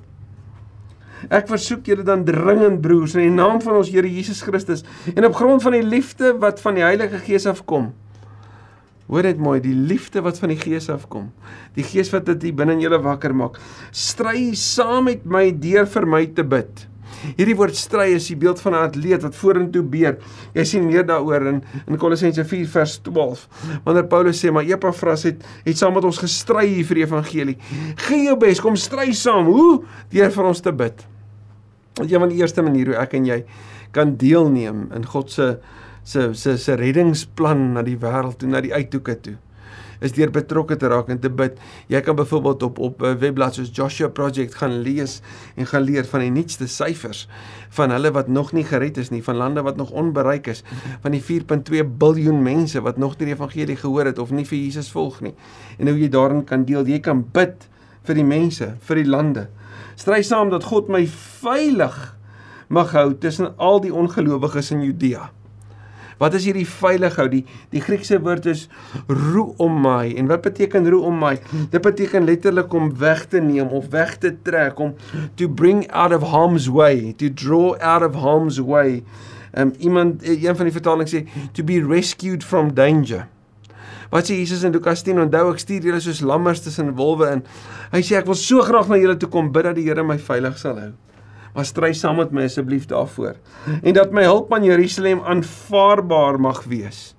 Ek 1.34 1.48
versoek 1.50 1.88
julle 1.90 2.04
dan 2.06 2.22
dringend 2.24 2.80
broers 2.84 3.16
in 3.16 3.24
die 3.24 3.34
naam 3.34 3.58
van 3.64 3.80
ons 3.80 3.90
Here 3.90 4.06
Jesus 4.06 4.44
Christus 4.46 4.84
en 5.14 5.26
op 5.26 5.34
grond 5.34 5.64
van 5.64 5.74
die 5.74 5.82
liefde 5.86 6.36
wat 6.38 6.60
van 6.62 6.78
die 6.78 6.86
Heilige 6.86 7.18
Gees 7.24 7.48
afkom. 7.50 7.90
Hoor 9.08 9.24
dit 9.24 9.38
mooi, 9.40 9.56
die 9.64 9.74
liefde 9.74 10.20
wat 10.20 10.38
van 10.38 10.52
die 10.52 10.60
Gees 10.60 10.90
afkom. 10.92 11.30
Die 11.78 11.84
Gees 11.86 12.12
wat 12.12 12.28
dit 12.28 12.50
binne 12.56 12.76
in 12.76 12.84
julle 12.84 13.00
wakker 13.00 13.32
maak. 13.34 13.56
Stry 13.90 14.52
saam 14.52 15.08
met 15.08 15.24
my 15.24 15.48
deur 15.56 15.88
vir 15.88 16.06
my 16.06 16.26
te 16.36 16.44
bid. 16.44 16.84
Hierdie 17.38 17.56
woord 17.58 17.76
stry 17.76 18.12
is 18.14 18.28
die 18.30 18.36
beeld 18.38 18.60
van 18.62 18.74
'n 18.74 18.84
atleet 18.88 19.22
wat 19.22 19.34
vorentoe 19.34 19.82
beer. 19.82 20.18
Jy 20.54 20.64
sien 20.64 20.86
meer 20.86 21.06
daaroor 21.06 21.46
in 21.46 21.62
in 21.86 21.96
Kolossense 21.96 22.44
4 22.44 22.68
vers 22.68 22.98
12. 23.02 23.48
Wanneer 23.84 24.06
Paulus 24.06 24.44
sê 24.44 24.52
maar 24.52 24.64
Epafras 24.64 25.22
het 25.22 25.42
het 25.64 25.78
saam 25.78 25.94
met 25.94 26.04
ons 26.04 26.18
gestry 26.18 26.84
vir 26.84 26.94
die 26.94 27.04
evangelie. 27.04 27.56
Gee 27.96 28.24
jou 28.24 28.36
bes, 28.36 28.60
kom 28.60 28.76
stry 28.76 29.12
saam. 29.12 29.46
Hoe? 29.46 29.84
Deur 30.10 30.30
vir 30.30 30.44
ons 30.44 30.60
te 30.60 30.72
bid. 30.72 31.06
Dit 31.94 32.06
is 32.06 32.12
een 32.12 32.20
van 32.20 32.28
die 32.28 32.38
eerste 32.38 32.62
maniere 32.62 32.90
hoe 32.90 33.02
ek 33.02 33.14
en 33.14 33.26
jy 33.26 33.44
kan 33.90 34.16
deelneem 34.16 34.92
in 34.94 35.04
God 35.04 35.30
se 35.30 35.58
se 36.08 36.30
se 36.34 36.56
se 36.56 36.78
reddingsplan 36.80 37.74
na 37.76 37.84
die 37.84 37.98
wêreld 38.00 38.40
toe, 38.40 38.48
na 38.48 38.64
die 38.64 38.72
uithoeke 38.72 39.18
toe 39.20 39.36
is 40.04 40.14
deur 40.14 40.30
betrokke 40.30 40.76
te 40.78 40.88
raak 40.90 41.08
en 41.12 41.20
te 41.20 41.30
bid. 41.30 41.58
Jy 41.90 42.00
kan 42.06 42.16
byvoorbeeld 42.18 42.62
op 42.62 42.78
op 42.78 43.02
'n 43.02 43.18
webblad 43.18 43.54
soos 43.54 43.70
Joshua 43.72 44.08
Project 44.08 44.54
gaan 44.54 44.80
lees 44.82 45.20
en 45.56 45.66
gaan 45.66 45.82
leer 45.82 46.04
van 46.04 46.20
die 46.20 46.30
nuutste 46.30 46.66
syfers 46.66 47.28
van 47.70 47.90
hulle 47.90 48.10
wat 48.10 48.28
nog 48.28 48.52
nie 48.52 48.64
gered 48.64 48.96
is 48.96 49.10
nie, 49.10 49.22
van 49.22 49.36
lande 49.36 49.62
wat 49.62 49.76
nog 49.76 49.90
onbereik 49.90 50.46
is, 50.46 50.62
van 51.00 51.12
die 51.12 51.22
4.2 51.22 51.84
miljard 51.98 52.40
mense 52.40 52.80
wat 52.80 52.96
nog 52.96 53.18
nie 53.18 53.26
die 53.26 53.34
evangelie 53.34 53.76
gehoor 53.76 54.04
het 54.04 54.18
of 54.18 54.30
nie 54.30 54.44
vir 54.44 54.58
Jesus 54.58 54.90
volg 54.90 55.20
nie. 55.20 55.34
En 55.78 55.88
hoe 55.88 55.98
jy 55.98 56.08
daarin 56.08 56.44
kan 56.44 56.64
deel, 56.64 56.86
jy 56.86 57.00
kan 57.00 57.24
bid 57.32 57.68
vir 58.02 58.14
die 58.14 58.24
mense, 58.24 58.76
vir 58.80 58.96
die 58.96 59.06
lande. 59.06 59.48
Stry 59.96 60.22
saam 60.22 60.50
dat 60.50 60.64
God 60.64 60.88
my 60.88 61.06
veilig 61.06 62.16
mag 62.68 62.92
hou 62.92 63.14
tussen 63.14 63.56
al 63.56 63.80
die 63.80 63.94
ongelowiges 63.94 64.70
in 64.70 64.82
Judea. 64.82 65.30
Wat 66.18 66.34
is 66.34 66.48
hierdie 66.48 66.66
veilig 66.66 67.16
hou? 67.18 67.28
Die 67.30 67.44
die 67.72 67.82
Griekse 67.82 68.18
woord 68.22 68.48
is 68.50 68.66
ruomai. 69.06 70.16
En 70.18 70.28
wat 70.30 70.42
beteken 70.46 70.88
ruomai? 70.90 71.36
Dit 71.70 71.82
beteken 71.84 72.26
letterlik 72.26 72.74
om 72.74 72.90
weg 72.98 73.24
te 73.30 73.40
neem 73.42 73.70
of 73.74 73.88
weg 73.94 74.16
te 74.18 74.34
trek 74.42 74.78
om 74.82 74.94
to 75.38 75.48
bring 75.48 75.86
out 75.90 76.14
of 76.14 76.26
harm's 76.32 76.68
way, 76.68 77.14
to 77.18 77.30
draw 77.30 77.76
out 77.78 78.02
of 78.02 78.18
harm's 78.18 78.58
way. 78.58 79.02
Um 79.54 79.72
iemand 79.78 80.26
een 80.26 80.56
van 80.56 80.68
die 80.68 80.74
vertalings 80.74 81.14
sê 81.14 81.24
to 81.52 81.64
be 81.64 81.80
rescued 81.86 82.44
from 82.44 82.74
danger. 82.74 83.28
Wat 84.10 84.24
sê 84.24 84.38
Jesus 84.40 84.64
in 84.64 84.72
Lukas 84.72 85.02
10? 85.04 85.20
Onthou 85.26 85.52
ek 85.52 85.60
stuur 85.62 85.84
julle 85.84 86.00
soos 86.00 86.22
lammers 86.24 86.62
tussen 86.64 86.94
wolwe 86.96 87.28
in. 87.36 87.44
Hy 87.92 88.00
sê 88.02 88.16
ek 88.18 88.28
wil 88.28 88.38
so 88.40 88.64
graag 88.64 88.88
na 88.88 88.98
julle 89.00 89.18
toe 89.20 89.28
kom 89.32 89.52
bid 89.52 89.68
dat 89.68 89.76
die 89.78 89.84
Here 89.88 90.04
my 90.04 90.18
veilig 90.18 90.58
sal 90.60 90.80
hou 90.80 90.94
maar 91.58 91.66
stry 91.66 91.90
saam 91.92 92.20
met 92.20 92.30
my 92.30 92.44
asseblief 92.46 92.84
daarvoor. 92.86 93.34
En 93.82 93.94
dat 93.96 94.12
my 94.14 94.22
hulp 94.22 94.52
aan 94.54 94.62
Jerusalem 94.62 95.24
aanvaarbaar 95.26 96.36
mag 96.40 96.60
wees. 96.70 97.16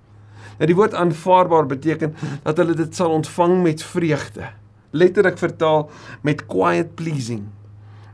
Nou 0.55 0.69
die 0.71 0.75
woord 0.77 0.95
aanvaarbaar 0.95 1.65
beteken 1.67 2.15
dat 2.43 2.57
hulle 2.57 2.73
dit 2.73 2.95
sal 2.95 3.11
ontvang 3.11 3.57
met 3.63 3.83
vreugde. 3.83 4.47
Letterlik 4.95 5.37
vertaal 5.37 5.89
met 6.23 6.45
quiet 6.45 6.95
pleasing. 6.95 7.43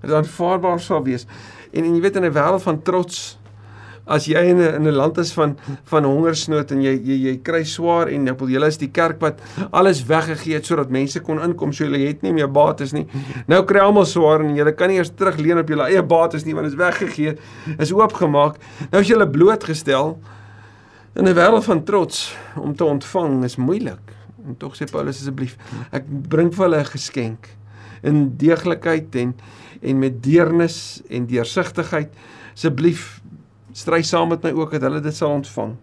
Dit 0.01 0.13
aanvaarbaar 0.17 0.81
sal 0.81 1.03
wees. 1.05 1.27
En, 1.69 1.83
en 1.83 1.93
jy 1.93 2.01
weet 2.01 2.17
in 2.17 2.25
'n 2.25 2.33
wêreld 2.33 2.65
van 2.65 2.81
trots 2.81 3.37
as 4.05 4.27
jy 4.29 4.41
in 4.51 4.57
'n 4.57 4.75
in 4.75 4.87
'n 4.87 4.95
land 4.95 5.17
is 5.17 5.33
van 5.33 5.57
van 5.83 6.03
hongersnood 6.03 6.71
en 6.71 6.81
jy 6.81 6.93
jy 6.93 7.17
jy 7.25 7.37
kry 7.41 7.63
swaar 7.63 8.07
en 8.07 8.29
op 8.29 8.39
julle 8.39 8.67
is 8.67 8.77
die 8.77 8.91
kerk 8.91 9.19
wat 9.19 9.41
alles 9.71 10.05
weggegee 10.05 10.53
het 10.53 10.65
sodat 10.65 10.89
mense 10.89 11.19
kon 11.19 11.41
inkom 11.41 11.73
so 11.73 11.83
julle 11.83 12.07
het 12.07 12.21
nie 12.21 12.33
meer 12.33 12.51
bates 12.51 12.93
nie. 12.93 13.07
Nou 13.47 13.63
kry 13.63 13.79
almal 13.79 14.05
swaar 14.05 14.41
en 14.41 14.55
julle 14.55 14.73
kan 14.73 14.89
nie 14.89 14.97
eers 14.97 15.11
terugleen 15.15 15.57
op 15.57 15.67
julle 15.67 15.89
eie 15.89 16.03
bates 16.03 16.45
nie 16.45 16.53
want 16.53 16.69
dit 16.69 16.73
is 16.73 16.79
weggegee, 16.79 17.37
is 17.79 17.91
oopgemaak. 17.91 18.57
Nou 18.91 19.01
is 19.01 19.07
julle 19.07 19.27
blootgestel 19.27 20.19
in 21.15 21.27
'n 21.27 21.33
wêreld 21.33 21.63
van 21.63 21.83
trots 21.83 22.35
om 22.55 22.75
te 22.75 22.83
ontvang 22.83 23.43
is 23.43 23.55
moeilik. 23.55 24.13
En 24.47 24.57
tog 24.57 24.75
sê 24.75 24.85
Paulus 24.91 25.17
asseblief, 25.17 25.57
ek 25.91 26.03
bring 26.29 26.53
vir 26.53 26.63
hulle 26.65 26.79
'n 26.79 26.85
geskenk 26.85 27.49
in 28.03 28.37
deeglikheid 28.37 29.15
en 29.15 29.35
en 29.81 29.99
met 29.99 30.23
deernis 30.23 31.01
en 31.09 31.25
deursigtigheid. 31.25 32.09
Asseblief 32.53 33.21
stry 33.75 34.03
saam 34.07 34.31
met 34.31 34.45
my 34.45 34.53
ook 34.55 34.77
dat 34.77 34.87
hulle 34.87 35.01
dit 35.03 35.15
sal 35.15 35.35
ontvang. 35.35 35.75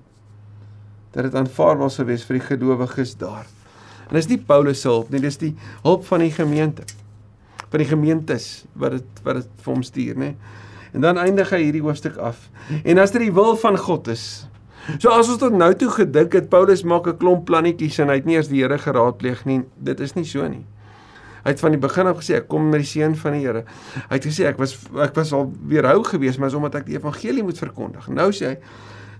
Dat 1.13 1.29
dit 1.29 1.35
aanvaarbaar 1.37 1.93
sal 1.93 2.09
wees 2.09 2.25
vir 2.25 2.39
die 2.39 2.47
gelowiges 2.47 3.17
daar. 3.21 3.45
En 4.09 4.17
dis 4.17 4.29
nie 4.31 4.41
Paulus 4.41 4.81
se 4.81 4.89
hulp 4.89 5.13
nie, 5.13 5.21
dis 5.21 5.39
die 5.41 5.55
hulp 5.85 6.07
van 6.09 6.25
die 6.25 6.33
gemeente. 6.33 6.87
Van 7.69 7.81
die 7.81 7.89
gemeentes 7.89 8.65
wat 8.77 8.97
dit 8.97 9.23
wat 9.27 9.43
dit 9.43 9.53
vir 9.65 9.73
hom 9.73 9.85
stuur, 9.85 10.19
nê. 10.21 10.33
En 10.93 11.05
dan 11.05 11.21
eindig 11.21 11.53
hy 11.53 11.63
hierdie 11.67 11.85
hoofstuk 11.85 12.19
af. 12.21 12.49
En 12.85 13.01
as 13.01 13.13
dit 13.15 13.27
die 13.27 13.33
wil 13.33 13.57
van 13.61 13.79
God 13.81 14.11
is. 14.13 14.27
So 14.99 15.13
as 15.15 15.31
ons 15.31 15.41
tot 15.41 15.55
nou 15.55 15.71
toe 15.79 15.89
gedink 15.95 16.35
het 16.37 16.51
Paulus 16.53 16.83
maak 16.83 17.07
'n 17.07 17.17
klomp 17.17 17.45
plannetjies 17.47 18.01
en 18.01 18.09
hy 18.09 18.19
het 18.21 18.27
nie 18.27 18.37
eers 18.37 18.49
die 18.49 18.61
Here 18.61 18.79
geraadpleeg 18.79 19.45
nie, 19.45 19.63
dit 19.79 20.01
is 20.01 20.15
nie 20.15 20.25
so 20.25 20.49
nie. 20.49 20.65
Hy 21.43 21.51
het 21.51 21.61
van 21.61 21.75
die 21.75 21.81
begin 21.83 22.07
af 22.07 22.21
gesê 22.21 22.39
ek 22.39 22.49
kom 22.51 22.69
met 22.71 22.85
die 22.85 22.89
seën 22.89 23.15
van 23.19 23.35
die 23.37 23.43
Here. 23.43 23.65
Hy 24.09 24.19
het 24.19 24.27
gesê 24.29 24.47
ek 24.51 24.61
was 24.63 24.77
ek 25.03 25.17
was 25.19 25.33
al 25.35 25.49
weerhou 25.69 26.03
geweest, 26.07 26.39
maar 26.39 26.53
is 26.53 26.59
omdat 26.59 26.81
ek 26.83 26.87
die 26.91 26.99
evangelie 26.99 27.43
moet 27.43 27.59
verkondig. 27.59 28.09
Nou 28.15 28.31
sê 28.37 28.53
hy 28.53 28.57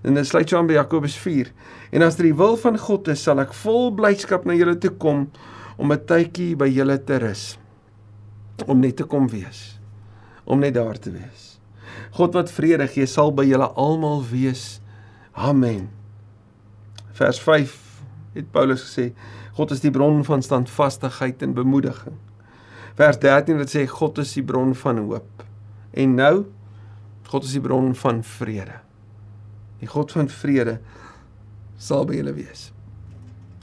en 0.03 0.19
dit 0.19 0.27
sluit 0.27 0.49
so 0.49 0.59
aan 0.59 0.67
by 0.67 0.75
Jakobus 0.75 1.15
4. 1.19 1.51
En 1.95 2.03
as 2.03 2.17
dit 2.19 2.27
die 2.27 2.35
wil 2.35 2.57
van 2.59 2.77
God 2.79 3.07
is, 3.13 3.23
sal 3.23 3.39
ek 3.43 3.53
vol 3.55 3.91
blydskap 3.95 4.47
na 4.47 4.55
julle 4.57 4.75
toe 4.79 4.91
kom 4.99 5.29
om 5.77 5.91
'n 5.91 6.05
tydjie 6.05 6.55
by 6.55 6.67
julle 6.67 6.97
te 7.03 7.19
rus. 7.19 7.57
Om 8.67 8.79
net 8.79 8.97
te 8.97 9.03
kom 9.03 9.27
wees. 9.27 9.79
Om 10.45 10.59
net 10.59 10.73
daar 10.73 10.99
te 10.99 11.11
wees. 11.11 11.59
God 12.11 12.33
wat 12.33 12.51
vrede 12.51 12.87
gee, 12.87 13.05
sal 13.05 13.31
by 13.31 13.43
julle 13.43 13.67
almal 13.75 14.23
wees. 14.23 14.81
Amen. 15.33 15.89
Vers 17.13 17.39
5 17.39 17.79
het 18.33 18.51
Paulus 18.51 18.83
gesê 18.83 19.13
God 19.53 19.71
is 19.71 19.83
die 19.83 19.91
bron 19.93 20.23
van 20.25 20.41
standvastigheid 20.41 21.43
en 21.45 21.53
bemoediging. 21.53 22.15
Vers 22.97 23.19
13 23.21 23.59
wat 23.61 23.73
sê 23.73 23.85
God 23.89 24.21
is 24.21 24.33
die 24.37 24.45
bron 24.45 24.73
van 24.77 25.01
hoop. 25.05 25.45
En 25.93 26.15
nou 26.17 26.35
God 27.33 27.47
is 27.47 27.55
die 27.55 27.63
bron 27.65 27.95
van 27.97 28.21
vrede. 28.21 28.75
Die 29.81 29.89
God 29.89 30.11
van 30.13 30.29
vrede 30.29 30.77
sal 31.81 32.05
by 32.05 32.19
julle 32.19 32.35
wees. 32.37 32.67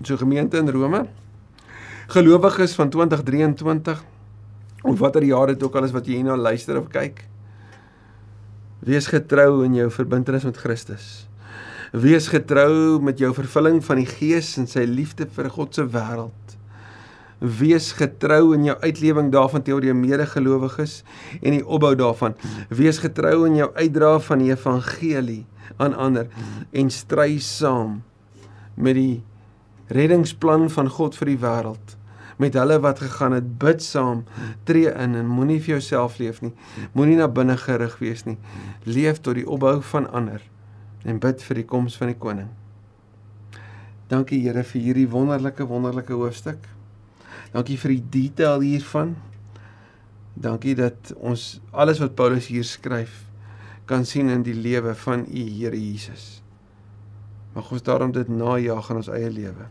So 0.02 0.18
gemeente 0.18 0.58
in 0.58 0.70
Rome, 0.74 1.04
gelowiges 2.10 2.74
van 2.74 2.90
2023 2.90 4.02
of 4.82 4.98
watter 4.98 5.22
jaar 5.22 5.52
dit 5.52 5.62
ook 5.62 5.76
al 5.76 5.86
is 5.86 5.94
wat 5.94 6.08
jy 6.08 6.18
hierna 6.18 6.34
luister 6.40 6.80
of 6.80 6.88
kyk, 6.90 7.22
wees 8.82 9.06
getrou 9.12 9.62
in 9.66 9.76
jou 9.76 9.90
verbintenis 9.92 10.48
met 10.48 10.58
Christus. 10.58 11.29
Wees 11.90 12.28
getrou 12.30 13.00
met 13.02 13.18
jou 13.18 13.32
vervulling 13.34 13.80
van 13.82 13.98
die 13.98 14.06
Gees 14.06 14.52
en 14.60 14.68
sy 14.70 14.84
liefde 14.86 15.26
vir 15.34 15.48
God 15.50 15.74
se 15.74 15.82
wêreld. 15.90 16.54
Wees 17.40 17.88
getrou 17.98 18.52
in 18.54 18.68
jou 18.68 18.76
uitlewing 18.84 19.32
daarvan 19.34 19.64
teenoor 19.66 19.88
jou 19.88 19.96
medegelowiges 19.98 21.00
en 21.40 21.56
die 21.56 21.64
opbou 21.66 21.96
daarvan. 21.98 22.36
Wees 22.68 23.00
getrou 23.02 23.42
in 23.48 23.56
jou 23.58 23.70
uitdra 23.74 24.12
van 24.22 24.44
die 24.44 24.52
evangelie 24.52 25.42
aan 25.82 25.96
ander 25.98 26.28
en 26.70 26.92
stry 26.94 27.40
saam 27.42 28.02
met 28.78 28.94
die 28.94 29.22
reddingsplan 29.90 30.68
van 30.70 30.92
God 30.94 31.18
vir 31.18 31.32
die 31.32 31.40
wêreld 31.42 31.96
met 32.40 32.54
hulle 32.56 32.78
wat 32.80 33.02
gegaan 33.02 33.34
het 33.36 33.50
bid 33.60 33.82
saam 33.84 34.22
tree 34.64 34.88
in 34.94 35.18
en 35.18 35.28
moenie 35.28 35.58
vir 35.58 35.74
jouself 35.74 36.20
leef 36.22 36.40
nie 36.44 36.54
moenie 36.94 37.18
na 37.18 37.28
binne 37.28 37.58
gerig 37.60 37.98
wees 38.00 38.24
nie 38.28 38.38
leef 38.86 39.20
tot 39.20 39.36
die 39.36 39.48
opbou 39.48 39.80
van 39.92 40.06
ander 40.14 40.46
en 41.04 41.20
bid 41.22 41.42
vir 41.42 41.62
die 41.62 41.68
koms 41.68 41.96
van 42.00 42.12
die 42.12 42.18
koning. 42.18 42.50
Dankie 44.10 44.40
Here 44.42 44.64
vir 44.66 44.82
hierdie 44.82 45.08
wonderlike 45.10 45.66
wonderlike 45.70 46.12
hoofstuk. 46.12 46.66
Dankie 47.54 47.78
vir 47.78 47.94
die 47.96 48.04
detail 48.18 48.64
hiervan. 48.66 49.14
Dankie 50.34 50.74
dat 50.78 51.12
ons 51.18 51.60
alles 51.70 52.00
wat 52.02 52.16
Paulus 52.18 52.50
hier 52.50 52.66
skryf 52.66 53.24
kan 53.90 54.06
sien 54.06 54.30
in 54.30 54.44
die 54.46 54.54
lewe 54.54 54.94
van 54.94 55.26
u 55.26 55.44
Here 55.46 55.78
Jesus. 55.78 56.40
Mag 57.54 57.70
ons 57.74 57.82
daarom 57.82 58.12
dit 58.14 58.28
najag 58.30 58.90
in 58.92 59.00
ons 59.02 59.10
eie 59.10 59.30
lewe. 59.30 59.66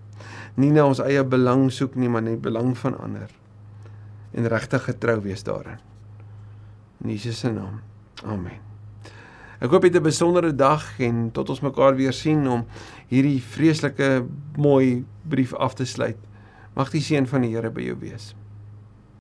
Nie 0.59 0.71
na 0.75 0.83
ons 0.87 0.99
eie 1.03 1.23
belang 1.23 1.69
soek 1.71 1.95
nie, 1.95 2.11
maar 2.11 2.25
net 2.25 2.41
belang 2.43 2.75
van 2.77 2.97
ander. 2.99 3.31
En 4.35 4.51
regtig 4.51 4.89
getrou 4.91 5.21
wees 5.23 5.43
daarin. 5.47 5.79
In 7.03 7.15
Jesus 7.15 7.39
se 7.39 7.51
naam. 7.51 7.79
Amen. 8.23 8.68
Ek 9.59 9.73
hoop 9.73 9.83
jy 9.83 9.89
het 9.91 9.99
'n 9.99 10.07
besondere 10.07 10.55
dag 10.55 10.83
en 10.99 11.31
tot 11.35 11.49
ons 11.49 11.59
mekaar 11.59 11.95
weer 11.95 12.13
sien 12.13 12.47
om 12.47 12.65
hierdie 13.07 13.41
vreeslike 13.43 14.25
mooi 14.55 15.03
brief 15.27 15.53
af 15.53 15.73
te 15.73 15.85
sluit. 15.85 16.17
Mag 16.75 16.91
die 16.91 17.01
seën 17.01 17.27
van 17.27 17.41
die 17.41 17.55
Here 17.55 17.69
by 17.69 17.81
jou 17.81 17.97
wees. 17.99 18.35